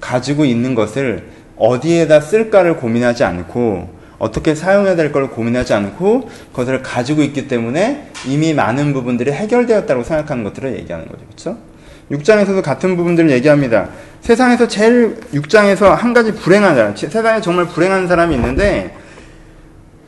가지고 0.00 0.44
있는 0.44 0.74
것을 0.74 1.24
어디에다 1.56 2.20
쓸까를 2.20 2.76
고민하지 2.76 3.24
않고 3.24 3.96
어떻게 4.18 4.54
사용해야 4.54 4.96
될 4.96 5.12
걸 5.12 5.28
고민하지 5.28 5.74
않고 5.74 6.28
그것을 6.52 6.82
가지고 6.82 7.22
있기 7.22 7.48
때문에 7.48 8.10
이미 8.26 8.54
많은 8.54 8.92
부분들이 8.92 9.30
해결되었다고 9.32 10.02
생각하는 10.04 10.44
것들을 10.44 10.74
얘기하는 10.78 11.06
거죠. 11.06 11.24
그렇죠? 11.26 11.58
6장에서도 12.10 12.62
같은 12.62 12.96
부분들을 12.96 13.30
얘기합니다. 13.30 13.88
세상에서 14.20 14.68
제일 14.68 15.16
6장에서 15.34 15.94
한 15.94 16.12
가지 16.14 16.32
불행한 16.32 16.74
사람, 16.74 16.96
세상에 16.96 17.40
정말 17.40 17.66
불행한 17.66 18.06
사람이 18.08 18.34
있는데 18.36 18.94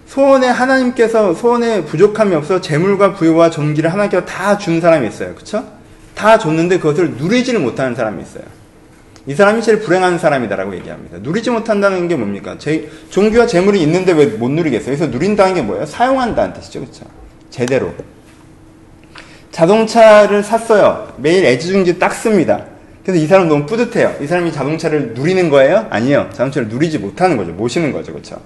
소원에 0.09 0.47
하나님께서 0.49 1.35
소원에 1.35 1.85
부족함이 1.85 2.35
없어 2.35 2.61
재물과 2.63 3.13
부여와 3.15 3.51
존귀를 3.51 3.93
하나님께서 3.93 4.25
다 4.25 4.57
준 4.59 4.81
사람이 4.81 5.07
있어요. 5.07 5.35
그렇죠? 5.35 5.65
다 6.15 6.39
줬는데 6.39 6.79
그것을 6.79 7.13
누리지를 7.13 7.61
못하는 7.61 7.95
사람이 7.95 8.23
있어요. 8.23 8.43
이 9.27 9.35
사람이 9.35 9.61
제일 9.63 9.81
불행한 9.81 10.19
사람이다라고 10.19 10.75
얘기합니다. 10.77 11.19
누리지 11.21 11.51
못한다는 11.51 12.09
게 12.09 12.17
뭡니까? 12.17 12.57
제, 12.59 12.89
종교와 13.11 13.47
재물이 13.47 13.81
있는데 13.83 14.13
왜 14.13 14.27
못 14.39 14.51
누리겠어요? 14.51 14.97
그래서 14.97 15.07
누린다는 15.07 15.55
게 15.55 15.63
뭐예요? 15.63 15.85
사용한다는 15.85 16.55
뜻이죠. 16.55 16.81
그렇죠? 16.81 17.05
제대로. 17.51 17.93
자동차를 19.53 20.43
샀어요. 20.43 21.13
매일 21.19 21.45
애지중지 21.45 21.99
딱 21.99 22.15
씁니다. 22.15 22.65
그래서 23.05 23.23
이 23.23 23.27
사람 23.27 23.49
너무 23.49 23.67
뿌듯해요. 23.67 24.15
이 24.23 24.27
사람이 24.27 24.53
자동차를 24.53 25.13
누리는 25.15 25.51
거예요? 25.51 25.87
아니요. 25.91 26.31
자동차를 26.33 26.69
누리지 26.69 26.99
못하는 26.99 27.37
거죠. 27.37 27.53
모시는 27.53 27.93
거죠. 27.93 28.13
그렇죠? 28.13 28.41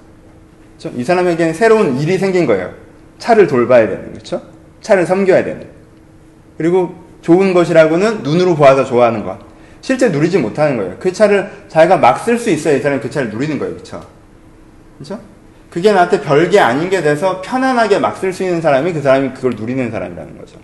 그렇죠? 0.83 0.99
이 0.99 1.05
사람에게는 1.05 1.55
새로운 1.55 1.99
일이 1.99 2.19
생긴 2.19 2.47
거예요. 2.47 2.73
차를 3.19 3.47
돌봐야 3.47 3.89
되는. 3.89 4.13
그렇죠? 4.13 4.43
차를 4.81 5.07
섬겨야 5.07 5.45
되는. 5.45 5.67
그리고 6.59 6.95
좋은 7.23 7.55
것이라고는 7.55 8.23
눈으로 8.25 8.57
보아서 8.57 8.85
좋아하는 8.85 9.25
것. 9.25 9.39
실제 9.81 10.09
누리지 10.09 10.39
못하는 10.39 10.77
거예요. 10.77 10.97
그 10.99 11.13
차를 11.13 11.51
자기가 11.69 11.97
막 11.99 12.25
쓸 12.25 12.39
수 12.39 12.51
있어야 12.51 12.75
이 12.75 12.81
사람이 12.81 13.01
그 13.01 13.11
차를 13.11 13.31
누리는 13.31 13.59
거예요. 13.59 13.77
그쵸? 13.77 14.01
그죠? 14.99 15.19
그게 15.71 15.93
나한테 15.93 16.21
별게 16.21 16.61
아닌 16.61 16.91
게 16.91 17.01
돼서 17.03 17.41
편안하게 17.41 17.99
막 17.99 18.17
쓸 18.21 18.33
수 18.33 18.43
있는 18.43 18.61
사람이 18.61 18.93
그 18.93 19.01
사람이 19.01 19.31
그걸 19.35 19.53
누리는 19.53 19.91
사람이라는 19.91 20.39
거죠. 20.39 20.59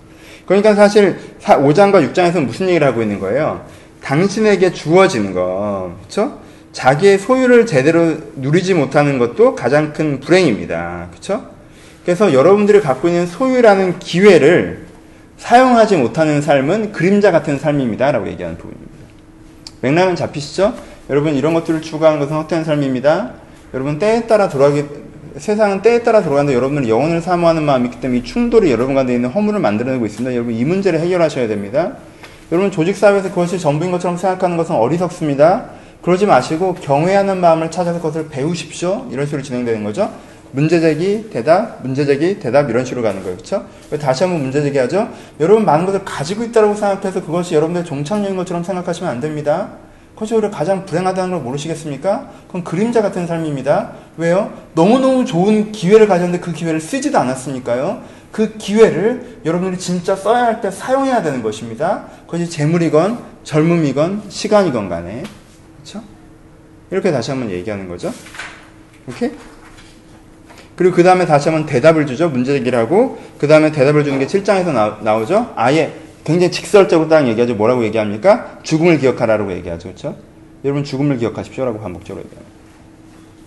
그러니까 0.46 0.74
사실 0.74 1.18
5장과 1.40 2.12
6장에서 2.12 2.44
무슨 2.44 2.68
얘기를 2.68 2.86
하고 2.86 3.02
있는 3.02 3.18
거예요? 3.18 3.64
당신에게 4.02 4.72
주어지는 4.72 5.34
거, 5.34 5.94
그쵸? 6.02 6.38
자기의 6.78 7.18
소유를 7.18 7.66
제대로 7.66 8.14
누리지 8.36 8.72
못하는 8.72 9.18
것도 9.18 9.56
가장 9.56 9.92
큰 9.92 10.20
불행입니다. 10.20 11.08
그쵸? 11.12 11.44
그래서 12.04 12.32
여러분들이 12.32 12.80
갖고 12.80 13.08
있는 13.08 13.26
소유라는 13.26 13.98
기회를 13.98 14.86
사용하지 15.38 15.96
못하는 15.96 16.40
삶은 16.40 16.92
그림자 16.92 17.32
같은 17.32 17.58
삶입니다. 17.58 18.12
라고 18.12 18.28
얘기하는 18.28 18.56
부분입니다. 18.58 18.92
맥락은 19.80 20.14
잡히시죠? 20.14 20.72
여러분 21.10 21.34
이런 21.34 21.52
것들을 21.52 21.82
추구하는 21.82 22.20
것은 22.20 22.36
헛된 22.36 22.62
삶입니다. 22.62 23.32
여러분 23.74 23.98
때에 23.98 24.28
따라 24.28 24.48
돌아가기 24.48 24.84
세상은 25.36 25.82
때에 25.82 26.04
따라 26.04 26.22
돌아가는데 26.22 26.54
여러분은 26.54 26.88
영혼을 26.88 27.20
사모하는 27.20 27.64
마음이 27.64 27.86
있기 27.86 28.00
때문에 28.00 28.20
이 28.20 28.22
충돌이 28.22 28.70
여러분 28.70 28.94
가운데 28.94 29.14
있는 29.14 29.30
허물을 29.30 29.58
만들어내고 29.58 30.06
있습니다. 30.06 30.32
여러분 30.32 30.54
이 30.54 30.64
문제를 30.64 31.00
해결하셔야 31.00 31.48
됩니다. 31.48 31.94
여러분 32.52 32.70
조직 32.70 32.96
사회에서 32.96 33.30
그것이 33.30 33.58
전부인 33.58 33.90
것처럼 33.90 34.16
생각하는 34.16 34.56
것은 34.56 34.76
어리석습니다. 34.76 35.77
그러지 36.02 36.26
마시고 36.26 36.74
경외하는 36.74 37.40
마음을 37.40 37.70
찾아서 37.70 37.98
그것을 37.98 38.28
배우십시오. 38.28 39.06
이런 39.10 39.26
식으로 39.26 39.42
진행되는 39.42 39.84
거죠. 39.84 40.10
문제제기, 40.52 41.28
대답, 41.30 41.82
문제제기, 41.82 42.38
대답 42.38 42.70
이런 42.70 42.84
식으로 42.84 43.02
가는 43.02 43.20
거예요. 43.22 43.36
그렇죠? 43.36 43.66
다시 44.00 44.24
한번 44.24 44.40
문제제기 44.42 44.78
하죠. 44.78 45.08
여러분 45.40 45.64
많은 45.66 45.84
것을 45.84 46.04
가지고 46.04 46.44
있다고 46.44 46.74
생각해서 46.74 47.22
그것이 47.24 47.54
여러분의 47.54 47.84
종착역인 47.84 48.36
것처럼 48.36 48.64
생각하시면 48.64 49.10
안 49.10 49.20
됩니다. 49.20 49.70
그것이 50.14 50.34
오히려 50.34 50.50
가장 50.50 50.86
불행하다는 50.86 51.30
걸 51.30 51.40
모르시겠습니까? 51.40 52.30
그건 52.46 52.64
그림자 52.64 53.02
같은 53.02 53.26
삶입니다. 53.26 53.92
왜요? 54.16 54.52
너무너무 54.74 55.24
좋은 55.26 55.70
기회를 55.70 56.08
가졌는데 56.08 56.40
그 56.40 56.52
기회를 56.52 56.80
쓰지도 56.80 57.18
않았으니까요. 57.18 58.02
그 58.32 58.56
기회를 58.56 59.40
여러분들이 59.44 59.78
진짜 59.78 60.16
써야 60.16 60.44
할 60.44 60.60
때 60.60 60.70
사용해야 60.70 61.22
되는 61.22 61.42
것입니다. 61.42 62.06
그것이 62.26 62.48
재물이건 62.48 63.18
젊음이건 63.44 64.22
시간이건 64.28 64.88
간에. 64.88 65.22
그렇죠? 65.88 66.04
이렇게 66.90 67.10
다시 67.10 67.30
한번 67.30 67.50
얘기하는 67.50 67.88
거죠. 67.88 68.12
오케이? 69.08 69.30
그리고 70.76 70.94
그 70.94 71.02
다음에 71.02 71.26
다시 71.26 71.48
한번 71.48 71.66
대답을 71.66 72.06
주죠. 72.06 72.28
문제 72.28 72.52
제기를 72.52 72.78
하고, 72.78 73.18
그 73.38 73.48
다음에 73.48 73.72
대답을 73.72 74.04
주는 74.04 74.18
게 74.18 74.26
7장에서 74.26 75.02
나, 75.02 75.16
오죠 75.16 75.52
아예 75.56 75.94
굉장히 76.24 76.52
직설적으로 76.52 77.08
딱 77.08 77.26
얘기하죠. 77.26 77.54
뭐라고 77.54 77.84
얘기합니까? 77.84 78.60
죽음을 78.62 78.98
기억하라고 78.98 79.50
얘기하죠. 79.52 79.88
그렇죠? 79.88 80.16
여러분 80.64 80.84
죽음을 80.84 81.16
기억하십시오라고 81.18 81.80
반복적으로 81.80 82.24
얘기합니다. 82.24 82.52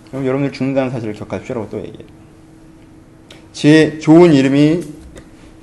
그럼 0.09 0.25
여러분들 0.25 0.51
죽는다는 0.51 0.89
사실을 0.91 1.13
기억하십시오라고 1.13 1.69
또 1.69 1.77
얘기해요. 1.77 2.07
지혜, 3.53 3.99
좋은 3.99 4.33
이름이 4.33 4.83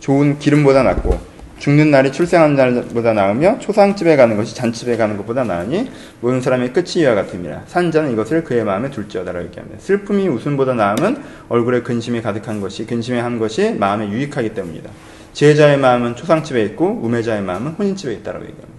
좋은 0.00 0.38
기름보다 0.38 0.84
낫고, 0.84 1.18
죽는 1.58 1.90
날이 1.90 2.12
출생하는 2.12 2.54
날보다 2.54 3.12
나으며 3.12 3.58
초상집에 3.58 4.16
가는 4.16 4.36
것이 4.36 4.54
잔집에 4.54 4.96
가는 4.96 5.16
것보다 5.16 5.44
나으니 5.44 5.90
모든 6.20 6.40
사람의 6.40 6.72
끝이 6.72 7.02
이와 7.02 7.14
같음이라 7.14 7.62
산자는 7.66 8.12
이것을 8.12 8.44
그의 8.44 8.64
마음에 8.64 8.90
둘지어다라고 8.90 9.46
얘기합니다. 9.46 9.78
슬픔이 9.80 10.28
웃음보다 10.28 10.74
나음은 10.74 11.22
얼굴에 11.48 11.82
근심이 11.82 12.22
가득한 12.22 12.60
것이 12.60 12.86
근심에 12.86 13.18
한 13.20 13.38
것이 13.38 13.72
마음에 13.72 14.08
유익하기 14.08 14.54
때문이다. 14.54 14.90
지혜자의 15.32 15.78
마음은 15.78 16.16
초상집에 16.16 16.62
있고 16.64 17.00
우매자의 17.02 17.42
마음은 17.42 17.72
혼인집에 17.72 18.12
있다라고 18.14 18.44
얘기합니다. 18.44 18.78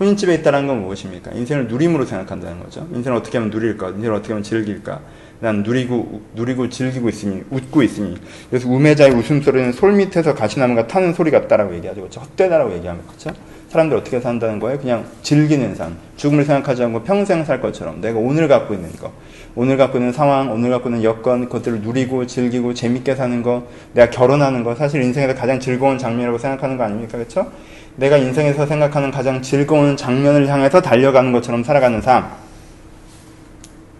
혼인집에 0.00 0.34
있다는 0.34 0.66
건 0.66 0.82
무엇입니까? 0.82 1.32
인생을 1.32 1.68
누림으로 1.68 2.04
생각한다는 2.04 2.60
거죠. 2.60 2.88
인생을 2.92 3.18
어떻게 3.18 3.38
하면 3.38 3.50
누릴까? 3.50 3.90
인생을 3.90 4.14
어떻게 4.14 4.32
하면 4.32 4.42
즐길까? 4.42 5.00
난 5.44 5.62
누리고 5.62 6.22
누리고 6.34 6.70
즐기고 6.70 7.10
있으니 7.10 7.42
웃고 7.50 7.82
있으니 7.82 8.16
그래서 8.48 8.66
우매자의 8.66 9.12
웃음소리는 9.12 9.72
솔 9.72 9.92
밑에서 9.92 10.34
가시나무가 10.34 10.86
타는 10.86 11.12
소리 11.12 11.30
같다라고 11.30 11.74
얘기하죠. 11.74 12.00
그렇죠? 12.00 12.20
헛되다라고 12.22 12.72
얘기하면 12.72 13.02
그렇죠? 13.06 13.30
사람들 13.68 13.94
어떻게 13.98 14.20
산다는 14.20 14.58
거예요? 14.58 14.78
그냥 14.78 15.04
즐기는 15.22 15.74
삶. 15.74 15.96
죽음을 16.16 16.44
생각하지 16.44 16.84
않고 16.84 17.02
평생 17.02 17.44
살 17.44 17.60
것처럼 17.60 18.00
내가 18.00 18.18
오늘 18.18 18.48
갖고 18.48 18.72
있는 18.72 18.90
거. 18.92 19.12
오늘 19.54 19.76
갖고 19.76 19.98
있는 19.98 20.12
상황, 20.12 20.50
오늘 20.50 20.70
갖고 20.70 20.88
있는 20.88 21.04
여건, 21.04 21.44
그것들을 21.46 21.82
누리고 21.82 22.26
즐기고 22.26 22.72
재밌게 22.72 23.14
사는 23.14 23.42
거, 23.42 23.66
내가 23.92 24.08
결혼하는 24.10 24.64
거, 24.64 24.74
사실 24.74 25.02
인생에서 25.02 25.34
가장 25.34 25.60
즐거운 25.60 25.98
장면이라고 25.98 26.38
생각하는 26.38 26.78
거 26.78 26.84
아닙니까? 26.84 27.18
그렇죠? 27.18 27.50
내가 27.96 28.16
인생에서 28.16 28.64
생각하는 28.64 29.10
가장 29.10 29.42
즐거운 29.42 29.96
장면을 29.96 30.48
향해서 30.48 30.80
달려가는 30.80 31.32
것처럼 31.32 31.62
살아가는 31.62 32.00
삶. 32.00 32.43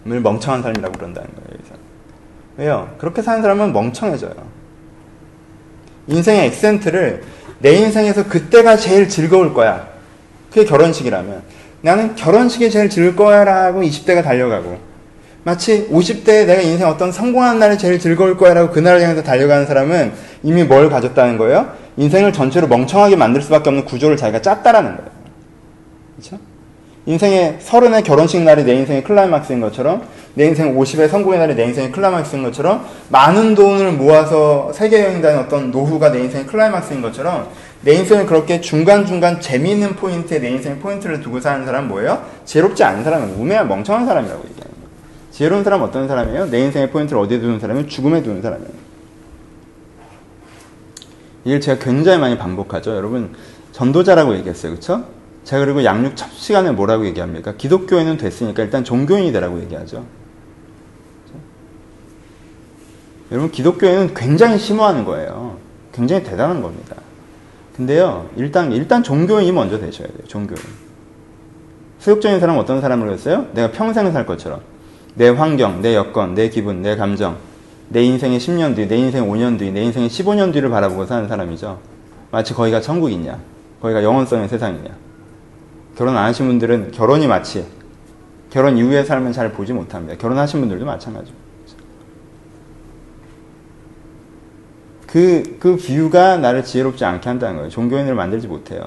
을 0.07 0.19
멍청한 0.21 0.61
삶이라고 0.61 0.93
그런다는 0.93 1.29
거예요. 1.29 1.45
왜요? 2.57 2.95
그렇게 2.97 3.21
사는 3.21 3.41
사람은 3.41 3.73
멍청해져요. 3.73 4.33
인생의 6.07 6.45
액센트를 6.47 7.23
내 7.59 7.73
인생에서 7.73 8.27
그때가 8.27 8.77
제일 8.77 9.09
즐거울 9.09 9.53
거야. 9.53 9.87
그게 10.49 10.65
결혼식이라면. 10.65 11.41
나는 11.81 12.15
결혼식이 12.15 12.69
제일 12.69 12.89
즐거울 12.89 13.15
거야 13.15 13.43
라고 13.43 13.81
20대가 13.81 14.23
달려가고, 14.23 14.77
마치 15.43 15.87
50대에 15.89 16.45
내가 16.45 16.61
인생 16.61 16.87
어떤 16.87 17.11
성공하는 17.11 17.59
날이 17.59 17.77
제일 17.77 17.99
즐거울 17.99 18.37
거야 18.37 18.53
라고 18.53 18.71
그날을 18.71 19.01
향해서 19.01 19.23
달려가는 19.23 19.65
사람은 19.65 20.13
이미 20.43 20.63
뭘 20.63 20.89
가졌다는 20.89 21.37
거예요? 21.37 21.73
인생을 21.97 22.33
전체로 22.33 22.67
멍청하게 22.67 23.15
만들 23.15 23.41
수밖에 23.41 23.69
없는 23.69 23.85
구조를 23.85 24.17
자기가 24.17 24.41
짰다라는 24.41 24.95
거예요. 24.97 25.11
그렇죠? 26.15 26.39
인생의 27.05 27.57
서른의 27.59 28.03
결혼식 28.03 28.41
날이 28.41 28.63
내 28.63 28.73
인생의 28.75 29.03
클라이막스인 29.03 29.61
것처럼 29.61 30.03
내 30.33 30.47
인생 30.47 30.75
50의 30.75 31.07
성공의 31.07 31.39
날이 31.39 31.55
내 31.55 31.65
인생의 31.65 31.91
클라이막스인 31.91 32.43
것처럼 32.43 32.85
많은 33.09 33.53
돈을 33.53 33.93
모아서 33.93 34.71
세계 34.73 35.03
여행 35.03 35.21
다니는 35.21 35.39
어떤 35.39 35.71
노후가 35.71 36.11
내 36.11 36.21
인생의 36.21 36.47
클라이막스인 36.47 37.01
것처럼 37.01 37.47
내 37.81 37.93
인생을 37.93 38.25
그렇게 38.25 38.59
중간중간 38.59 39.39
재미있는 39.39 39.95
포인트에 39.95 40.39
내 40.39 40.49
인생의 40.49 40.79
포인트를 40.79 41.21
두고 41.21 41.39
사는 41.39 41.63
사람은 41.65 41.87
뭐예요? 41.89 42.25
지혜롭지 42.45 42.83
않은 42.83 43.03
사람은 43.03 43.35
우매한 43.35 43.67
멍청한 43.67 44.07
사람이라고 44.07 44.39
얘기하는 44.43 44.73
거예요. 44.73 44.89
지혜로운 45.31 45.63
사람은 45.63 45.87
어떤 45.87 46.07
사람이에요? 46.07 46.49
내 46.49 46.59
인생의 46.61 46.89
포인트를 46.89 47.21
어디에 47.21 47.39
두는 47.39 47.59
사람이에요? 47.59 47.87
죽음에 47.87 48.23
두는 48.23 48.41
사람이에요. 48.41 48.71
이걸 51.43 51.61
제가 51.61 51.83
굉장히 51.83 52.17
많이 52.17 52.37
반복하죠. 52.37 52.95
여러분 52.95 53.35
전도자라고 53.71 54.35
얘기했어요. 54.37 54.71
그렇죠? 54.71 55.14
제가 55.45 55.63
그리고 55.63 55.83
양육 55.83 56.15
첫 56.15 56.31
시간에 56.31 56.71
뭐라고 56.71 57.05
얘기합니까? 57.05 57.53
기독교인은 57.53 58.17
됐으니까 58.17 58.63
일단 58.63 58.83
종교인이 58.83 59.31
되라고 59.31 59.61
얘기하죠. 59.61 60.03
그렇죠? 61.23 61.45
여러분 63.31 63.51
기독교인은 63.51 64.15
굉장히 64.15 64.57
심오하는 64.57 65.05
거예요. 65.05 65.57
굉장히 65.93 66.23
대단한 66.23 66.61
겁니다. 66.61 66.95
근데요, 67.75 68.27
일단 68.35 68.71
일단 68.71 69.03
종교인이 69.03 69.51
먼저 69.51 69.77
되셔야 69.79 70.07
돼요. 70.07 70.19
종교인. 70.27 70.59
수욕적인 71.99 72.39
사람은 72.39 72.59
어떤 72.59 72.81
사람을 72.81 73.05
그랬어요? 73.05 73.45
내가 73.53 73.71
평생 73.71 74.11
살 74.11 74.25
것처럼 74.25 74.61
내 75.13 75.29
환경, 75.29 75.81
내 75.81 75.95
여건, 75.95 76.33
내 76.33 76.49
기분, 76.49 76.81
내 76.81 76.95
감정, 76.95 77.37
내 77.89 78.03
인생의 78.03 78.39
10년 78.39 78.75
뒤, 78.75 78.87
내 78.87 78.97
인생 78.97 79.29
5년 79.29 79.59
뒤, 79.59 79.71
내 79.71 79.83
인생의 79.83 80.09
15년 80.09 80.51
뒤를 80.51 80.69
바라보고 80.69 81.05
사는 81.05 81.27
사람이죠. 81.27 81.79
마치 82.31 82.53
거기가 82.53 82.81
천국이냐, 82.81 83.39
거기가 83.79 84.03
영원성의 84.03 84.49
세상이냐. 84.49 85.04
결혼 85.95 86.17
안 86.17 86.25
하신 86.25 86.47
분들은 86.47 86.91
결혼이 86.91 87.27
마치 87.27 87.65
결혼 88.49 88.77
이후의 88.77 89.05
삶은 89.05 89.33
잘 89.33 89.51
보지 89.51 89.73
못합니다. 89.73 90.17
결혼하신 90.17 90.61
분들도 90.61 90.85
마찬가지고. 90.85 91.37
그, 95.07 95.57
그 95.59 95.77
view가 95.77 96.37
나를 96.37 96.63
지혜롭지 96.63 97.03
않게 97.05 97.27
한다는 97.27 97.55
거예요. 97.57 97.69
종교인을 97.69 98.15
만들지 98.15 98.47
못해요. 98.47 98.85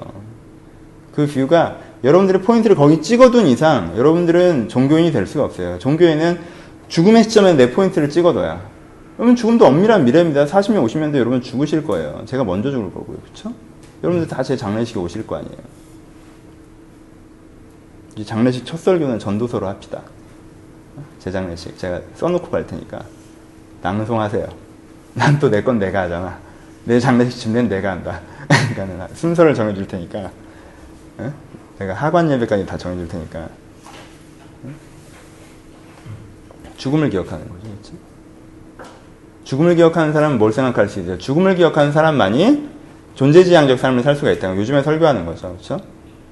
그 1.13 1.27
view가 1.27 1.77
여러분들의 2.03 2.41
포인트를 2.41 2.75
거기 2.75 3.01
찍어둔 3.01 3.47
이상 3.47 3.93
여러분들은 3.97 4.69
종교인이 4.69 5.11
될 5.11 5.25
수가 5.27 5.45
없어요. 5.45 5.77
종교인은 5.79 6.39
죽음의 6.87 7.23
시점에 7.23 7.53
내 7.53 7.71
포인트를 7.71 8.09
찍어둬야. 8.09 8.61
그러면 9.17 9.35
죽음도 9.35 9.65
엄밀한 9.65 10.05
미래입니다. 10.05 10.45
40년, 10.45 10.85
50년 10.85 11.07
내 11.07 11.17
여러분 11.17 11.41
죽으실 11.41 11.83
거예요. 11.83 12.23
제가 12.25 12.43
먼저 12.43 12.71
죽을 12.71 12.91
거고요. 12.93 13.17
그쵸? 13.25 13.51
여러분들 14.03 14.27
다 14.27 14.41
제 14.43 14.55
장례식에 14.55 14.99
오실 14.99 15.27
거 15.27 15.35
아니에요. 15.35 15.78
이 18.19 18.25
장례식 18.25 18.65
첫 18.65 18.77
설교는 18.77 19.17
전도서로 19.17 19.65
합시다. 19.65 20.01
제 21.19 21.31
장례식 21.31 21.77
제가 21.77 22.01
써놓고 22.15 22.49
갈 22.49 22.67
테니까 22.67 23.01
낭송하세요. 23.81 24.45
난 25.13 25.39
또 25.39 25.47
내 25.49 25.63
건 25.63 25.79
내가 25.79 26.01
하잖아. 26.01 26.37
내 26.83 26.99
장례식 26.99 27.39
준비는 27.39 27.69
내가 27.69 27.91
한다. 27.91 28.19
그러니까 28.75 29.07
순서를 29.13 29.53
정해줄 29.53 29.87
테니까 29.87 30.19
에? 31.21 31.31
내가 31.79 31.93
하관 31.93 32.29
예배까지 32.29 32.65
다 32.65 32.75
정해줄 32.77 33.07
테니까 33.07 33.39
에? 33.39 33.47
죽음을 36.75 37.09
기억하는 37.09 37.47
거죠. 37.47 37.61
그렇지? 37.69 37.93
죽음을 39.45 39.75
기억하는 39.75 40.11
사람은 40.11 40.37
뭘 40.39 40.51
생각할 40.51 40.89
수 40.89 40.99
있어요? 40.99 41.17
죽음을 41.17 41.55
기억하는 41.55 41.93
사람만이 41.93 42.67
존재지향적 43.15 43.79
삶을 43.79 44.03
살 44.03 44.17
수가 44.17 44.31
있다는 44.31 44.55
거. 44.55 44.61
요즘에 44.61 44.83
설교하는 44.83 45.25
거죠. 45.25 45.47
그렇죠? 45.51 45.79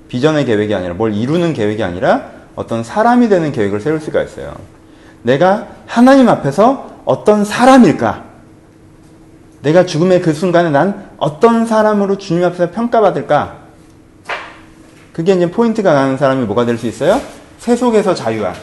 비전의 0.07 0.45
계획이 0.45 0.73
아니라 0.73 0.93
뭘 0.93 1.13
이루는 1.13 1.53
계획이 1.53 1.83
아니라 1.83 2.31
어떤 2.55 2.83
사람이 2.83 3.29
되는 3.29 3.51
계획을 3.51 3.81
세울 3.81 3.99
수가 3.99 4.23
있어요. 4.23 4.55
내가 5.23 5.67
하나님 5.85 6.29
앞에서 6.29 7.01
어떤 7.05 7.43
사람일까? 7.45 8.25
내가 9.63 9.85
죽음의 9.85 10.21
그 10.21 10.33
순간에 10.33 10.69
난 10.69 11.09
어떤 11.17 11.65
사람으로 11.65 12.17
주님 12.17 12.43
앞에서 12.45 12.71
평가받을까? 12.71 13.57
그게 15.13 15.33
이제 15.33 15.49
포인트가 15.49 15.93
가는 15.93 16.17
사람이 16.17 16.45
뭐가 16.45 16.65
될 16.65 16.77
수 16.77 16.87
있어요? 16.87 17.19
세속에서 17.59 18.13
자유한, 18.13 18.53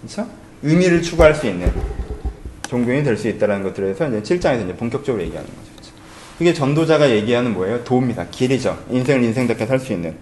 그렇죠? 0.00 0.26
의미를 0.62 1.02
추구할 1.02 1.34
수 1.34 1.46
있는 1.46 1.72
종교인이 2.68 3.02
될 3.02 3.16
수 3.16 3.28
있다는 3.28 3.62
것들에 3.64 3.94
서 3.94 4.06
이제 4.08 4.22
7장에서 4.22 4.64
이제 4.64 4.76
본격적으로 4.76 5.22
얘기하는 5.24 5.48
거죠. 5.48 5.92
그게 6.38 6.54
전도자가 6.54 7.10
얘기하는 7.10 7.52
뭐예요? 7.52 7.82
도입니다. 7.82 8.26
길이죠. 8.30 8.78
인생을 8.90 9.24
인생답게 9.24 9.66
살 9.66 9.80
수 9.80 9.92
있는. 9.92 10.14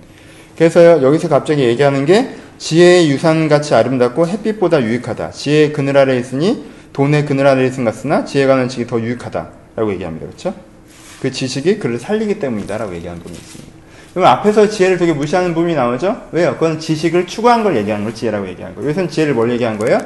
그래서 0.57 1.03
여기서 1.03 1.29
갑자기 1.29 1.63
얘기하는 1.63 2.07
게 2.07 2.31
지혜의 2.59 3.11
유산같이 3.11 3.75
아름답고 3.75 4.27
햇빛보다 4.27 4.83
유익하다. 4.83 5.31
지혜의 5.31 5.73
그늘 5.73 5.97
아래 5.99 6.17
있으니 6.19 6.65
돈의 6.93 7.27
그늘 7.27 7.47
아래 7.47 7.67
있음 7.67 7.85
같으나 7.85 8.25
지혜가 8.25 8.55
하는 8.55 8.69
지식이 8.69 8.87
더 8.87 9.01
유익하다 9.01 9.51
라고 9.77 9.93
얘기합니다. 9.93 10.27
그렇죠? 10.27 10.55
그 11.21 11.31
지식이 11.31 11.79
그를 11.79 11.99
살리기 11.99 12.39
때문이다 12.39 12.79
라고 12.79 12.95
얘기하는 12.95 13.21
부분이 13.21 13.39
있습니다. 13.39 13.77
그럼 14.15 14.29
앞에서 14.29 14.71
지혜를 14.71 14.97
되게 14.97 15.13
무시하는 15.13 15.53
부분이 15.53 15.75
나오죠? 15.75 16.29
왜요? 16.33 16.55
그건 16.55 16.81
지식을 16.81 17.27
추구한 17.27 17.63
걸 17.63 17.77
얘기하는 17.77 18.05
걸 18.05 18.15
지혜라고 18.15 18.49
얘기하는 18.49 18.75
거예요. 18.75 18.89
여기서는 18.89 19.11
지혜를 19.11 19.35
뭘 19.35 19.51
얘기한 19.51 19.77
거예요? 19.77 19.99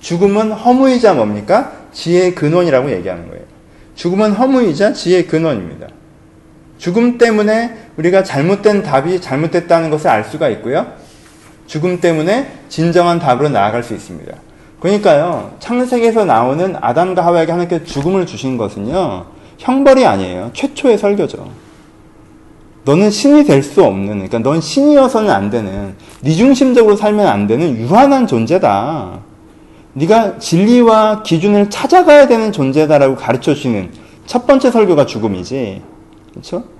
죽음은 0.00 0.52
허무이자 0.52 1.14
뭡니까? 1.14 1.72
지혜의 1.92 2.36
근원이라고 2.36 2.92
얘기하는 2.92 3.28
거예요. 3.28 3.42
죽음은 3.96 4.32
허무이자 4.32 4.92
지혜의 4.92 5.26
근원입니다. 5.26 5.88
죽음 6.78 7.18
때문에 7.18 7.85
우리가 7.96 8.22
잘못된 8.22 8.82
답이 8.82 9.20
잘못됐다는 9.20 9.90
것을 9.90 10.08
알 10.08 10.24
수가 10.24 10.48
있고요. 10.50 10.86
죽음 11.66 12.00
때문에 12.00 12.52
진정한 12.68 13.18
답으로 13.18 13.48
나아갈 13.48 13.82
수 13.82 13.94
있습니다. 13.94 14.34
그러니까요, 14.80 15.56
창세기에서 15.58 16.24
나오는 16.24 16.76
아담과 16.80 17.24
하와에게 17.24 17.50
하나님께서 17.50 17.84
죽음을 17.84 18.26
주신 18.26 18.56
것은요, 18.56 19.24
형벌이 19.58 20.04
아니에요. 20.04 20.50
최초의 20.52 20.98
설교죠. 20.98 21.50
너는 22.84 23.10
신이 23.10 23.44
될 23.44 23.62
수 23.62 23.82
없는, 23.82 24.06
그러니까 24.06 24.38
넌 24.38 24.60
신이어서는 24.60 25.30
안 25.30 25.50
되는, 25.50 25.94
네 26.20 26.32
중심적으로 26.32 26.94
살면 26.94 27.26
안 27.26 27.46
되는 27.46 27.76
유한한 27.76 28.26
존재다. 28.26 29.20
네가 29.94 30.38
진리와 30.38 31.22
기준을 31.22 31.70
찾아가야 31.70 32.28
되는 32.28 32.52
존재다라고 32.52 33.16
가르쳐 33.16 33.54
주시는 33.54 33.90
첫 34.26 34.46
번째 34.46 34.70
설교가 34.70 35.06
죽음이지. 35.06 35.82
그렇죠? 36.30 36.75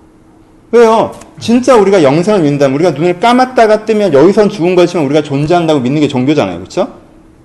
왜요? 0.73 1.13
진짜 1.39 1.77
우리가 1.77 2.03
영생을 2.03 2.41
믿는다면 2.41 2.75
우리가 2.75 2.91
눈을 2.91 3.21
감았다가 3.21 3.85
뜨면 3.85 4.13
여기선 4.13 4.49
죽은 4.49 4.75
것이면 4.75 5.07
우리가 5.07 5.23
존재한다고 5.23 5.81
믿는 5.81 6.01
게 6.01 6.09
종교잖아요. 6.09 6.59
그렇죠? 6.59 6.89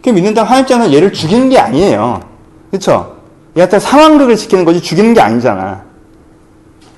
그 0.03 0.09
믿는다면 0.09 0.47
하나님 0.47 0.63
입장에서 0.63 0.93
얘를 0.93 1.13
죽이는 1.13 1.49
게 1.49 1.59
아니에요. 1.59 2.21
그렇죠? 2.71 3.17
얘한테 3.57 3.79
상황극을 3.79 4.37
시키는 4.37 4.65
거지 4.65 4.81
죽이는 4.81 5.13
게 5.13 5.21
아니잖아. 5.21 5.83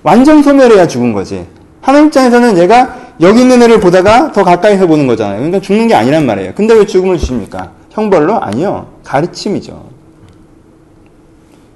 완전 0.04 0.44
소멸해야 0.44 0.88
죽은 0.88 1.14
거지. 1.14 1.46
하나님 1.82 2.08
입장에서는 2.08 2.58
얘가 2.58 2.98
여기 3.22 3.42
있는 3.42 3.62
애를 3.62 3.80
보다가 3.80 4.32
더 4.32 4.44
가까이서 4.44 4.88
보는 4.88 5.08
거잖아요. 5.08 5.38
그러니까 5.38 5.60
죽는 5.60 5.88
게 5.88 5.96
아니란 5.96 6.26
말이에요. 6.26 6.54
근데 6.56 6.74
왜 6.74 6.86
죽음을 6.86 7.18
주십니까? 7.18 7.72
형벌로? 7.92 8.40
아니요. 8.42 8.88
가르침이죠. 9.04 9.84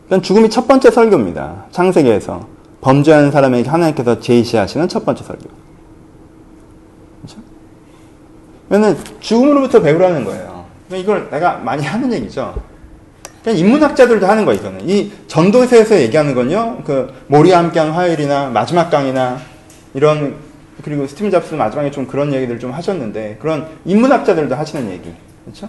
일단 0.06 0.22
죽음이 0.22 0.50
첫 0.50 0.68
번째 0.68 0.89
설교입니다. 0.89 1.66
창세기에서. 1.72 2.57
범죄하는 2.88 3.31
사람에게 3.31 3.69
하나님께서 3.69 4.17
제시하시는 4.21 4.88
첫 4.88 5.05
번째 5.05 5.21
설교. 5.25 5.43
그렇죠? 7.21 7.41
그러면 8.69 8.97
죽음으로부터 9.19 9.81
배우라는 9.81 10.23
거예요. 10.23 10.65
이걸 10.93 11.29
내가 11.29 11.57
많이 11.57 11.83
하는 11.85 12.13
얘기죠. 12.13 12.55
그냥 13.43 13.59
인문학자들도 13.59 14.25
하는 14.25 14.45
거 14.45 14.53
이거는. 14.53 14.88
이 14.89 15.11
전도서에서 15.27 15.99
얘기하는 15.99 16.33
건요. 16.33 16.81
그 16.85 17.13
모리와 17.27 17.59
함께한 17.59 17.91
화요일이나 17.91 18.51
마지막 18.51 18.89
강이나 18.89 19.38
이런 19.93 20.35
그리고 20.81 21.05
스티븐 21.07 21.29
잡스 21.29 21.55
마지막에 21.55 21.91
좀 21.91 22.07
그런 22.07 22.33
얘기들 22.33 22.57
좀 22.57 22.71
하셨는데 22.71 23.38
그런 23.41 23.67
인문학자들도 23.83 24.55
하시는 24.55 24.89
얘기. 24.91 25.11
그렇죠? 25.43 25.67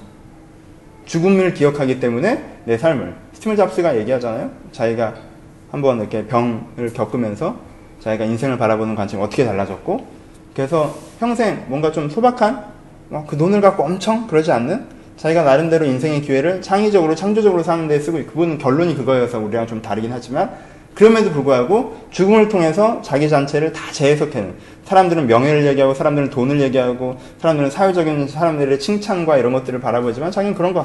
죽음을 1.04 1.52
기억하기 1.54 1.98
때문에 1.98 2.44
내 2.64 2.78
삶을 2.78 3.16
스티븐 3.32 3.56
잡스가 3.56 3.98
얘기하잖아요. 3.98 4.50
자기가 4.70 5.28
한번 5.70 6.00
이렇게 6.00 6.26
병을 6.26 6.92
겪으면서 6.94 7.56
자기가 8.00 8.24
인생을 8.24 8.58
바라보는 8.58 8.94
관점이 8.94 9.22
어떻게 9.22 9.44
달라졌고 9.44 10.06
그래서 10.54 10.94
평생 11.18 11.64
뭔가 11.68 11.92
좀 11.92 12.08
소박한 12.08 12.78
뭐 13.08 13.24
그 13.26 13.36
돈을 13.36 13.60
갖고 13.60 13.84
엄청 13.84 14.26
그러지 14.26 14.52
않는 14.52 14.86
자기가 15.16 15.42
나름대로 15.42 15.84
인생의 15.84 16.22
기회를 16.22 16.62
창의적으로 16.62 17.14
창조적으로 17.14 17.62
사는 17.62 17.88
데 17.88 17.98
쓰고 17.98 18.24
그분은 18.26 18.58
결론이 18.58 18.94
그거여서 18.96 19.38
우리랑 19.40 19.66
좀 19.66 19.82
다르긴 19.82 20.12
하지만 20.12 20.50
그럼에도 20.94 21.30
불구하고 21.30 21.96
죽음을 22.10 22.48
통해서 22.48 23.00
자기 23.02 23.28
자체를 23.28 23.72
다 23.72 23.90
재해석하는 23.92 24.54
사람들은 24.84 25.26
명예를 25.26 25.66
얘기하고 25.66 25.94
사람들은 25.94 26.30
돈을 26.30 26.60
얘기하고 26.60 27.16
사람들은 27.38 27.70
사회적인 27.70 28.28
사람들의 28.28 28.78
칭찬과 28.78 29.38
이런 29.38 29.52
것들을 29.52 29.80
바라보지만 29.80 30.30
자기는 30.30 30.54
그런 30.54 30.74
거 30.74 30.84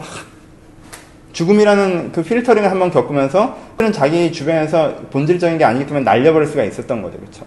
죽음이라는 1.33 2.11
그 2.11 2.23
필터링을 2.23 2.69
한번 2.69 2.91
겪으면서 2.91 3.57
그는 3.75 3.91
자기 3.91 4.31
주변에서 4.31 4.95
본질적인 5.11 5.57
게 5.57 5.65
아니기 5.65 5.85
때문에 5.85 6.05
날려버릴 6.05 6.47
수가 6.47 6.63
있었던 6.63 7.01
거죠, 7.01 7.17
그렇죠? 7.19 7.45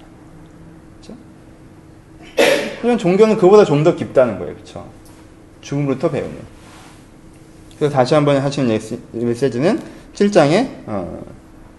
그렇죠? 2.82 2.99
종교는 2.99 3.37
그보다 3.37 3.64
좀 3.64 3.84
더 3.84 3.95
깊다는 3.95 4.39
거예요, 4.39 4.55
그렇죠? 4.55 4.87
죽음부터 5.61 6.11
배우는. 6.11 6.57
그래서 7.78 7.95
다시 7.95 8.14
한번 8.14 8.39
하시는 8.39 8.68
메시지는 9.12 9.80
7장에 10.14 10.68
어, 10.87 11.22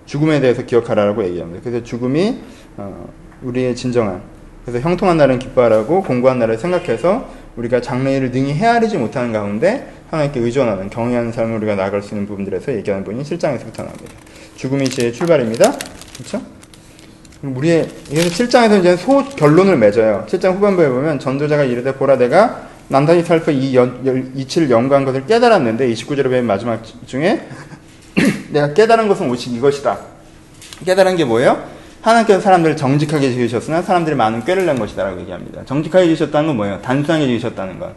죽음에 0.06 0.40
대해서 0.40 0.64
기억하라고 0.64 1.24
얘기합니다. 1.26 1.62
그래서 1.64 1.84
죽음이 1.84 2.38
어, 2.78 3.10
우리의 3.42 3.76
진정한 3.76 4.22
그래서 4.66 4.88
형통한 4.88 5.18
날은 5.18 5.40
기뻐하라고 5.40 6.04
공고한 6.04 6.40
날을 6.40 6.58
생각해서 6.58 7.28
우리가 7.56 7.82
장래일을 7.82 8.32
능히 8.32 8.54
헤아리지 8.54 8.98
못하는 8.98 9.32
가운데 9.34 9.92
하나님께 10.10 10.40
의존하는 10.40 10.90
경외하는 10.90 11.32
삶을 11.32 11.58
우리가 11.58 11.76
나아갈 11.76 12.02
수 12.02 12.14
있는 12.14 12.28
부분들에서 12.28 12.74
얘기하는 12.76 13.04
부분이 13.04 13.24
7장에서부터 13.24 13.78
나옵니다. 13.78 14.14
죽음이 14.56 14.90
제 14.90 15.12
출발입니다. 15.12 15.74
그렇죠? 16.18 16.42
우리의 17.44 17.88
그래서 18.10 18.30
7장에서 18.30 18.80
이제 18.80 18.96
소 18.96 19.24
결론을 19.24 19.78
맺어요. 19.78 20.26
7장 20.28 20.56
후반부에 20.56 20.90
보면 20.90 21.20
전도자가 21.20 21.66
이르되 21.66 21.94
보라 21.94 22.18
내가 22.18 22.68
남다히 22.88 23.22
살펴 23.22 23.52
이 23.52 23.76
연, 23.76 24.32
이치를 24.36 24.70
연구한 24.70 25.04
것을 25.04 25.26
깨달았는데 25.26 25.92
29절에 25.94 26.30
맨 26.30 26.46
마지막 26.46 26.82
중에 27.06 27.48
내가 28.50 28.74
깨달은 28.74 29.08
것은 29.08 29.30
오직 29.30 29.54
이것이다. 29.54 30.00
깨달은 30.86 31.18
게 31.18 31.26
뭐예요? 31.26 31.62
하나님께서 32.02 32.40
사람들을 32.40 32.78
정직하게 32.78 33.34
지으셨으나 33.34 33.82
사람들이 33.82 34.16
많은 34.16 34.46
꾀를 34.46 34.66
낸 34.66 34.80
것이다라고 34.80 35.20
얘기합니다. 35.22 35.66
정직하게 35.66 36.06
지으셨다는 36.08 36.48
건 36.48 36.56
뭐예요? 36.56 36.82
단순하게 36.82 37.28
지으셨다는 37.28 37.80
것. 37.80 37.94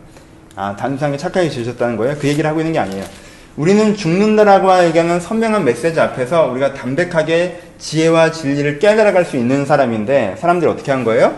아, 0.61 0.77
단순하게 0.77 1.17
착하게 1.17 1.49
지으셨다는 1.49 1.97
거예요? 1.97 2.17
그 2.21 2.29
얘기를 2.29 2.49
하고 2.49 2.61
있는 2.61 2.75
게 2.75 2.79
아니에요. 2.81 3.03
우리는 3.57 3.97
죽는다라고 3.97 4.85
얘기하는 4.85 5.19
선명한 5.19 5.65
메시지 5.65 5.99
앞에서 5.99 6.49
우리가 6.49 6.75
담백하게 6.75 7.63
지혜와 7.79 8.31
진리를 8.31 8.79
깨달아갈 8.79 9.25
수 9.25 9.39
있는 9.39 9.65
사람인데 9.65 10.37
사람들이 10.39 10.71
어떻게 10.71 10.93
한 10.93 11.03
거예요? 11.05 11.35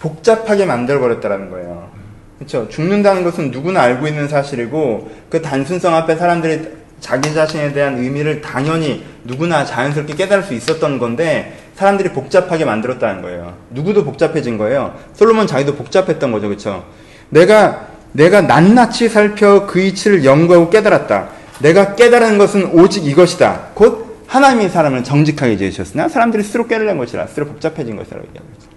복잡하게 0.00 0.64
만들어버렸다라는 0.64 1.50
거예요. 1.50 1.90
그렇죠. 2.38 2.66
죽는다는 2.70 3.24
것은 3.24 3.50
누구나 3.50 3.82
알고 3.82 4.06
있는 4.06 4.26
사실이고 4.26 5.10
그 5.28 5.42
단순성 5.42 5.94
앞에 5.94 6.16
사람들이 6.16 6.68
자기 7.00 7.34
자신에 7.34 7.74
대한 7.74 7.98
의미를 7.98 8.40
당연히 8.40 9.04
누구나 9.24 9.66
자연스럽게 9.66 10.14
깨달을 10.14 10.42
수 10.44 10.54
있었던 10.54 10.98
건데 10.98 11.58
사람들이 11.74 12.08
복잡하게 12.10 12.64
만들었다는 12.64 13.20
거예요. 13.20 13.52
누구도 13.68 14.02
복잡해진 14.02 14.56
거예요. 14.56 14.94
솔로몬 15.12 15.46
자기도 15.46 15.74
복잡했던 15.74 16.32
거죠. 16.32 16.48
그렇죠? 16.48 16.84
내가 17.28 17.95
내가 18.12 18.42
낱낱이 18.42 19.08
살펴 19.08 19.66
그 19.66 19.80
이치를 19.80 20.24
연구하고 20.24 20.70
깨달았다. 20.70 21.28
내가 21.60 21.94
깨달은 21.94 22.38
것은 22.38 22.72
오직 22.72 23.06
이것이다. 23.06 23.68
곧 23.74 24.24
하나님이 24.26 24.68
사람을 24.68 25.04
정직하게 25.04 25.56
지으셨으나 25.56 26.08
사람들이 26.08 26.42
스스로 26.42 26.66
깨달은 26.66 26.98
것이라 26.98 27.26
스스로 27.28 27.46
복잡해진 27.46 27.96
것이라고 27.96 28.26
얘기하고 28.26 28.48
있죠. 28.54 28.68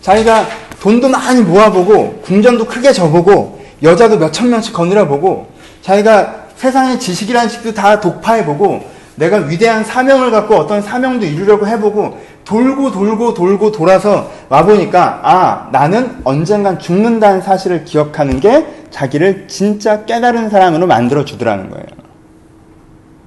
자기가 0.00 0.46
돈도 0.80 1.08
많이 1.08 1.42
모아보고 1.42 2.22
궁전도 2.22 2.66
크게 2.66 2.92
져보고 2.92 3.60
여자도 3.82 4.18
몇천 4.18 4.50
명씩 4.50 4.72
거느려보고 4.72 5.50
자기가 5.82 6.46
세상의 6.56 7.00
지식이라는 7.00 7.48
식도 7.48 7.74
다 7.74 8.00
독파해보고 8.00 9.00
내가 9.16 9.38
위대한 9.38 9.84
사명을 9.84 10.30
갖고 10.30 10.56
어떤 10.56 10.80
사명도 10.80 11.26
이루려고 11.26 11.66
해보고 11.66 12.18
돌고 12.50 12.90
돌고 12.90 13.34
돌고 13.34 13.70
돌아서 13.70 14.28
와보니까 14.48 15.20
아 15.22 15.68
나는 15.70 16.20
언젠간 16.24 16.80
죽는다는 16.80 17.42
사실을 17.42 17.84
기억하는 17.84 18.40
게 18.40 18.66
자기를 18.90 19.46
진짜 19.46 20.04
깨달은 20.04 20.50
사람으로 20.50 20.88
만들어 20.88 21.24
주더라는 21.24 21.70
거예요. 21.70 21.86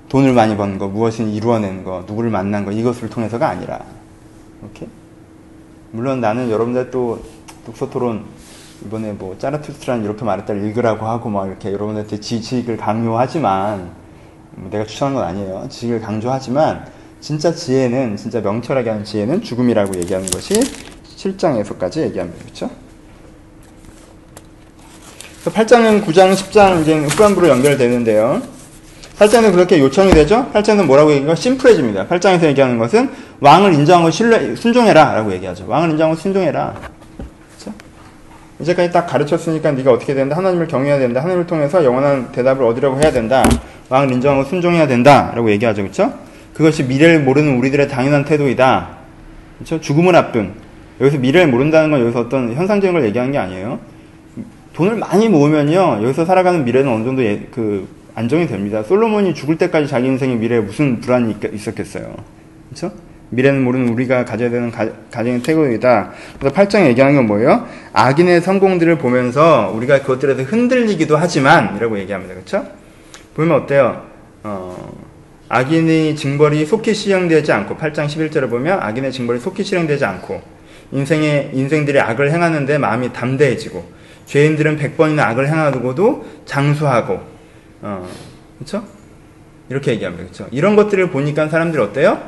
돈을 0.10 0.34
많이 0.34 0.58
버는 0.58 0.78
거, 0.78 0.90
무엇을 0.90 1.30
이루어내는 1.30 1.86
거, 1.86 2.04
누구를 2.06 2.30
만난 2.30 2.66
거 2.66 2.72
이것을 2.74 3.10
통해서가 3.10 3.48
아니라 3.48 3.80
오케이? 4.62 4.90
물론 5.92 6.20
나는 6.20 6.52
여러분들 6.52 6.92
또 6.92 7.20
독서 7.66 7.90
토론 7.90 8.26
이번에 8.86 9.14
뭐 9.14 9.38
짜라투스트란 9.40 10.04
이렇게 10.04 10.26
말했다 10.26 10.54
읽으라고 10.54 11.06
하고 11.06 11.30
막 11.30 11.48
이렇게 11.48 11.72
여러분한테 11.72 12.20
지식을 12.20 12.76
강요하지만 12.76 13.90
뭐 14.52 14.70
내가 14.70 14.84
추천한 14.84 15.16
건 15.16 15.24
아니에요. 15.24 15.66
지식을 15.70 16.02
강조하지만 16.02 16.86
진짜 17.24 17.54
지혜는 17.54 18.18
진짜 18.18 18.42
명철하게 18.42 18.90
하는 18.90 19.06
지혜는 19.06 19.44
죽음이라고 19.44 19.96
얘기하는 19.96 20.30
것이 20.30 20.56
7장에서까지 21.16 22.02
얘기합니다. 22.02 22.44
그렇죠? 22.44 22.70
8장은 25.46 26.04
9장, 26.04 26.34
10장 26.34 26.82
이제 26.82 27.00
후반부로 27.00 27.48
연결되는데요. 27.48 28.42
8장은 29.20 29.54
그렇게 29.54 29.80
요청이 29.80 30.12
되죠? 30.12 30.52
8장은 30.54 30.86
뭐라고 30.86 31.14
얘기하고 31.14 31.36
심플해집니다. 31.36 32.08
8장에서 32.08 32.44
얘기하는 32.44 32.78
것은 32.78 33.10
왕을 33.40 33.74
인정하고 33.74 34.12
신뢰, 34.12 34.54
순종해라 34.58 35.14
라고 35.14 35.32
얘기하죠. 35.32 35.64
왕을 35.66 35.92
인정하고 35.92 36.20
순종해라. 36.20 36.76
그렇죠? 37.58 37.74
이제까지 38.60 38.92
딱 38.92 39.06
가르쳤으니까 39.06 39.72
네가 39.72 39.94
어떻게 39.94 40.14
된다? 40.14 40.36
하나님을 40.36 40.68
경외해야 40.68 41.00
된다. 41.00 41.22
하나님을 41.22 41.48
통해서 41.48 41.86
영원한 41.86 42.34
대답을 42.34 42.66
얻으려고 42.66 43.02
해야 43.02 43.14
된다. 43.14 43.46
왕을 43.88 44.12
인정하고 44.12 44.44
순종해야 44.50 44.88
된다. 44.88 45.32
라고 45.34 45.50
얘기하죠. 45.52 45.84
그렇죠? 45.84 46.23
그것이 46.54 46.84
미래를 46.84 47.22
모르는 47.22 47.58
우리들의 47.58 47.88
당연한 47.88 48.26
태도이다. 48.26 48.90
그렇죠? 49.58 49.82
죽음을 49.82 50.16
앞둔. 50.16 50.54
여기서 51.02 51.18
미래를 51.18 51.48
모른다는 51.48 51.92
건 51.92 52.02
여기서 52.02 52.22
어떤 52.22 52.54
현상적인 52.54 52.94
걸 52.94 53.06
얘기하는 53.06 53.32
게 53.32 53.38
아니에요. 53.38 53.80
돈을 54.74 54.96
많이 54.96 55.30
모으면요. 55.30 56.00
여기서 56.04 56.26
살아가는 56.26 56.64
미래는 56.64 56.92
어느 56.92 57.04
정도 57.04 57.24
예, 57.24 57.48
그 57.52 57.88
안정이 58.16 58.48
됩니다. 58.48 58.84
솔로몬이 58.84 59.34
죽을 59.34 59.58
때까지 59.58 59.88
자기 59.88 60.08
인생의 60.08 60.38
미래에 60.38 60.60
무슨 60.60 61.00
불안이 61.00 61.36
있었겠어요. 61.52 62.16
그렇죠? 62.70 62.92
미래는 63.30 63.64
모르는 63.64 63.90
우리가 63.90 64.26
가져야 64.26 64.50
되는 64.50 64.70
가, 64.70 64.88
정의 65.10 65.42
태고이다. 65.42 66.12
그래서 66.40 66.56
8장에 66.56 66.88
얘기하는 66.88 67.16
건 67.16 67.28
뭐예요? 67.28 67.68
악인의 67.94 68.42
성공들을 68.42 68.98
보면서 69.00 69.72
우리가 69.76 70.02
그것들에서 70.02 70.44
흔들리기도 70.44 71.18
하지만 71.18 71.76
이라고 71.76 71.98
얘기합니다. 72.00 72.36
그렇죠? 72.36 72.66
보면 73.34 73.64
어때요? 73.64 74.04
어, 74.44 74.92
악인의 75.54 76.16
징벌이 76.16 76.66
속히 76.66 76.96
실행되지 76.96 77.52
않고 77.52 77.78
8장 77.78 78.08
11절에 78.08 78.50
보면 78.50 78.80
악인의 78.82 79.12
징벌이 79.12 79.40
속히 79.40 79.64
실행되지 79.64 80.04
않고 80.04 80.42
인생의 80.92 81.52
인생들이 81.54 82.00
악을 82.00 82.32
행하는데 82.32 82.80
마음이 82.80 83.14
담대해지고 83.14 83.86
죄인들은 84.26 84.80
100번이나 84.80 85.20
악을 85.20 85.48
행하고도 85.48 86.26
장수하고 86.46 87.20
어, 87.84 88.10
그렇죠? 88.58 88.84
이렇게 89.70 89.92
얘기합니다. 89.92 90.24
그렇죠? 90.24 90.48
이런 90.50 90.76
것들을 90.76 91.12
보니까 91.12 91.48
사람들이 91.48 91.84
어때요? 91.84 92.20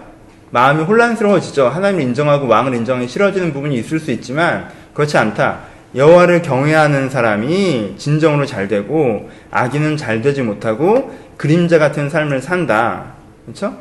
마음이 0.51 0.83
혼란스러워지죠. 0.83 1.69
하나님을 1.69 2.03
인정하고 2.03 2.47
왕을 2.47 2.75
인정하기 2.75 3.07
싫어지는 3.07 3.53
부분이 3.53 3.75
있을 3.77 3.99
수 3.99 4.11
있지만 4.11 4.69
그렇지 4.93 5.17
않다. 5.17 5.61
여호와를 5.95 6.43
경외하는 6.43 7.09
사람이 7.09 7.95
진정으로 7.97 8.45
잘 8.45 8.67
되고 8.67 9.31
악인은 9.49 9.97
잘 9.97 10.21
되지 10.21 10.43
못하고 10.43 11.11
그림자 11.37 11.79
같은 11.79 12.09
삶을 12.11 12.43
산다. 12.43 13.14
그렇죠? 13.45 13.75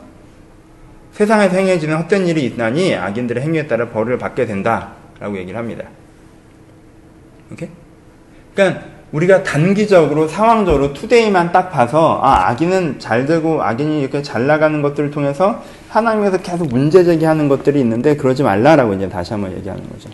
세상에서 1.12 1.56
행해지는 1.56 1.96
헛된 1.96 2.26
일이 2.26 2.44
있나니 2.44 2.94
악인들의 2.94 3.42
행위에 3.42 3.66
따라 3.66 3.88
벌을 3.88 4.18
받게 4.18 4.46
된다라고 4.46 5.36
얘기를 5.36 5.58
합니다. 5.58 5.84
오케이? 7.52 7.68
그러니까 8.54 8.82
우리가 9.12 9.44
단기적으로 9.44 10.26
상황적으로 10.26 10.92
투데이만 10.92 11.52
딱 11.52 11.70
봐서 11.70 12.20
아 12.20 12.48
악인은 12.48 12.98
잘 12.98 13.26
되고 13.26 13.62
악인이 13.62 14.00
이렇게 14.00 14.22
잘 14.22 14.48
나가는 14.48 14.82
것들을 14.82 15.12
통해서 15.12 15.62
하나님에서 15.88 16.38
계속 16.38 16.68
문제 16.68 17.04
제기하는 17.04 17.48
것들이 17.48 17.78
있는데 17.80 18.16
그러지 18.16 18.42
말라라고 18.42 18.94
이제 18.94 19.08
다시 19.08 19.32
한번 19.32 19.52
얘기하는 19.52 19.88
거죠. 19.88 20.10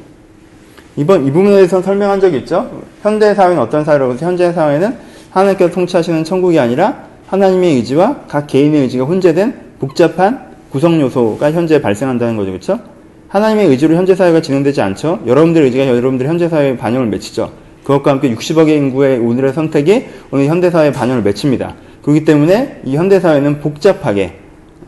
이번 0.97 1.25
이 1.25 1.31
부분에 1.31 1.57
대해서 1.57 1.81
설명한 1.81 2.21
적이 2.21 2.39
있죠. 2.39 2.83
현대 3.01 3.35
사회는 3.35 3.59
어떤 3.59 3.85
사회라고 3.85 4.13
해서 4.13 4.27
현재 4.27 4.53
사회는 4.53 4.99
하나님께서 5.31 5.73
통치하시는 5.73 6.25
천국이 6.25 6.59
아니라 6.59 7.10
하나님의 7.31 7.77
의지와 7.77 8.23
각 8.27 8.49
개인의 8.49 8.83
의지가 8.83 9.05
혼재된 9.05 9.55
복잡한 9.79 10.51
구성 10.71 11.01
요소가 11.01 11.53
현재 11.53 11.81
발생한다는 11.81 12.37
거죠. 12.37 12.51
그렇죠? 12.51 12.81
하나님의 13.29 13.69
의지로 13.69 13.95
현재 13.95 14.17
사회가 14.17 14.43
진행되지 14.43 14.83
않죠. 14.83 15.21
여러분들의 15.27 15.67
의지가 15.67 15.87
여러분들의 15.87 16.29
현재 16.29 16.49
사회에 16.49 16.77
반영을 16.77 17.07
맺히죠. 17.07 17.53
그것과 17.85 18.11
함께 18.11 18.35
60억의 18.35 18.71
인구의 18.71 19.19
오늘의 19.21 19.53
선택이 19.53 20.07
오늘 20.33 20.47
현대 20.47 20.71
사회에 20.71 20.91
반영을 20.91 21.23
맺힙니다. 21.23 21.75
그렇기 22.03 22.25
때문에 22.25 22.81
이 22.85 22.97
현대 22.97 23.21
사회는 23.21 23.61
복잡하게 23.61 24.35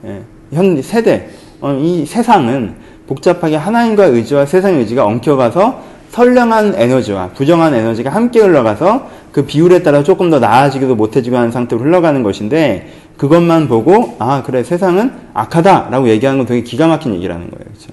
예, 0.04 0.22
현 0.52 0.82
세대 0.82 1.28
어, 1.60 1.72
이 1.80 2.04
세상은 2.04 2.74
복잡하게 3.06 3.54
하나님과 3.54 4.06
의지와 4.06 4.46
세상의 4.46 4.80
의지가 4.80 5.04
엉켜가서 5.04 5.80
선량한 6.10 6.74
에너지와 6.76 7.28
부정한 7.28 7.72
에너지가 7.72 8.10
함께 8.10 8.40
흘러가서 8.40 9.08
그 9.32 9.46
비율에 9.46 9.82
따라 9.82 10.02
조금 10.02 10.30
더 10.30 10.38
나아지기도 10.38 10.94
못해지고 10.94 11.36
하는 11.36 11.50
상태로 11.50 11.82
흘러가는 11.82 12.22
것인데 12.22 12.92
그것만 13.16 13.66
보고 13.66 14.16
아 14.18 14.42
그래 14.42 14.62
세상은 14.62 15.12
악하다라고 15.32 16.08
얘기하는 16.10 16.38
건 16.38 16.46
되게 16.46 16.62
기가 16.62 16.86
막힌 16.86 17.14
얘기라는 17.14 17.50
거예요. 17.50 17.64
그렇죠? 17.64 17.92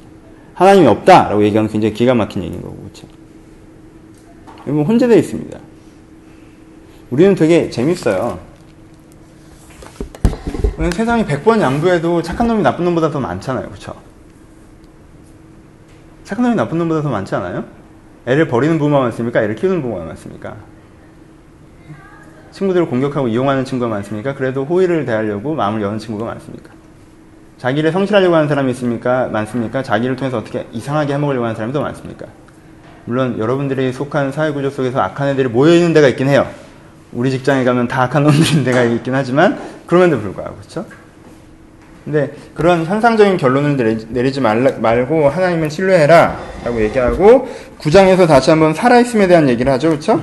하나님이 0.54 0.88
없다라고 0.88 1.44
얘기하는 1.44 1.68
건 1.68 1.72
굉장히 1.72 1.94
기가 1.94 2.14
막힌 2.14 2.44
얘기인 2.44 2.62
거고 2.62 2.76
그렇죠? 2.76 3.08
이건 4.68 4.84
혼재되어 4.84 5.18
있습니다. 5.18 5.60
우리는 7.10 7.36
되게 7.36 7.70
재밌어요. 7.70 8.40
세상이 10.94 11.26
100번 11.26 11.60
양보해도 11.60 12.22
착한 12.22 12.48
놈이 12.48 12.62
나쁜 12.62 12.86
놈보다 12.86 13.10
더 13.10 13.20
많잖아요. 13.20 13.68
그렇죠? 13.68 13.94
착한 16.24 16.44
놈이 16.44 16.56
나쁜 16.56 16.78
놈보다 16.78 17.02
더 17.02 17.10
많지 17.10 17.34
않아요? 17.36 17.66
애를 18.26 18.48
버리는 18.48 18.78
부모가 18.78 19.04
많습니까? 19.04 19.42
애를 19.42 19.56
키우는 19.56 19.82
부모가 19.82 20.06
많습니까? 20.06 20.56
친구들을 22.60 22.88
공격하고 22.88 23.30
이용하는 23.30 23.64
친구가 23.64 23.90
많습니까? 23.90 24.34
그래도 24.34 24.66
호의를 24.66 25.06
대하려고 25.06 25.56
마음을 25.56 25.82
여는 25.82 25.98
친구가 25.98 26.26
많습니까? 26.26 26.72
자기를 27.58 27.92
성실하려고 27.94 28.36
하는 28.36 28.50
사람이 28.50 28.72
있습니까? 28.72 29.28
많습니까? 29.28 29.82
자기를 29.82 30.18
통해서 30.18 30.38
어떻게 30.38 30.68
이상하게 30.74 31.14
해먹으려고 31.14 31.46
하는 31.46 31.56
사람이 31.56 31.72
더 31.72 31.82
많습니까? 31.82 32.26
물론 33.06 33.40
여러분들이 33.40 33.94
속한 33.94 34.34
사회구조 34.34 34.72
속에서 34.72 35.00
악한 35.00 35.30
애들이 35.30 35.48
모여있는 35.48 35.94
데가 35.94 36.10
있긴 36.10 36.28
해요. 36.28 36.48
우리 37.14 37.32
직장에 37.32 37.64
가면 37.64 37.88
다 37.88 38.04
악한 38.04 38.24
놈들인 38.24 38.66
데가 38.66 38.84
있긴 38.84 39.16
하지만 39.16 39.58
그럼에도 39.88 40.20
불구하고 40.20 40.58
그렇죠? 40.58 40.86
근데 42.04 42.34
그런 42.54 42.86
현상적인 42.86 43.38
결론을 43.38 43.78
내리, 44.10 44.34
지 44.34 44.42
말고 44.42 45.30
하나님은 45.30 45.70
신뢰해라 45.70 46.38
라고 46.66 46.82
얘기하고 46.82 47.48
구장에서 47.78 48.28
다시 48.28 48.50
한번 48.50 48.74
살아있음에 48.74 49.28
대한 49.28 49.48
얘기를 49.48 49.72
하죠 49.74 49.90
그렇죠? 49.90 50.22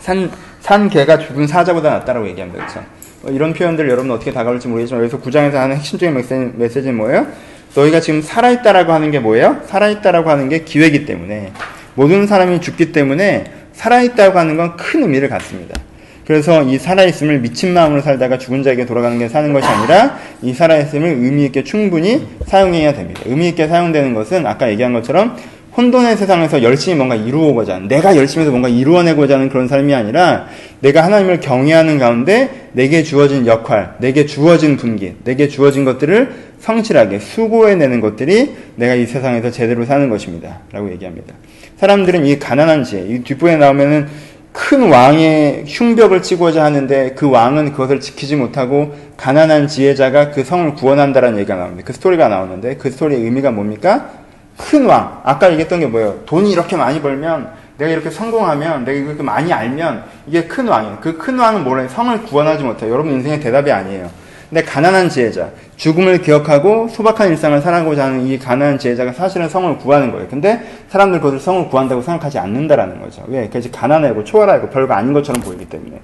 산, 0.00 0.30
산 0.68 0.90
개가 0.90 1.18
죽은 1.18 1.46
사자보다 1.46 1.88
낫다라고 1.88 2.28
얘기합니다 2.28 2.66
그렇죠? 2.66 2.84
이런 3.28 3.54
표현들 3.54 3.88
여러분 3.88 4.10
어떻게 4.10 4.34
다가올지 4.34 4.68
모르겠지만 4.68 5.02
여기서 5.02 5.18
구장에서 5.18 5.58
하는 5.58 5.76
핵심적인 5.76 6.14
메시지, 6.14 6.34
메시지는 6.34 6.94
뭐예요? 6.94 7.26
너희가 7.74 8.00
지금 8.00 8.20
살아있다라고 8.20 8.92
하는 8.92 9.10
게 9.10 9.18
뭐예요? 9.18 9.62
살아있다라고 9.64 10.28
하는 10.28 10.50
게 10.50 10.64
기회이기 10.64 11.06
때문에 11.06 11.52
모든 11.94 12.26
사람이 12.26 12.60
죽기 12.60 12.92
때문에 12.92 13.44
살아있다고 13.72 14.38
하는 14.38 14.58
건 14.58 14.76
큰 14.76 15.04
의미를 15.04 15.30
갖습니다. 15.30 15.80
그래서 16.26 16.62
이 16.62 16.76
살아있음을 16.76 17.38
미친 17.38 17.72
마음으로 17.72 18.02
살다가 18.02 18.36
죽은 18.36 18.62
자에게 18.62 18.84
돌아가는 18.84 19.18
게 19.18 19.30
사는 19.30 19.50
것이 19.54 19.66
아니라 19.66 20.18
이 20.42 20.52
살아있음을 20.52 21.08
의미있게 21.08 21.64
충분히 21.64 22.28
사용해야 22.46 22.92
됩니다. 22.92 23.22
의미있게 23.24 23.68
사용되는 23.68 24.12
것은 24.12 24.46
아까 24.46 24.68
얘기한 24.70 24.92
것처럼 24.92 25.38
혼돈의 25.78 26.16
세상에서 26.16 26.64
열심히 26.64 26.96
뭔가 26.96 27.14
이루어고자 27.14 27.76
하는, 27.76 27.86
내가 27.86 28.16
열심히 28.16 28.42
해서 28.42 28.50
뭔가 28.50 28.68
이루어내고자 28.68 29.34
하는 29.34 29.48
그런 29.48 29.68
삶이 29.68 29.94
아니라 29.94 30.48
내가 30.80 31.04
하나님을 31.04 31.38
경외하는 31.38 32.00
가운데 32.00 32.68
내게 32.72 33.04
주어진 33.04 33.46
역할, 33.46 33.94
내게 33.98 34.26
주어진 34.26 34.76
분기, 34.76 35.14
내게 35.22 35.46
주어진 35.46 35.84
것들을 35.84 36.48
성실하게 36.58 37.20
수고해내는 37.20 38.00
것들이 38.00 38.56
내가 38.74 38.96
이 38.96 39.06
세상에서 39.06 39.52
제대로 39.52 39.84
사는 39.84 40.10
것입니다. 40.10 40.58
라고 40.72 40.90
얘기합니다. 40.90 41.34
사람들은 41.76 42.26
이 42.26 42.40
가난한 42.40 42.82
지혜, 42.82 43.02
이 43.02 43.22
뒷부분에 43.22 43.56
나오면은 43.58 44.08
큰 44.50 44.90
왕의 44.90 45.62
흉벽을 45.68 46.22
치고자 46.22 46.64
하는데 46.64 47.12
그 47.14 47.30
왕은 47.30 47.70
그것을 47.70 48.00
지키지 48.00 48.34
못하고 48.34 48.96
가난한 49.16 49.68
지혜자가 49.68 50.32
그 50.32 50.42
성을 50.42 50.74
구원한다라는 50.74 51.38
얘기가 51.38 51.54
나오는데 51.54 51.84
그 51.84 51.92
스토리가 51.92 52.26
나오는데 52.26 52.74
그 52.74 52.90
스토리의 52.90 53.22
의미가 53.22 53.52
뭡니까? 53.52 54.26
큰 54.58 54.86
왕. 54.86 55.20
아까 55.24 55.48
얘기했던 55.50 55.80
게 55.80 55.86
뭐예요? 55.86 56.20
돈이 56.26 56.50
이렇게 56.50 56.76
많이 56.76 57.00
벌면 57.00 57.50
내가 57.78 57.90
이렇게 57.90 58.10
성공하면 58.10 58.84
내가 58.84 58.98
이렇게 58.98 59.22
많이 59.22 59.52
알면 59.52 60.04
이게 60.26 60.44
큰 60.44 60.66
왕이에요. 60.68 60.98
그 61.00 61.16
큰 61.16 61.38
왕은 61.38 61.64
뭐래? 61.64 61.88
성을 61.88 62.22
구원하지 62.24 62.64
못해요. 62.64 62.92
여러분 62.92 63.12
인생의 63.12 63.40
대답이 63.40 63.70
아니에요. 63.70 64.10
근데 64.50 64.62
가난한 64.62 65.10
지혜자, 65.10 65.50
죽음을 65.76 66.22
기억하고 66.22 66.88
소박한 66.88 67.28
일상을 67.28 67.60
살아가고자 67.60 68.04
하는 68.06 68.26
이 68.26 68.38
가난한 68.38 68.78
지혜자가 68.78 69.12
사실은 69.12 69.48
성을 69.48 69.76
구하는 69.76 70.10
거예요. 70.10 70.26
근데 70.28 70.60
사람들 70.88 71.20
그것을 71.20 71.38
성을 71.38 71.68
구한다고 71.68 72.00
생각하지 72.00 72.38
않는다라는 72.38 73.00
거죠. 73.00 73.22
왜? 73.28 73.46
그래서 73.48 73.70
가난하고 73.70 74.24
초월하고 74.24 74.70
별거 74.70 74.94
아닌 74.94 75.12
것처럼 75.12 75.42
보이기 75.42 75.66
때문에. 75.66 76.00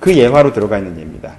그 0.00 0.12
예화로 0.12 0.52
들어가 0.52 0.76
있는 0.78 0.96
예입니다. 0.98 1.30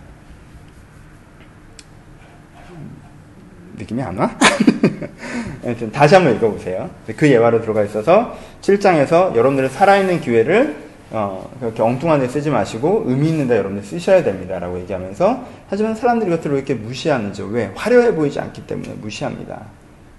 느낌이 3.84 4.02
안 4.02 4.18
와? 4.18 4.38
다시 5.94 6.16
한번 6.16 6.36
읽어보세요. 6.36 6.90
그 7.16 7.30
예화로 7.30 7.62
들어가 7.62 7.84
있어서 7.84 8.36
7장에서 8.62 9.36
여러분들의 9.36 9.70
살아있는 9.70 10.22
기회를 10.22 10.84
어, 11.12 11.48
그렇게 11.60 11.84
엉뚱한 11.84 12.20
데 12.20 12.28
쓰지 12.28 12.50
마시고 12.50 13.04
의미 13.06 13.30
있는 13.30 13.48
데 13.48 13.58
여러분들 13.58 13.86
쓰셔야 13.86 14.24
됩니다. 14.24 14.58
라고 14.58 14.80
얘기하면서 14.80 15.46
하지만 15.70 15.96
사람들이 15.96 16.32
이것들을 16.32 16.56
왜 16.56 16.60
이렇게 16.60 16.74
무시하는지 16.74 17.44
왜? 17.52 17.72
화려해 17.76 18.16
보이지 18.16 18.40
않기 18.40 18.66
때문에 18.66 18.94
무시합니다. 18.96 19.62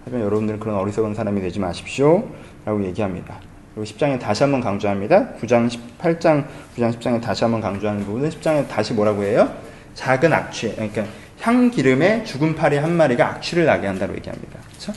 하지만 0.05 0.25
여러분들은 0.25 0.61
그런 0.61 0.77
어리석은 0.77 1.15
사람이 1.15 1.41
되지 1.41 1.59
마십시오. 1.59 2.29
라고 2.65 2.85
얘기합니다. 2.85 3.41
그리고 3.75 3.91
10장에 3.91 4.21
다시 4.21 4.45
한번 4.45 4.61
강조합니다. 4.61 5.31
9장 5.41 5.69
18장 5.69 6.45
9장 6.77 6.97
10장에 6.97 7.21
다시 7.21 7.43
한번 7.43 7.61
강조하는 7.61 8.05
부분은 8.05 8.31
10장에 8.31 8.69
다시 8.69 8.95
뭐라고 8.95 9.25
해요? 9.25 9.51
작은 9.95 10.33
악취 10.33 10.73
그러니까 10.75 11.05
향기름에 11.45 12.25
죽은 12.25 12.55
파리 12.55 12.77
한 12.79 12.93
마리가 12.93 13.27
악취를 13.29 13.67
나게 13.67 13.87
한다고 13.87 14.15
얘기합니다. 14.15 14.59
그렇죠? 14.69 14.93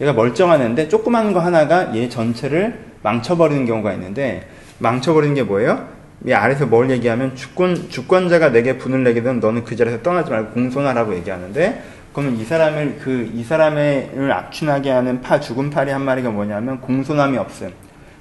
얘가 0.00 0.12
멀쩡한 0.12 0.62
애인데 0.62 0.88
조그만 0.88 1.32
거 1.32 1.40
하나가 1.40 1.94
얘 1.96 2.08
전체를 2.08 2.78
망쳐버리는 3.02 3.66
경우가 3.66 3.92
있는데 3.94 4.48
망쳐버리는 4.78 5.34
게 5.34 5.42
뭐예요? 5.42 5.88
이 6.26 6.32
아래서 6.32 6.66
뭘 6.66 6.90
얘기하면 6.90 7.34
주권, 7.36 7.88
주권자가 7.88 8.50
내게 8.50 8.78
분을 8.78 9.02
내게 9.02 9.22
되면 9.22 9.40
너는 9.40 9.64
그 9.64 9.74
자리에서 9.76 10.02
떠나지 10.02 10.30
말고 10.30 10.50
공손하라고 10.52 11.14
얘기하는데 11.16 11.82
그러면 12.12 12.36
이 12.40 12.44
사람을 12.44 12.98
그 13.00 13.30
이 13.34 13.44
사람을 13.44 14.30
악취나게 14.32 14.90
하는 14.90 15.20
파 15.20 15.38
죽은 15.40 15.70
파리 15.70 15.90
한 15.90 16.02
마리가 16.02 16.30
뭐냐면 16.30 16.80
공손함이 16.80 17.38
없음. 17.38 17.72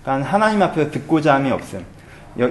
그러니까 0.03 0.29
하나님 0.29 0.61
앞에서 0.61 0.91
듣고자 0.91 1.35
함이 1.35 1.51
없음. 1.51 1.83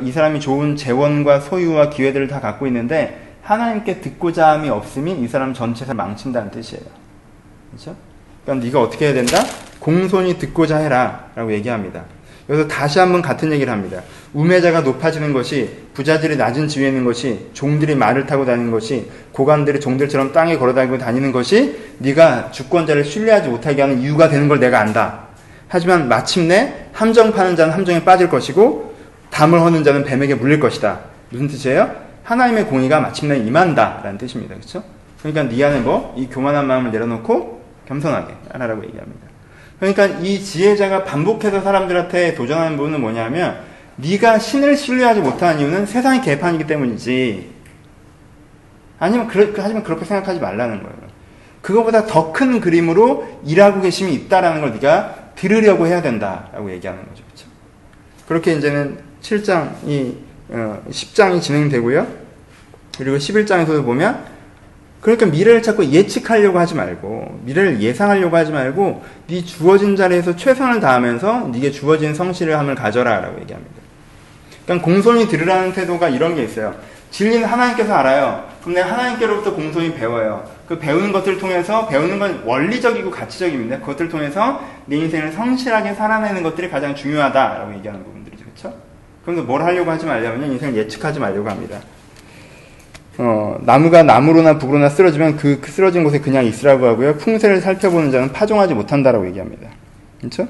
이 0.02 0.10
사람이 0.10 0.40
좋은 0.40 0.74
재원과 0.74 1.40
소유와 1.40 1.90
기회들을 1.90 2.26
다 2.26 2.40
갖고 2.40 2.66
있는데 2.66 3.25
하나님께 3.46 4.00
듣고자 4.00 4.48
함이 4.48 4.68
없음이 4.68 5.20
이 5.20 5.28
사람 5.28 5.54
전체를 5.54 5.94
망친다는 5.94 6.50
뜻이에요. 6.50 6.84
그렇죠? 7.70 7.96
그럼 8.44 8.58
네가 8.58 8.82
어떻게 8.82 9.06
해야 9.06 9.14
된다? 9.14 9.38
공손히 9.78 10.36
듣고자 10.36 10.78
해라 10.78 11.26
라고 11.36 11.52
얘기합니다. 11.52 12.02
여기서 12.48 12.66
다시 12.66 12.98
한번 12.98 13.22
같은 13.22 13.52
얘기를 13.52 13.72
합니다. 13.72 14.02
우매자가 14.34 14.80
높아지는 14.80 15.32
것이 15.32 15.70
부자들이 15.94 16.36
낮은 16.36 16.66
지위에 16.66 16.88
있는 16.88 17.04
것이 17.04 17.48
종들이 17.52 17.94
말을 17.94 18.26
타고 18.26 18.44
다니는 18.44 18.72
것이 18.72 19.10
고관들이 19.32 19.78
종들처럼 19.78 20.32
땅에 20.32 20.58
걸어다니고 20.58 20.98
다니는 20.98 21.30
것이 21.30 21.76
네가 21.98 22.50
주권자를 22.50 23.04
신뢰하지 23.04 23.48
못하게 23.48 23.82
하는 23.82 24.00
이유가 24.00 24.28
되는 24.28 24.48
걸 24.48 24.58
내가 24.58 24.80
안다. 24.80 25.26
하지만 25.68 26.08
마침내 26.08 26.88
함정 26.92 27.32
파는 27.32 27.54
자는 27.54 27.72
함정에 27.72 28.02
빠질 28.04 28.28
것이고 28.28 28.94
담을 29.30 29.60
허는 29.60 29.84
자는 29.84 30.04
뱀에게 30.04 30.34
물릴 30.34 30.58
것이다. 30.58 31.00
무슨 31.30 31.46
뜻이에요? 31.46 32.05
하나님의 32.26 32.66
공의가 32.66 33.00
마침내 33.00 33.38
임한다라는 33.38 34.18
뜻입니다. 34.18 34.54
그렇죠? 34.56 34.82
그러니까 35.22 35.44
네 35.54 35.64
안에 35.64 35.80
뭐 35.80 36.14
이 36.16 36.26
교만한 36.26 36.66
마음을 36.66 36.90
내려놓고 36.90 37.62
겸손하게 37.86 38.34
하라고 38.52 38.84
얘기합니다. 38.84 39.26
그러니까 39.78 40.06
이 40.06 40.42
지혜자가 40.42 41.04
반복해서 41.04 41.60
사람들한테 41.60 42.34
도전하는 42.34 42.76
부분은 42.76 43.00
뭐냐면 43.00 43.60
네가 43.96 44.38
신을 44.38 44.76
신뢰하지 44.76 45.20
못하는 45.20 45.60
이유는 45.60 45.86
세상의 45.86 46.22
개판이기 46.22 46.66
때문이지. 46.66 47.50
아니면 48.98 49.28
그러, 49.28 49.46
하지만 49.56 49.82
그렇게 49.84 50.04
생각하지 50.04 50.40
말라는 50.40 50.82
거예요. 50.82 50.96
그거보다 51.62 52.06
더 52.06 52.32
큰 52.32 52.60
그림으로 52.60 53.40
일하고 53.44 53.80
계심이 53.80 54.12
있다라는 54.14 54.60
걸 54.62 54.72
네가 54.72 55.14
들으려고 55.36 55.86
해야 55.86 56.02
된다라고 56.02 56.70
얘기하는 56.72 57.06
거죠. 57.08 57.22
그렇죠? 57.24 57.46
그렇게 58.26 58.54
이제는 58.54 58.98
7장이 59.22 60.25
어, 60.48 60.82
10장이 60.90 61.40
진행되고요. 61.42 62.06
그리고 62.98 63.16
11장에서도 63.16 63.84
보면 63.84 64.36
그러니까 65.00 65.26
미래를 65.26 65.62
자꾸 65.62 65.84
예측하려고 65.84 66.58
하지 66.58 66.74
말고 66.74 67.40
미래를 67.44 67.80
예상하려고 67.80 68.36
하지 68.36 68.50
말고 68.50 69.04
네 69.28 69.44
주어진 69.44 69.94
자리에서 69.94 70.34
최선을 70.34 70.80
다하면서 70.80 71.50
네게 71.52 71.70
주어진 71.70 72.14
성실을 72.14 72.58
함을 72.58 72.74
가져라라고 72.74 73.40
얘기합니다. 73.40 73.74
그러니까 74.64 74.84
공손히 74.84 75.28
들으라는 75.28 75.72
태도가 75.72 76.08
이런 76.08 76.34
게 76.34 76.42
있어요. 76.42 76.74
진리는 77.10 77.46
하나님께서 77.46 77.94
알아요. 77.94 78.48
그럼 78.60 78.74
내가 78.74 78.92
하나님께로부터 78.92 79.54
공손히 79.54 79.94
배워요. 79.94 80.44
그 80.66 80.78
배우는 80.78 81.12
것들을 81.12 81.38
통해서 81.38 81.86
배우는 81.86 82.18
건 82.18 82.42
원리적이고 82.44 83.10
가치적입니다. 83.10 83.78
그것들을 83.78 84.10
통해서 84.10 84.60
내 84.86 84.96
인생을 84.96 85.30
성실하게 85.30 85.94
살아내는 85.94 86.42
것들이 86.42 86.68
가장 86.68 86.96
중요하다라고 86.96 87.74
얘기하는 87.74 88.02
부분들이죠. 88.02 88.44
그렇죠? 88.44 88.85
그럼 89.26 89.44
뭘 89.44 89.62
하려고 89.62 89.90
하지 89.90 90.06
말냐면 90.06 90.52
인생을 90.52 90.76
예측하지 90.76 91.18
말려고 91.18 91.50
합니다. 91.50 91.80
어, 93.18 93.58
나무가 93.62 94.02
나무로나 94.02 94.56
북으로나 94.58 94.88
쓰러지면 94.88 95.36
그, 95.36 95.58
그 95.60 95.70
쓰러진 95.70 96.04
곳에 96.04 96.20
그냥 96.20 96.44
있으라고 96.44 96.86
하고요. 96.86 97.16
풍세를 97.16 97.60
살펴보는 97.60 98.12
자는 98.12 98.30
파종하지 98.32 98.74
못한다라고 98.74 99.26
얘기합니다. 99.26 99.68
그렇죠? 100.18 100.46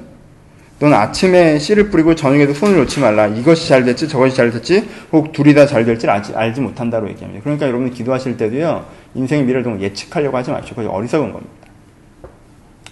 넌 0.79 0.93
아침에 0.93 1.57
씨를 1.57 1.89
뿌리고 1.89 2.13
저녁에도 2.13 2.53
손을 2.53 2.77
놓지 2.77 2.99
말라. 2.99 3.25
이것이 3.25 3.67
잘 3.67 3.83
됐지, 3.83 4.07
저것이 4.07 4.35
잘 4.35 4.51
됐지, 4.51 4.87
혹 5.11 5.31
둘이 5.31 5.55
다 5.55 5.65
잘 5.65 5.83
될지 5.85 6.07
알지, 6.07 6.35
알지 6.35 6.61
못한다고 6.61 7.09
얘기합니다. 7.09 7.41
그러니까 7.43 7.65
여러분 7.67 7.89
기도하실 7.89 8.37
때도요, 8.37 8.85
인생의 9.15 9.45
미래를 9.45 9.63
좀 9.63 9.81
예측하려고 9.81 10.37
하지 10.37 10.51
마시고, 10.51 10.75
그게 10.75 10.87
어리석은 10.87 11.31
겁니다. 11.33 11.53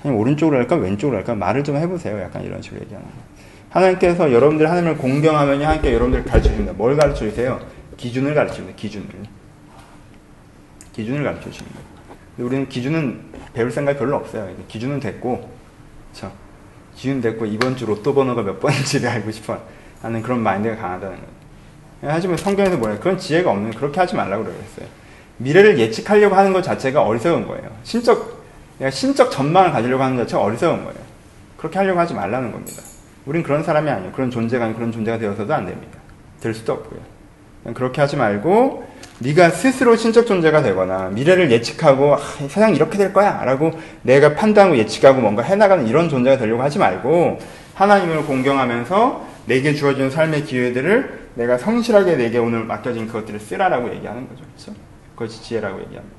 아니, 0.04 0.16
오른쪽으로 0.16 0.58
할까, 0.58 0.78
왼쪽으로 0.78 1.18
할까, 1.18 1.36
말을 1.36 1.64
좀 1.64 1.76
해보세요. 1.78 2.20
약간 2.22 2.44
이런 2.44 2.60
식으로 2.60 2.82
얘기하는 2.82 3.08
거. 3.08 3.14
하나님께서 3.76 4.32
여러분들 4.32 4.70
하나님을 4.70 4.98
공경하면 4.98 5.62
하나님께 5.62 5.94
여러분들 5.94 6.24
가르쳐 6.24 6.50
줍니다. 6.50 6.72
뭘 6.74 6.96
가르쳐 6.96 7.20
주세요? 7.20 7.60
기준을 7.98 8.34
가르쳐 8.34 8.56
줍니다. 8.56 8.76
기준을. 8.78 9.08
기준을 10.94 11.24
가르쳐 11.26 11.52
줍니다. 11.52 11.80
우리는 12.38 12.70
기준은 12.70 13.20
배울 13.54 13.70
생각이 13.70 14.00
별로 14.00 14.16
없어요. 14.16 14.50
기준은 14.70 15.02
됐고, 15.02 15.50
그렇죠? 16.14 16.34
기준 16.96 17.20
됐고 17.20 17.46
이번 17.46 17.76
주 17.76 17.86
로또 17.86 18.14
번호가 18.14 18.44
몇 18.44 18.60
번인지를 18.62 19.10
알고 19.10 19.32
싶어 19.32 19.60
하는 20.02 20.22
그런 20.22 20.40
마인드가 20.40 20.78
강하다는 20.78 21.18
거예요. 21.18 21.36
하지만 22.02 22.38
성경에서 22.38 22.78
뭐냐 22.78 23.00
그런 23.00 23.18
지혜가 23.18 23.52
없는 23.52 23.72
그렇게 23.72 24.00
하지 24.00 24.16
말라고 24.16 24.44
그랬어요. 24.44 24.88
미래를 25.38 25.78
예측하려고 25.80 26.36
하는 26.36 26.54
것 26.54 26.62
자체가 26.62 27.02
어리석은 27.02 27.48
거예요. 27.48 27.70
신적 27.84 28.46
내가 28.78 28.92
신적 28.92 29.32
전망을 29.32 29.72
가지려고 29.72 30.04
하는 30.04 30.16
것 30.16 30.24
자체가 30.24 30.44
어리석은 30.44 30.86
거예요. 30.86 31.00
그렇게 31.58 31.78
하려고 31.80 32.00
하지 32.00 32.14
말라는 32.14 32.52
겁니다. 32.52 32.82
우린 33.26 33.44
그런 33.44 33.64
사람이 33.64 33.90
아니에요. 33.90 34.12
그런 34.12 34.30
존재가 34.30 34.74
그런 34.74 34.92
존재가 34.92 35.18
되어서도 35.18 35.54
안 35.54 35.66
됩니다. 35.66 35.98
될 36.40 36.54
수도 36.54 36.74
없고요. 36.74 37.00
그렇게 37.74 38.02
하지 38.02 38.16
말고 38.16 38.86
네가 39.20 39.50
스스로 39.50 39.96
신적 39.96 40.28
존재가 40.28 40.62
되거나 40.62 41.10
미래를 41.10 41.50
예측하고 41.52 42.16
아, 42.16 42.20
세상 42.48 42.76
이렇게 42.76 42.98
될 42.98 43.14
거야라고 43.14 43.72
내가 44.04 44.36
판단하고 44.36 44.78
예측하고 44.78 45.22
뭔가 45.22 45.42
해나가는 45.42 45.88
이런 45.88 46.10
존재가 46.10 46.38
되려고 46.38 46.62
하지 46.62 46.78
말고 46.78 47.40
하나님을 47.74 48.26
공경하면서 48.26 49.26
내게 49.46 49.74
주어진 49.74 50.10
삶의 50.10 50.44
기회들을 50.44 51.26
내가 51.36 51.58
성실하게 51.58 52.18
내게 52.18 52.38
오늘 52.38 52.64
맡겨진 52.66 53.08
그것들을 53.08 53.40
쓰라라고 53.40 53.90
얘기하는 53.96 54.28
거죠. 54.28 54.44
그렇죠? 54.44 54.80
그것이 55.16 55.42
지혜라고 55.42 55.80
얘기합니다. 55.80 56.16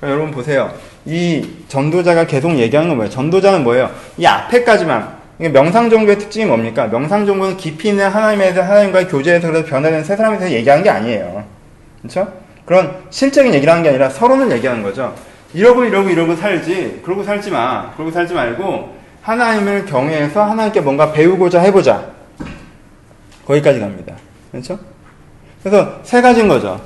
그러니까 0.00 0.08
여러분 0.16 0.30
보세요. 0.30 0.74
이 1.04 1.64
전도자가 1.68 2.26
계속 2.26 2.58
얘기하는 2.58 2.88
건 2.88 2.96
뭐예요? 2.96 3.10
전도자는 3.10 3.62
뭐예요? 3.62 3.90
이 4.16 4.26
앞에까지만 4.26 5.21
명상 5.48 5.90
종교의 5.90 6.18
특징이 6.18 6.46
뭡니까? 6.46 6.86
명상 6.86 7.26
종교는 7.26 7.56
깊이 7.56 7.88
있는 7.88 8.08
하나님에 8.08 8.52
대해서 8.52 8.62
하나님과의 8.62 9.08
교제에서 9.08 9.48
그래서 9.48 9.66
변화되는 9.66 10.04
세 10.04 10.16
사람에 10.16 10.38
대해서 10.38 10.54
얘기하는 10.56 10.84
게 10.84 10.90
아니에요. 10.90 11.44
그렇죠? 12.00 12.32
그런 12.64 12.96
실적인 13.10 13.52
얘기를 13.54 13.70
하는 13.70 13.82
게 13.82 13.88
아니라 13.88 14.08
서론을 14.08 14.50
얘기하는 14.52 14.82
거죠. 14.82 15.14
이러고 15.54 15.84
이러고 15.84 16.08
이러고 16.08 16.36
살지. 16.36 17.00
그러고 17.04 17.22
살지 17.24 17.50
마. 17.50 17.92
그러고 17.94 18.10
살지 18.10 18.34
말고 18.34 18.96
하나님을 19.22 19.86
경외해서 19.86 20.44
하나님께 20.44 20.80
뭔가 20.80 21.12
배우고자 21.12 21.60
해보자. 21.60 22.04
거기까지 23.46 23.80
갑니다. 23.80 24.14
그렇죠? 24.50 24.78
그래서 25.62 26.00
세 26.02 26.20
가지인 26.20 26.48
거죠. 26.48 26.80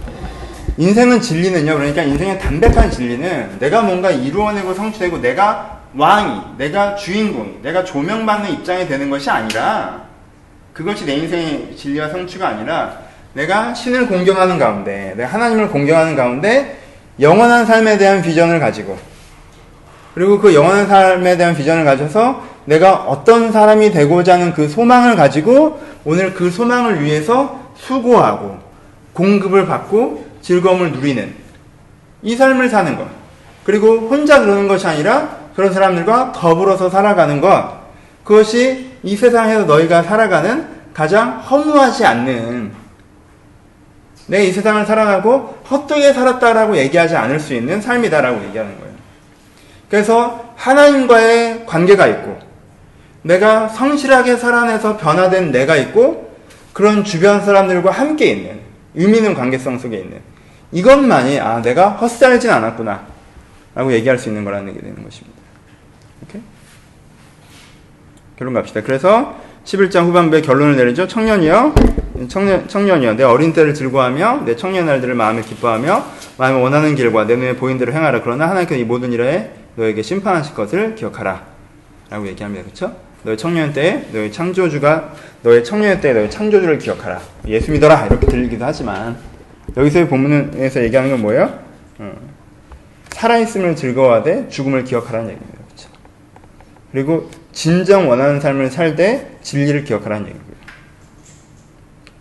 인생은 0.78 1.20
진리는요. 1.20 1.74
그러니까 1.74 2.02
인생의 2.02 2.38
담백한 2.38 2.90
진리는 2.90 3.59
내가 3.59 3.82
뭔가 3.82 4.11
이루어내고 4.11 4.74
성취되고 4.74 5.18
내가 5.18 5.80
왕이, 5.97 6.59
내가 6.59 6.94
주인공이, 6.94 7.61
내가 7.62 7.82
조명받는 7.84 8.51
입장이 8.53 8.86
되는 8.86 9.09
것이 9.09 9.30
아니라 9.30 10.03
그것이 10.72 11.07
내 11.07 11.14
인생의 11.14 11.74
진리와 11.76 12.11
성취가 12.11 12.49
아니라 12.49 12.99
내가 13.32 13.72
신을 13.72 14.07
공경하는 14.07 14.59
가운데, 14.59 15.14
내가 15.16 15.32
하나님을 15.32 15.70
공경하는 15.70 16.14
가운데 16.14 16.78
영원한 17.18 17.64
삶에 17.64 17.97
대한 17.97 18.20
비전을 18.20 18.61
가지고 18.61 18.99
그리고 20.14 20.38
그 20.38 20.55
영원한 20.55 20.86
삶에 20.86 21.36
대한 21.36 21.55
비전을 21.55 21.84
가져서 21.84 22.42
내가 22.66 22.94
어떤 22.94 23.53
사람이 23.53 23.90
되고자 23.90 24.34
하는 24.34 24.53
그 24.53 24.68
소망을 24.68 25.16
가지고 25.16 25.80
오늘 26.05 26.34
그 26.34 26.51
소망을 26.51 27.03
위해서 27.03 27.61
수고하고 27.76 28.59
공급을 29.12 29.66
받고 29.66 30.26
즐거움을 30.42 30.92
누리는 30.92 31.34
이 32.22 32.36
삶을 32.36 32.68
사는 32.68 32.97
것. 32.97 33.07
그리고 33.64 34.09
혼자 34.09 34.40
그러는 34.40 34.68
것이 34.68 34.86
아니라 34.86 35.45
그런 35.57 35.72
사람들과 35.72 36.32
더불어서 36.32 36.90
살아가는 36.90 37.40
것. 37.40 37.80
그것이 38.22 38.90
이 39.02 39.16
세상에서 39.16 39.64
너희가 39.64 40.02
살아가는 40.02 40.68
가장 40.92 41.40
허무하지 41.40 42.04
않는 42.04 42.72
내가 44.26 44.42
이 44.42 44.52
세상을 44.52 44.84
살아가고 44.84 45.59
헛되게 45.70 46.12
살았다라고 46.12 46.76
얘기하지 46.76 47.16
않을 47.16 47.40
수 47.40 47.54
있는 47.54 47.80
삶이다라고 47.80 48.44
얘기하는 48.44 48.78
거예요. 48.78 48.94
그래서 49.88 50.44
하나님과의 50.57 51.64
관계가 51.64 52.07
있고 52.09 52.38
내가 53.22 53.68
성실하게 53.68 54.36
살아내서 54.36 54.98
변화된 54.98 55.52
내가 55.52 55.76
있고 55.76 56.34
그런 56.72 57.04
주변 57.04 57.42
사람들과 57.42 57.90
함께 57.90 58.26
있는 58.26 58.61
의미 58.94 59.18
있는 59.18 59.34
관계성 59.34 59.78
속에 59.78 59.96
있는 59.96 60.20
이것만이 60.72 61.40
아 61.40 61.62
내가 61.62 61.90
헛살진 61.90 62.50
않았구나 62.50 63.07
라고 63.74 63.92
얘기할 63.92 64.18
수 64.18 64.28
있는 64.28 64.44
거라는 64.44 64.74
게 64.74 64.80
되는 64.80 65.02
것입니다. 65.02 65.36
오케이? 66.23 66.43
결론 68.39 68.55
갑시다. 68.55 68.83
그래서 68.83 69.41
11장 69.64 70.07
후반부에 70.07 70.43
결론을 70.43 70.77
내리죠. 70.77 71.09
청년이요. 71.09 71.75
청년, 72.29 72.67
청년이여 72.69 73.14
내 73.14 73.25
어린 73.25 73.53
때를 73.53 73.75
즐거워하며 73.75 74.43
내 74.47 74.57
청년 74.57 74.87
날들을 74.87 75.14
마음에 75.14 75.43
기뻐하며 75.43 76.05
마음에 76.39 76.61
원하는 76.61 76.95
길과 76.95 77.27
내 77.27 77.37
눈에 77.37 77.57
보인 77.57 77.79
대로 77.79 77.93
행하라. 77.93 78.23
그러나 78.23 78.49
하나님께서 78.49 78.81
이 78.81 78.85
모든 78.85 79.12
일에 79.12 79.53
너에게 79.77 80.03
심판하실 80.03 80.55
것을 80.55 80.95
기억하라. 80.95 81.45
라고 82.09 82.27
얘기합니다. 82.29 82.64
그렇죠? 82.64 82.97
너의 83.25 83.37
청년 83.37 83.73
때에 83.73 84.07
너의 84.12 84.31
창조주가 84.31 85.12
너의 85.43 85.64
청년 85.64 86.01
때에 86.01 86.12
너의 86.12 86.31
창조주를 86.31 86.79
기억하라. 86.79 87.21
예수 87.49 87.73
믿어라. 87.73 88.07
이렇게 88.07 88.27
들리기도 88.27 88.64
하지만 88.64 89.17
여기서의 89.77 90.09
본문에서 90.09 90.83
얘기하는 90.85 91.11
건 91.11 91.23
뭐예요? 91.23 91.59
어. 91.99 92.12
살아있음을 93.11 93.75
즐거워하되 93.75 94.49
죽음을 94.49 94.85
기억하라는 94.85 95.31
얘기입니다. 95.31 95.55
그리고 96.97 97.28
진정 97.53 98.09
원하는 98.09 98.40
삶을 98.40 98.70
살 98.70 98.97
때 98.97 99.26
진리를 99.42 99.84
기억하라는 99.84 100.28
얘기입니다. 100.28 100.57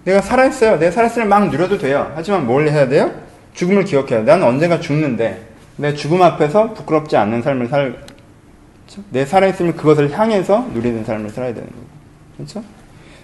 내가 0.03 0.19
살아있어요. 0.19 0.77
내가 0.79 0.91
살아있으면 0.91 1.29
막 1.29 1.49
누려도 1.49 1.77
돼요. 1.77 2.11
하지만 2.13 2.45
뭘 2.45 2.67
해야 2.67 2.89
돼요? 2.89 3.09
죽음을 3.53 3.85
기억해야 3.85 4.19
돼. 4.19 4.25
나는 4.25 4.45
언젠가 4.45 4.81
죽는데 4.81 5.47
내 5.77 5.93
죽음 5.93 6.21
앞에서 6.21 6.73
부끄럽지 6.73 7.15
않는 7.15 7.41
삶을 7.41 7.69
살? 7.69 8.03
내 9.11 9.25
살아있으면 9.25 9.77
그것을 9.77 10.11
향해서 10.11 10.69
누리는 10.73 11.05
삶을 11.05 11.29
살아야 11.29 11.53
되는 11.53 11.69
거고. 11.69 11.85
그렇죠? 12.35 12.61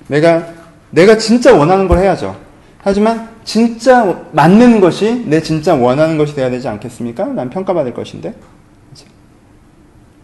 내가, 0.07 0.47
내가 0.91 1.17
진짜 1.17 1.53
원하는 1.53 1.89
걸 1.89 1.97
해야죠. 1.97 2.39
하지만 2.81 3.29
진짜 3.43 4.23
맞는 4.31 4.79
것이 4.79 5.25
내 5.25 5.41
진짜 5.41 5.75
원하는 5.75 6.17
것이 6.17 6.33
돼야 6.33 6.49
되지 6.49 6.69
않겠습니까? 6.69 7.25
난 7.25 7.49
평가받을 7.49 7.93
것인데. 7.93 8.35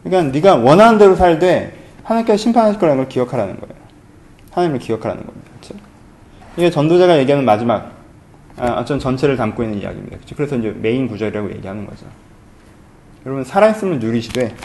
그렇죠? 0.04 0.32
그러니까 0.32 0.34
네가 0.34 0.56
원하는 0.56 0.98
대로 0.98 1.16
살되 1.16 1.74
하나님께서 2.04 2.38
심판하실 2.38 2.80
거라는 2.80 3.04
걸 3.04 3.10
기억하라는 3.10 3.60
거예요. 3.60 3.76
하나님을 4.52 4.80
기억하라는 4.80 5.26
겁니다. 5.26 5.48
이게 6.58 6.72
전도자가 6.72 7.20
얘기하는 7.20 7.45
마지막, 7.45 7.91
아, 8.58 8.72
어떤 8.80 8.98
전체를 8.98 9.38
담고 9.38 9.62
있는 9.62 9.80
이야기입니다. 9.80 10.18
그렇죠? 10.18 10.36
그래서 10.36 10.56
이제 10.56 10.76
메인 10.82 11.08
구절이라고 11.08 11.52
얘기하는 11.52 11.86
거죠. 11.86 12.08
여러분, 13.26 13.43
살아있음을 13.43 14.00
누리시되, 14.00 14.56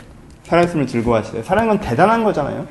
살아있음을 0.45 0.87
즐거워하시되, 0.87 1.43
살아있는 1.43 1.77
건 1.77 1.87
대단한 1.87 2.25
거잖아요. 2.25 2.67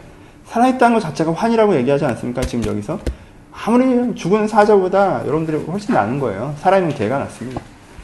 살아있다는 0.45 0.95
것 0.95 1.01
자체가 1.01 1.33
환이라고 1.33 1.75
얘기하지 1.75 2.03
않습니까? 2.05 2.41
지금 2.41 2.65
여기서. 2.65 2.99
아무리 3.53 4.15
죽은 4.15 4.47
사자보다 4.47 5.21
여러분들이 5.27 5.57
훨씬 5.65 5.93
나은 5.93 6.19
거예요. 6.19 6.55
살아있는 6.57 6.95
개가 6.95 7.19
낫습니다. 7.19 7.61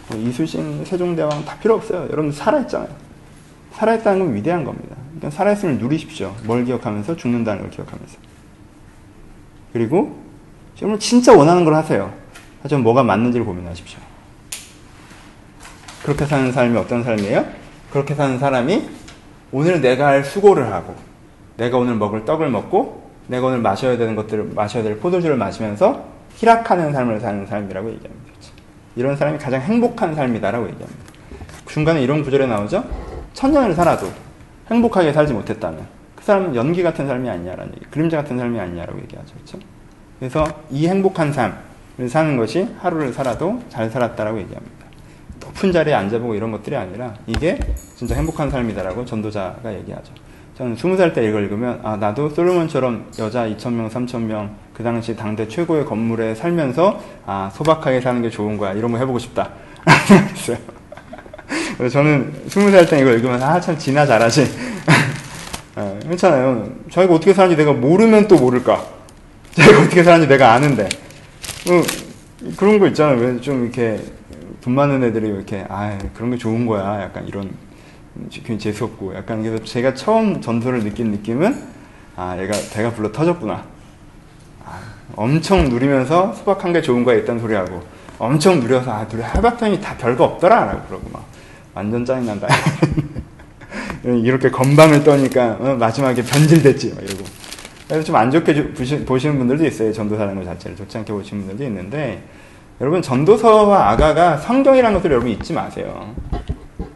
뭐 0.10 0.20
이순신, 0.20 0.86
세종대왕 0.86 1.46
다 1.46 1.58
필요 1.60 1.74
없어요. 1.74 2.08
여러분 2.12 2.32
살아있잖아요. 2.32 3.07
살아있다는 3.78 4.20
건 4.20 4.36
위대한 4.36 4.64
겁니다. 4.64 4.96
그러니까 5.10 5.30
살아있음을 5.30 5.78
누리십시오. 5.78 6.36
뭘 6.46 6.66
기억하면서 6.66 7.16
죽는다는 7.16 7.62
걸 7.62 7.70
기억하면서. 7.70 8.18
그리고 9.72 10.18
여러분 10.82 11.00
진짜 11.00 11.36
원하는 11.36 11.64
걸 11.64 11.76
하세요. 11.76 12.12
하지만 12.64 12.84
뭐가 12.84 13.04
맞는지를 13.04 13.46
고민하십시오. 13.46 14.00
그렇게 16.04 16.26
사는 16.26 16.52
삶이 16.52 16.76
어떤 16.78 17.04
삶이에요? 17.04 17.46
그렇게 17.92 18.16
사는 18.16 18.40
사람이 18.40 18.90
오늘 19.52 19.80
내가 19.82 20.08
할 20.08 20.24
수고를 20.24 20.72
하고 20.74 20.96
내가 21.58 21.78
오늘 21.78 21.96
먹을 21.96 22.26
떡을 22.26 22.50
먹고 22.50 23.12
내가 23.28 23.48
오늘 23.48 23.60
마셔야 23.60 23.98
되는 23.98 24.16
것들을 24.16 24.54
마셔야 24.56 24.84
될 24.84 24.98
포도주를 24.98 25.38
마시면서 25.38 26.06
희락하는 26.38 26.94
삶을 26.94 27.20
사는 27.20 27.46
삶이라고 27.46 27.90
얘기합니다. 27.92 28.34
이런 28.96 29.16
사람이 29.16 29.38
가장 29.38 29.62
행복한 29.62 30.16
삶이다라고 30.16 30.68
얘기합니다. 30.68 31.04
중간에 31.68 32.02
이런 32.02 32.24
구절에 32.24 32.48
나오죠. 32.48 33.07
천년을 33.38 33.76
살아도 33.76 34.12
행복하게 34.72 35.14
살지 35.14 35.32
못했다면 35.32 35.86
그 36.16 36.24
사람은 36.24 36.56
연기 36.56 36.82
같은 36.82 37.06
삶이 37.06 37.30
아니냐라는 37.30 37.72
얘기, 37.76 37.86
그림자 37.86 38.18
같은 38.18 38.36
삶이 38.36 38.60
아니냐라고 38.60 39.00
얘기하죠. 39.02 39.36
그렇죠? 39.36 39.60
그래서 40.18 40.44
이 40.72 40.88
행복한 40.88 41.32
삶을 41.32 42.10
사는 42.10 42.36
것이 42.36 42.68
하루를 42.80 43.14
살아도 43.14 43.62
잘 43.70 43.92
살았다라고 43.92 44.40
얘기합니다. 44.40 44.88
높은 45.40 45.72
자리에 45.72 45.94
앉아보고 45.94 46.34
이런 46.34 46.52
것들이 46.52 46.76
아니라 46.76 47.14
이게 47.28 47.60
진짜 47.96 48.16
행복한 48.16 48.50
삶이다라고 48.50 49.06
전도자가 49.06 49.72
얘기하죠. 49.76 50.14
저는 50.56 50.76
스무 50.76 50.98
살 50.98 51.14
때 51.14 51.24
이걸 51.30 51.44
읽으면 51.44 51.82
아 51.84 51.96
나도 51.96 52.32
솔로몬처럼 52.32 53.12
여자 53.20 53.48
2천 53.48 53.74
명, 53.74 53.88
3천 53.88 54.22
명 54.22 54.68
그 54.74 54.84
당시 54.84 55.16
당대 55.16 55.48
최고의 55.48 55.86
건물에 55.86 56.36
살면서 56.36 57.02
아 57.26 57.50
소박하게 57.52 58.00
사는 58.02 58.22
게 58.22 58.30
좋은 58.30 58.58
거야 58.58 58.74
이런 58.74 58.92
거 58.92 59.00
해보고 59.00 59.18
싶다 59.18 59.50
생각했어요. 60.08 60.77
그래서 61.78 61.94
저는 61.94 62.34
스무 62.48 62.72
살 62.72 62.86
때 62.88 63.00
이걸 63.00 63.16
읽으면 63.16 63.42
아참 63.42 63.78
지나 63.78 64.06
잘하지. 64.06 64.50
어, 65.76 66.00
그렇잖아요. 66.04 66.70
자기가 66.92 67.14
어떻게 67.14 67.34
사는지 67.34 67.56
내가 67.56 67.74
모르면 67.74 68.28
또 68.28 68.36
모를까. 68.38 68.84
자기가 69.54 69.82
어떻게 69.82 70.04
사는지 70.04 70.28
내가 70.28 70.54
아는데. 70.54 70.86
어, 71.70 71.82
그런 72.56 72.80
거 72.80 72.88
있잖아요. 72.88 73.18
왜 73.20 73.40
좀 73.42 73.64
이렇게 73.64 74.00
돈 74.62 74.74
많은 74.74 75.04
애들이 75.04 75.28
이렇게 75.30 75.66
아 75.70 75.98
그런 76.16 76.32
게 76.32 76.38
좋은 76.38 76.66
거야. 76.66 77.02
약간 77.04 77.28
이런 77.28 77.52
굉장히 78.32 78.60
재수없고 78.60 79.16
약간 79.16 79.44
그래서 79.44 79.64
제가 79.64 79.94
처음 79.94 80.42
전도를 80.42 80.84
느낀 80.84 81.12
느낌은 81.12 81.64
아 82.16 82.36
얘가 82.40 82.54
배가 82.74 82.92
불러 82.92 83.12
터졌구나. 83.12 83.64
아, 84.66 84.80
엄청 85.16 85.70
누리면서 85.70 86.34
소박한 86.34 86.74
게 86.74 86.82
좋은 86.82 87.04
거야 87.04 87.18
있다는 87.18 87.40
소리하고 87.40 87.84
엄청 88.18 88.60
누려서 88.60 88.92
아 88.92 89.06
누려 89.10 89.24
해봤더니 89.24 89.80
다 89.80 89.96
별거 89.98 90.24
없더라라고 90.24 90.88
그러고 90.88 91.10
막 91.14 91.24
완전 91.78 92.04
짜증난다. 92.04 92.48
이렇게 94.04 94.50
건방을 94.50 95.04
떠니까 95.04 95.58
어, 95.60 95.76
마지막에 95.80 96.24
변질됐지 96.24 96.94
막 96.96 97.04
이러고 97.04 97.24
그래서 97.88 98.04
좀 98.04 98.16
안 98.16 98.32
좋게 98.32 98.74
보시는 99.06 99.38
분들도 99.38 99.64
있어요. 99.66 99.94
전도사라는 99.94 100.44
것 100.44 100.46
자체를 100.46 100.76
좋지 100.76 100.98
않게 100.98 101.14
보시는 101.14 101.46
분들도 101.46 101.64
있는데 101.66 102.24
여러분 102.82 103.02
전도서와 103.02 103.92
아가가 103.92 104.38
성경이라는 104.38 104.98
것을 104.98 105.12
여러분 105.12 105.30
잊지 105.30 105.54
마세요. 105.54 106.14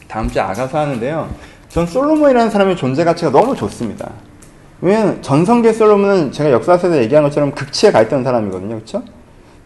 다음 0.07 0.27
주에 0.27 0.41
아가서 0.41 0.79
하는데요. 0.79 1.29
전 1.69 1.85
솔로몬이라는 1.85 2.49
사람의 2.49 2.75
존재 2.75 3.03
가치가 3.03 3.31
너무 3.31 3.55
좋습니다. 3.55 4.09
왜냐면 4.81 5.21
전성기 5.21 5.73
솔로몬은 5.73 6.31
제가 6.31 6.51
역사서에서 6.51 6.97
얘기한 7.03 7.23
것처럼 7.23 7.51
극치에 7.51 7.91
가 7.91 8.01
있던 8.01 8.23
사람이거든요. 8.23 8.75
그렇죠? 8.75 9.03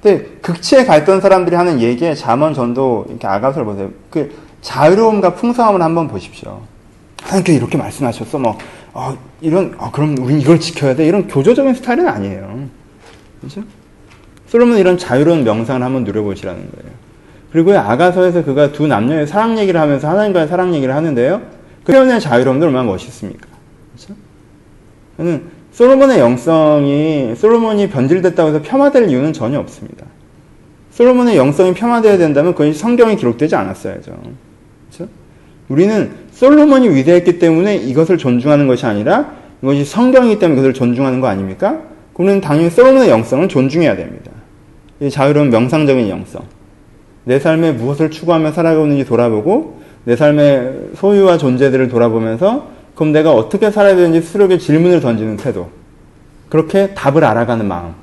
근데 0.04 0.26
극치에 0.42 0.86
가 0.86 0.98
있던 0.98 1.22
사람들이 1.22 1.56
하는 1.56 1.80
얘기에 1.80 2.14
잠언 2.16 2.54
전도 2.54 3.06
이렇게 3.10 3.26
아가서를 3.26 3.66
보세요. 3.66 3.90
그 4.12 4.45
자유로움과 4.66 5.36
풍성함을 5.36 5.82
한번 5.82 6.08
보십시오. 6.08 6.62
하나님께 7.22 7.54
이렇게 7.54 7.78
말씀하셨어. 7.78 8.40
뭐 8.40 8.58
어, 8.94 9.16
이런 9.40 9.76
어, 9.78 9.92
그럼 9.92 10.18
우린 10.18 10.42
이걸 10.42 10.60
지켜야 10.60 10.96
돼. 10.96 11.06
이런 11.06 11.28
교조적인 11.28 11.76
스타일은 11.76 12.08
아니에요. 12.08 12.68
그렇죠? 13.40 13.64
솔로몬은 14.48 14.80
이런 14.80 14.98
자유로운 14.98 15.44
명상을 15.44 15.82
한번 15.84 16.04
누려보시라는 16.04 16.60
거예요. 16.60 16.92
그리고 17.52 17.74
이 17.74 17.78
아가서에서 17.78 18.44
그가 18.44 18.72
두 18.72 18.88
남녀의 18.88 19.28
사랑 19.28 19.58
얘기를 19.60 19.80
하면서 19.80 20.10
하나님과의 20.10 20.48
사랑 20.48 20.74
얘기를 20.74 20.96
하는데요. 20.96 21.42
그 21.84 21.94
표현의 21.94 22.20
자유로움도 22.20 22.66
얼마나 22.66 22.86
멋있습니까? 22.86 23.48
그렇죠? 23.96 24.20
저는 25.18 25.44
솔로몬의 25.74 26.20
영성이 26.20 27.36
솔로몬이 27.36 27.88
변질됐다고 27.90 28.50
해서 28.50 28.62
폄하될 28.64 29.10
이유는 29.10 29.32
전혀 29.32 29.60
없습니다. 29.60 30.08
솔로몬의 30.92 31.38
영성이 31.38 31.74
폄하되어야 31.76 32.18
된다면 32.18 32.54
그것이 32.56 32.74
성경에 32.74 33.16
기록되지 33.16 33.56
않았어야죠. 33.56 34.18
우리는 35.70 36.12
솔로몬이 36.32 36.90
위대했기 36.90 37.40
때문에 37.40 37.76
이것을 37.76 38.18
존중하는 38.18 38.68
것이 38.68 38.86
아니라 38.86 39.34
이것이 39.62 39.86
성경이기 39.86 40.40
때문에 40.40 40.56
그것을 40.56 40.74
존중하는 40.74 41.22
거 41.22 41.28
아닙니까? 41.28 41.80
그러면 42.14 42.42
당연히 42.42 42.70
솔로몬의 42.70 43.10
영성을 43.10 43.48
존중해야 43.48 43.96
됩니다. 43.96 44.32
이 45.00 45.10
자유로운 45.10 45.50
명상적인 45.50 46.08
영성. 46.10 46.44
내 47.24 47.40
삶에 47.40 47.72
무엇을 47.72 48.12
추구하며 48.12 48.52
살아가고 48.52 48.86
있는지 48.86 49.06
돌아보고 49.06 49.82
내 50.04 50.16
삶의 50.16 50.92
소유와 50.96 51.38
존재들을 51.38 51.90
돌아보면서 51.90 52.68
그럼 52.94 53.12
내가 53.12 53.34
어떻게 53.34 53.72
살아야 53.72 53.96
되는지 53.96 54.22
스스로에게 54.22 54.58
질문을 54.60 55.02
던지는 55.02 55.36
태도. 55.38 55.70
그렇게 56.50 56.94
답을 56.94 57.24
알아가는 57.24 57.68
마음. 57.68 57.94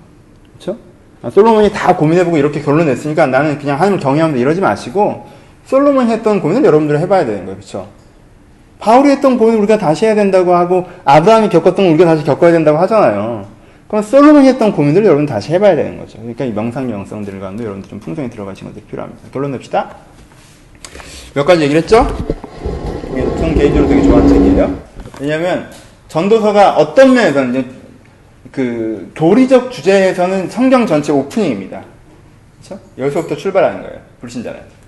그렇죠? 0.58 0.78
아, 1.22 1.30
솔로몬이 1.30 1.70
다 1.70 1.96
고민해보고 1.96 2.36
이렇게 2.36 2.60
결론 2.60 2.86
냈으니까 2.86 3.26
나는 3.26 3.58
그냥 3.58 3.76
하나님을 3.76 4.00
경외하면 4.00 4.34
돼 4.34 4.40
이러지 4.40 4.60
마시고 4.60 5.26
솔로몬이 5.66 6.10
했던 6.10 6.40
고민을 6.40 6.64
여러분들이 6.64 6.98
해봐야 6.98 7.24
되는 7.24 7.44
거예요. 7.44 7.56
그렇죠? 7.56 7.88
바울이 8.78 9.10
했던 9.10 9.38
고민을 9.38 9.60
우리가 9.60 9.78
다시 9.78 10.06
해야 10.06 10.14
된다고 10.14 10.54
하고 10.54 10.86
아브라함이 11.04 11.48
겪었던 11.50 11.76
걸 11.76 11.94
우리가 11.94 12.14
다시 12.14 12.24
겪어야 12.24 12.50
된다고 12.52 12.78
하잖아요. 12.78 13.46
그럼 13.86 14.02
솔로몬이 14.02 14.48
했던 14.48 14.72
고민들을 14.72 15.06
여러분 15.06 15.26
다시 15.26 15.52
해봐야 15.52 15.76
되는 15.76 15.98
거죠. 15.98 16.18
그러니까 16.18 16.44
이 16.44 16.50
명상 16.50 16.90
영성들 16.90 17.38
가운데 17.38 17.62
여러분들 17.62 17.90
좀 17.90 18.00
풍성히 18.00 18.30
들어가시는 18.30 18.72
것들이 18.72 18.86
필요합니다. 18.90 19.22
결론 19.32 19.52
냅시다. 19.52 19.96
몇 21.34 21.44
가지 21.44 21.62
얘기를 21.62 21.82
했죠? 21.82 22.06
이게 23.10 23.22
전 23.36 23.54
개인적으로 23.54 23.88
되게 23.88 24.02
좋아하는 24.02 24.28
책이에요. 24.28 24.78
왜냐면 25.20 25.70
전도서가 26.08 26.76
어떤 26.76 27.14
면에서는 27.14 27.50
이제 27.50 27.66
그 28.50 29.12
교리적 29.14 29.70
주제에서는 29.70 30.50
성경 30.50 30.86
전체 30.86 31.12
오프닝입니다. 31.12 31.82
그렇죠? 32.64 32.82
여기서부터 32.98 33.36
출발하는 33.36 33.82
거예요. 33.82 34.00
불신자는. 34.20 34.81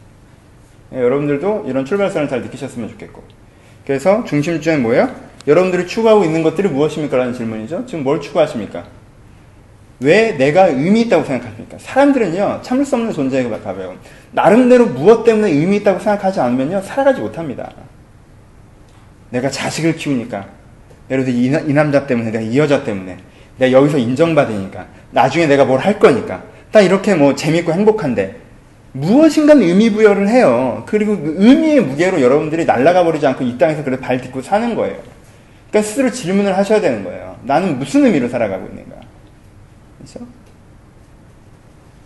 예, 0.94 0.98
여러분들도 1.00 1.64
이런 1.66 1.84
출발선을 1.84 2.28
잘 2.28 2.42
느끼셨으면 2.42 2.88
좋겠고. 2.90 3.22
그래서 3.86 4.24
중심주제는 4.24 4.82
뭐예요? 4.82 5.10
여러분들이 5.46 5.86
추구하고 5.86 6.24
있는 6.24 6.42
것들이 6.42 6.68
무엇입니까? 6.68 7.16
라는 7.16 7.34
질문이죠. 7.34 7.84
지금 7.86 8.04
뭘 8.04 8.20
추구하십니까? 8.20 8.84
왜 10.00 10.32
내가 10.32 10.66
의미 10.68 11.02
있다고 11.02 11.24
생각하십니까? 11.24 11.76
사람들은요, 11.78 12.60
참을 12.62 12.84
수 12.84 12.96
없는 12.96 13.12
존재에 13.12 13.48
가봐요. 13.48 13.94
나름대로 14.32 14.86
무엇 14.86 15.24
때문에 15.24 15.50
의미 15.50 15.76
있다고 15.76 15.98
생각하지 16.00 16.40
않으면요, 16.40 16.80
살아가지 16.82 17.20
못합니다. 17.20 17.70
내가 19.30 19.50
자식을 19.50 19.96
키우니까, 19.96 20.46
예를 21.10 21.24
들어 21.24 21.36
이, 21.36 21.50
나- 21.50 21.60
이 21.60 21.72
남자 21.72 22.06
때문에, 22.06 22.30
내가 22.30 22.42
이 22.42 22.56
여자 22.58 22.82
때문에, 22.84 23.18
내가 23.58 23.72
여기서 23.72 23.98
인정받으니까, 23.98 24.86
나중에 25.10 25.46
내가 25.46 25.64
뭘 25.64 25.80
할 25.80 25.98
거니까, 25.98 26.42
딱 26.72 26.80
이렇게 26.80 27.14
뭐 27.14 27.34
재밌고 27.34 27.72
행복한데, 27.72 28.36
무엇인가 28.94 29.54
의미 29.54 29.90
부여를 29.90 30.28
해요. 30.28 30.84
그리고 30.86 31.18
그 31.18 31.34
의미의 31.38 31.80
무게로 31.80 32.20
여러분들이 32.20 32.64
날아가 32.64 33.02
버리지 33.02 33.26
않고 33.26 33.44
이 33.44 33.58
땅에서 33.58 33.82
그래 33.82 33.98
발 33.98 34.20
딛고 34.20 34.40
사는 34.40 34.74
거예요. 34.76 34.96
그러니까 35.68 35.82
스스로 35.82 36.10
질문을 36.12 36.56
하셔야 36.56 36.80
되는 36.80 37.02
거예요. 37.02 37.36
나는 37.42 37.78
무슨 37.80 38.06
의미로 38.06 38.28
살아가고 38.28 38.68
있는가? 38.68 38.96
그렇죠? 39.98 40.26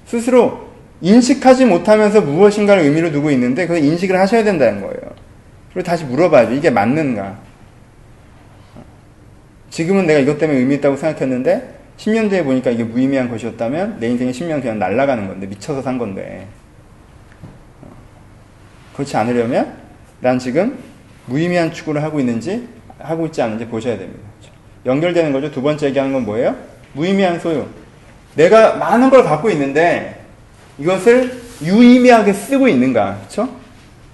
스스로 0.07 0.69
인식하지 1.03 1.67
못하면서 1.67 2.23
무엇인가를 2.23 2.83
의미로 2.85 3.13
두고 3.13 3.31
있는데 3.33 3.67
그 3.67 3.77
인식을 3.77 4.19
하셔야 4.19 4.43
된다는 4.43 4.81
거예요. 4.81 4.99
그리고 5.75 5.87
다시 5.87 6.05
물어봐야죠. 6.07 6.55
이게 6.55 6.71
맞는가? 6.71 7.37
지금은 9.69 10.07
내가 10.07 10.21
이것 10.21 10.39
때문에 10.39 10.59
의미 10.59 10.77
있다고 10.77 10.97
생각했는데 10.97 11.75
10년 11.99 12.31
뒤에 12.31 12.45
보니까 12.45 12.71
이게 12.71 12.83
무의미한 12.83 13.29
것이었다면 13.29 13.99
내 14.01 14.09
인생의 14.09 14.33
10년 14.33 14.63
그냥 14.63 14.79
날아가는 14.79 15.29
건데 15.29 15.47
미쳐서 15.47 15.83
산 15.83 15.99
건데 15.99 16.47
그렇지 18.99 19.17
않으려면 19.17 19.75
난 20.19 20.41
지금 20.41 20.77
무의미한 21.27 21.73
추구를 21.73 22.03
하고 22.03 22.19
있는지 22.19 22.67
하고 22.99 23.27
있지 23.27 23.41
않은지 23.41 23.65
보셔야 23.67 23.97
됩니다. 23.97 24.19
그렇죠? 24.41 24.53
연결되는 24.87 25.33
거죠. 25.33 25.53
두 25.53 25.63
번째 25.63 25.87
얘기하는 25.87 26.13
건 26.13 26.25
뭐예요? 26.25 26.57
무의미한 26.95 27.39
소유. 27.39 27.65
내가 28.35 28.75
많은 28.75 29.09
걸 29.09 29.23
갖고 29.23 29.51
있는데 29.51 30.21
이것을 30.79 31.41
유의미하게 31.63 32.33
쓰고 32.33 32.67
있는가? 32.67 33.19
그렇죠? 33.19 33.49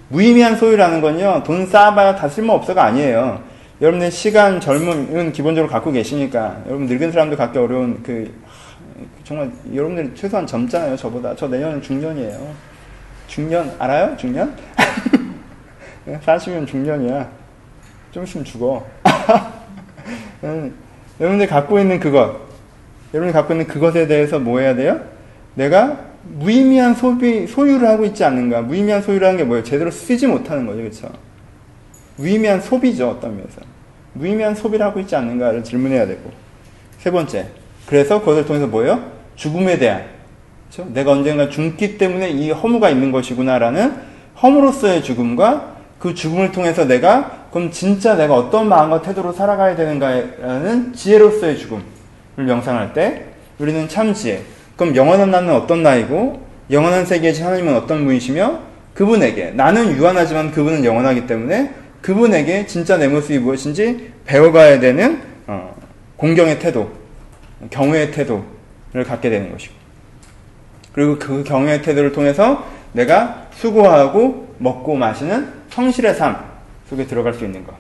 무의미한 0.09 0.57
소유라는 0.57 1.01
건요. 1.01 1.43
돈 1.47 1.67
쌓아봐야 1.67 2.17
다 2.17 2.29
쓸모없어가 2.29 2.85
아니에요. 2.85 3.43
여러분의 3.81 4.11
시간, 4.11 4.61
젊음은 4.61 5.33
기본적으로 5.33 5.73
갖고 5.73 5.93
계시니까 5.93 6.63
여러분 6.67 6.87
늙은 6.87 7.11
사람도 7.11 7.39
갖기 7.39 7.59
어려운 7.59 8.03
그 8.03 8.35
하, 8.47 8.55
정말 9.25 9.51
여러분들 9.75 10.15
최소한 10.15 10.47
젊잖아요. 10.47 10.95
저보다. 10.97 11.35
저 11.37 11.49
내년은 11.49 11.81
중년이에요. 11.81 12.75
중년 13.27 13.75
알아요? 13.79 14.17
중년? 14.17 14.55
40년 16.07 16.67
중년이야. 16.67 17.29
좀 18.13 18.25
있으면 18.25 18.45
죽어. 18.45 18.87
음, 20.45 20.75
여러분들 21.19 21.47
갖고 21.47 21.79
있는 21.79 21.99
그것, 21.99 22.37
여러분이 23.13 23.33
갖고 23.33 23.55
있는 23.55 23.67
그것에 23.67 24.07
대해서 24.07 24.39
뭐 24.39 24.61
해야 24.61 24.75
돼요? 24.75 25.01
내가 25.55 25.99
무의미한 26.25 26.95
소비, 26.95 27.47
소유를 27.47 27.89
하고 27.89 28.05
있지 28.05 28.25
않는가? 28.25 28.63
무의미한 28.63 29.03
소유라는 29.03 29.37
게 29.39 29.45
뭐예요? 29.45 29.65
제대로 29.65 29.91
쓰지 29.91 30.27
못하는 30.27 30.67
거죠, 30.67 30.79
그렇죠? 30.79 31.09
무의미한 32.17 32.61
소비죠, 32.61 33.11
어떤 33.11 33.37
면에서. 33.37 33.61
무의미한 34.13 34.55
소비를 34.55 34.85
하고 34.87 35.01
있지 35.01 35.17
않는가를 35.17 35.65
질문해야 35.65 36.07
되고. 36.07 36.31
세 36.99 37.11
번째, 37.11 37.49
그래서 37.87 38.21
그것을 38.21 38.47
통해서 38.47 38.67
뭐예요? 38.67 39.13
죽음에 39.37 39.79
대한 39.79 40.05
그렇죠? 40.71 40.91
내가 40.93 41.13
언젠가 41.13 41.49
죽기 41.49 41.99
때문에 41.99 42.31
이 42.31 42.51
허무가 42.51 42.91
있는 42.91 43.13
것이구나라는 43.13 43.95
허무로서의 44.43 45.03
죽음과 45.03 45.74
그 46.05 46.15
죽음을 46.15 46.53
통해서 46.53 46.85
내가 46.85 47.47
그럼 47.51 47.71
진짜 47.71 48.15
내가 48.15 48.35
어떤 48.35 48.69
마음과 48.69 49.01
태도로 49.01 49.33
살아가야 49.33 49.75
되는가라는 49.75 50.93
지혜로서의 50.93 51.57
죽음을 51.57 51.83
명상할 52.37 52.93
때 52.93 53.25
우리는 53.59 53.89
참 53.89 54.13
지혜. 54.13 54.43
그럼 54.77 54.95
영원한 54.97 55.31
나는 55.31 55.55
어떤 55.55 55.83
나이고 55.83 56.47
영원한 56.71 57.07
세계이신 57.07 57.47
하나님은 57.47 57.75
어떤 57.75 58.05
분이시며 58.05 58.61
그분에게 58.93 59.53
나는 59.53 59.97
유한하지만 59.97 60.51
그분은 60.51 60.85
영원하기 60.85 61.27
때문에 61.27 61.73
그분에게 62.03 62.67
진짜 62.67 62.99
내 62.99 63.09
모습이 63.09 63.39
무엇인지 63.39 64.13
배워가야 64.27 64.81
되는 64.81 65.23
어, 65.47 65.75
공경의 66.19 66.59
태도, 66.59 66.93
경외의 67.71 68.11
태도를 68.11 69.05
갖게 69.07 69.31
되는 69.31 69.51
것이고 69.51 69.73
그리고 70.93 71.19
그 71.19 71.45
경외의 71.45 71.81
태도를 71.81 72.13
통해서 72.13 72.67
내가 72.93 73.47
수고하고 73.53 74.55
먹고 74.59 74.97
마시는 74.97 75.64
성실의 75.75 76.15
삶 76.15 76.37
속에 76.89 77.05
들어갈 77.05 77.35
수 77.35 77.45
있는 77.45 77.67
것. 77.67 77.75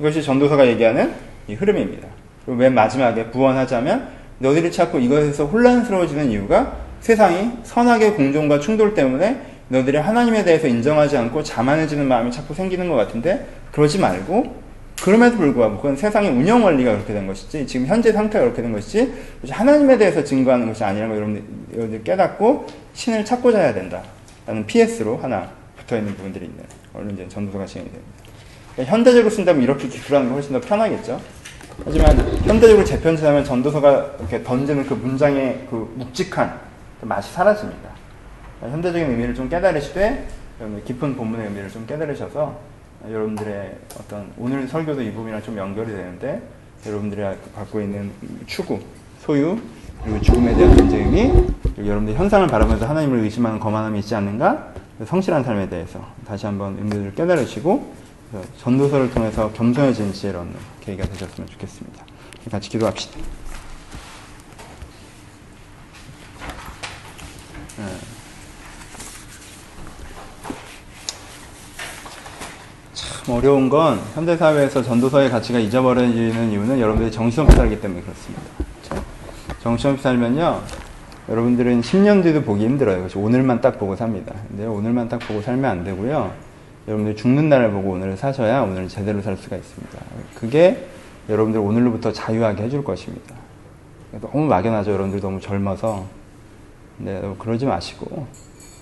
이것이 0.00 0.22
전도서가 0.22 0.66
얘기하는 0.66 1.14
이 1.46 1.54
흐름입니다. 1.54 2.08
그리고 2.44 2.58
맨 2.58 2.74
마지막에 2.74 3.30
부원하자면 3.30 4.08
너희들이 4.40 4.72
자꾸 4.72 4.98
이것에서 4.98 5.46
혼란스러워지는 5.46 6.30
이유가 6.32 6.76
세상이 7.00 7.58
선악의 7.62 8.14
공존과 8.14 8.58
충돌 8.58 8.94
때문에 8.94 9.40
너희들이 9.68 9.98
하나님에 9.98 10.42
대해서 10.44 10.66
인정하지 10.66 11.16
않고 11.16 11.44
자만해지는 11.44 12.06
마음이 12.06 12.32
자꾸 12.32 12.54
생기는 12.54 12.88
것 12.88 12.96
같은데 12.96 13.46
그러지 13.70 14.00
말고 14.00 14.66
그럼에도 15.00 15.36
불구하고 15.36 15.76
그건 15.76 15.94
세상의 15.94 16.30
운영 16.30 16.64
원리가 16.64 16.92
그렇게 16.92 17.12
된 17.12 17.26
것이지 17.28 17.66
지금 17.68 17.86
현재 17.86 18.10
상태가 18.12 18.44
그렇게 18.44 18.62
된 18.62 18.72
것이지 18.72 19.12
하나님에 19.48 19.96
대해서 19.96 20.24
증거하는 20.24 20.66
것이 20.66 20.82
아니라는 20.82 21.14
걸 21.14 21.18
여러분들, 21.18 21.44
여러분들 21.74 22.02
깨닫고 22.04 22.66
신을 22.94 23.24
찾고자 23.24 23.58
해야 23.58 23.74
된다. 23.74 24.02
라는 24.46 24.66
PS로 24.66 25.18
하나 25.18 25.50
붙어 25.76 25.96
있는 25.96 26.14
부분들이 26.16 26.46
있는 26.46 26.64
오늘 26.98 27.12
이제 27.12 27.28
전도서가 27.28 27.66
진행이 27.66 27.90
됩니다. 27.90 28.12
그러니까 28.72 28.96
현대적으로 28.96 29.30
쓴다면 29.30 29.62
이렇게 29.62 29.88
기술하는 29.88 30.28
게 30.28 30.34
훨씬 30.34 30.52
더 30.52 30.60
편하겠죠. 30.60 31.20
하지만 31.84 32.18
현대적으로 32.44 32.84
재편집하면 32.84 33.44
전도서가 33.44 34.16
이렇게 34.18 34.42
던지는 34.42 34.86
그 34.86 34.94
문장의 34.94 35.66
그 35.70 35.92
묵직한 35.96 36.58
그 37.00 37.06
맛이 37.06 37.32
사라집니다. 37.32 37.90
그러니까 38.58 38.76
현대적인 38.76 39.10
의미를 39.10 39.34
좀 39.34 39.48
깨달으시되 39.48 40.26
깊은 40.86 41.16
본문의 41.16 41.48
의미를 41.48 41.68
좀 41.68 41.86
깨달으셔서 41.86 42.58
여러분들의 43.10 43.76
어떤 44.00 44.32
오늘 44.38 44.66
설교도 44.66 45.02
이 45.02 45.12
부분이랑 45.12 45.42
좀 45.42 45.56
연결이 45.58 45.88
되는데 45.92 46.40
여러분들이 46.86 47.22
갖고 47.54 47.80
있는 47.80 48.10
추구, 48.46 48.80
소유, 49.20 49.58
그리고 50.02 50.20
죽음에 50.20 50.54
대한 50.54 50.76
존재 50.76 50.98
의미, 50.98 51.30
그리고 51.62 51.86
여러분들 51.86 52.14
현상을 52.14 52.46
바라보면서 52.46 52.86
하나님을 52.86 53.18
의심하는 53.18 53.58
거만함이 53.60 53.98
있지 53.98 54.14
않는가? 54.14 54.72
성실한 55.04 55.44
삶에 55.44 55.68
대해서 55.68 56.00
다시 56.26 56.46
한번 56.46 56.76
의미를 56.78 57.14
깨달으시고 57.14 57.94
전도서를 58.58 59.10
통해서 59.10 59.52
겸손해진 59.52 60.12
지혜를 60.12 60.40
얻는 60.40 60.54
계기가 60.80 61.06
되셨으면 61.08 61.48
좋겠습니다. 61.48 62.04
같이 62.50 62.70
기도합시다. 62.70 63.18
네. 67.78 67.84
참 72.94 73.34
어려운 73.34 73.68
건 73.68 74.00
현대사회에서 74.14 74.82
전도서의 74.82 75.28
가치가 75.30 75.58
잊어버려지는 75.58 76.52
이유는 76.52 76.80
여러분들이 76.80 77.12
정신없이 77.12 77.56
살기 77.56 77.80
때문에 77.80 78.00
그렇습니다. 78.00 78.42
그렇죠? 78.88 79.04
정신없이 79.62 80.02
살면요. 80.02 80.62
여러분들은 81.28 81.80
10년 81.80 82.22
뒤도 82.22 82.42
보기 82.42 82.64
힘들어요. 82.64 82.98
그렇죠? 82.98 83.20
오늘만 83.20 83.60
딱 83.60 83.78
보고 83.78 83.96
삽니다. 83.96 84.34
근데 84.48 84.64
오늘만 84.64 85.08
딱 85.08 85.18
보고 85.20 85.42
살면 85.42 85.64
안 85.64 85.84
되고요. 85.84 86.32
여러분들 86.86 87.16
죽는 87.16 87.48
날을 87.48 87.72
보고 87.72 87.90
오늘을 87.90 88.16
사셔야 88.16 88.62
오늘을 88.62 88.88
제대로 88.88 89.20
살 89.20 89.36
수가 89.36 89.56
있습니다. 89.56 89.98
그게 90.34 90.86
여러분들 91.28 91.60
오늘로부터 91.60 92.12
자유하게 92.12 92.62
해줄 92.64 92.84
것입니다. 92.84 93.34
너무 94.20 94.46
막연하죠. 94.46 94.92
여러분들 94.92 95.20
너무 95.20 95.40
젊어서. 95.40 96.06
네, 96.98 97.20
그러지 97.38 97.66
마시고 97.66 98.26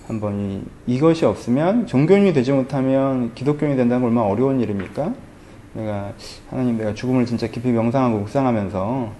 한번 0.07 0.39
이, 0.39 0.61
이것이 0.85 1.25
없으면 1.25 1.87
종교인이 1.87 2.31
되지 2.31 2.51
못하면 2.51 3.33
기독교인이 3.33 3.75
된다는 3.75 4.03
건 4.03 4.11
얼마나 4.11 4.27
어려운 4.27 4.61
일입니까? 4.61 5.13
내가 5.73 6.13
하나님 6.49 6.77
내가 6.77 6.93
죽음을 6.93 7.25
진짜 7.25 7.47
깊이 7.47 7.71
명상하고 7.71 8.19
묵상하면서 8.19 9.11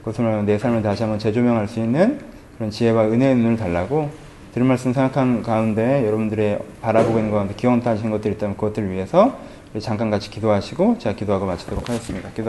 그것을 0.00 0.44
내 0.44 0.58
삶을 0.58 0.82
다시 0.82 1.04
한번 1.04 1.18
재조명할 1.18 1.68
수 1.68 1.80
있는 1.80 2.31
그런 2.62 2.70
지혜와 2.70 3.06
은혜의 3.06 3.34
눈을 3.34 3.56
달라고 3.56 4.08
들은 4.54 4.68
말씀 4.68 4.92
생각한 4.92 5.42
가운데 5.42 6.06
여러분들의 6.06 6.60
바라보고 6.80 7.18
있는 7.18 7.32
가운데 7.32 7.54
기원하시는 7.56 8.08
것들이 8.12 8.34
있다면 8.34 8.56
그것들을 8.56 8.88
위해서 8.88 9.36
잠깐 9.80 10.12
같이 10.12 10.30
기도하시고 10.30 10.98
제가 11.00 11.16
기도하고 11.16 11.44
마치도록 11.46 11.88
하겠습니다. 11.88 12.28
기도 12.30 12.40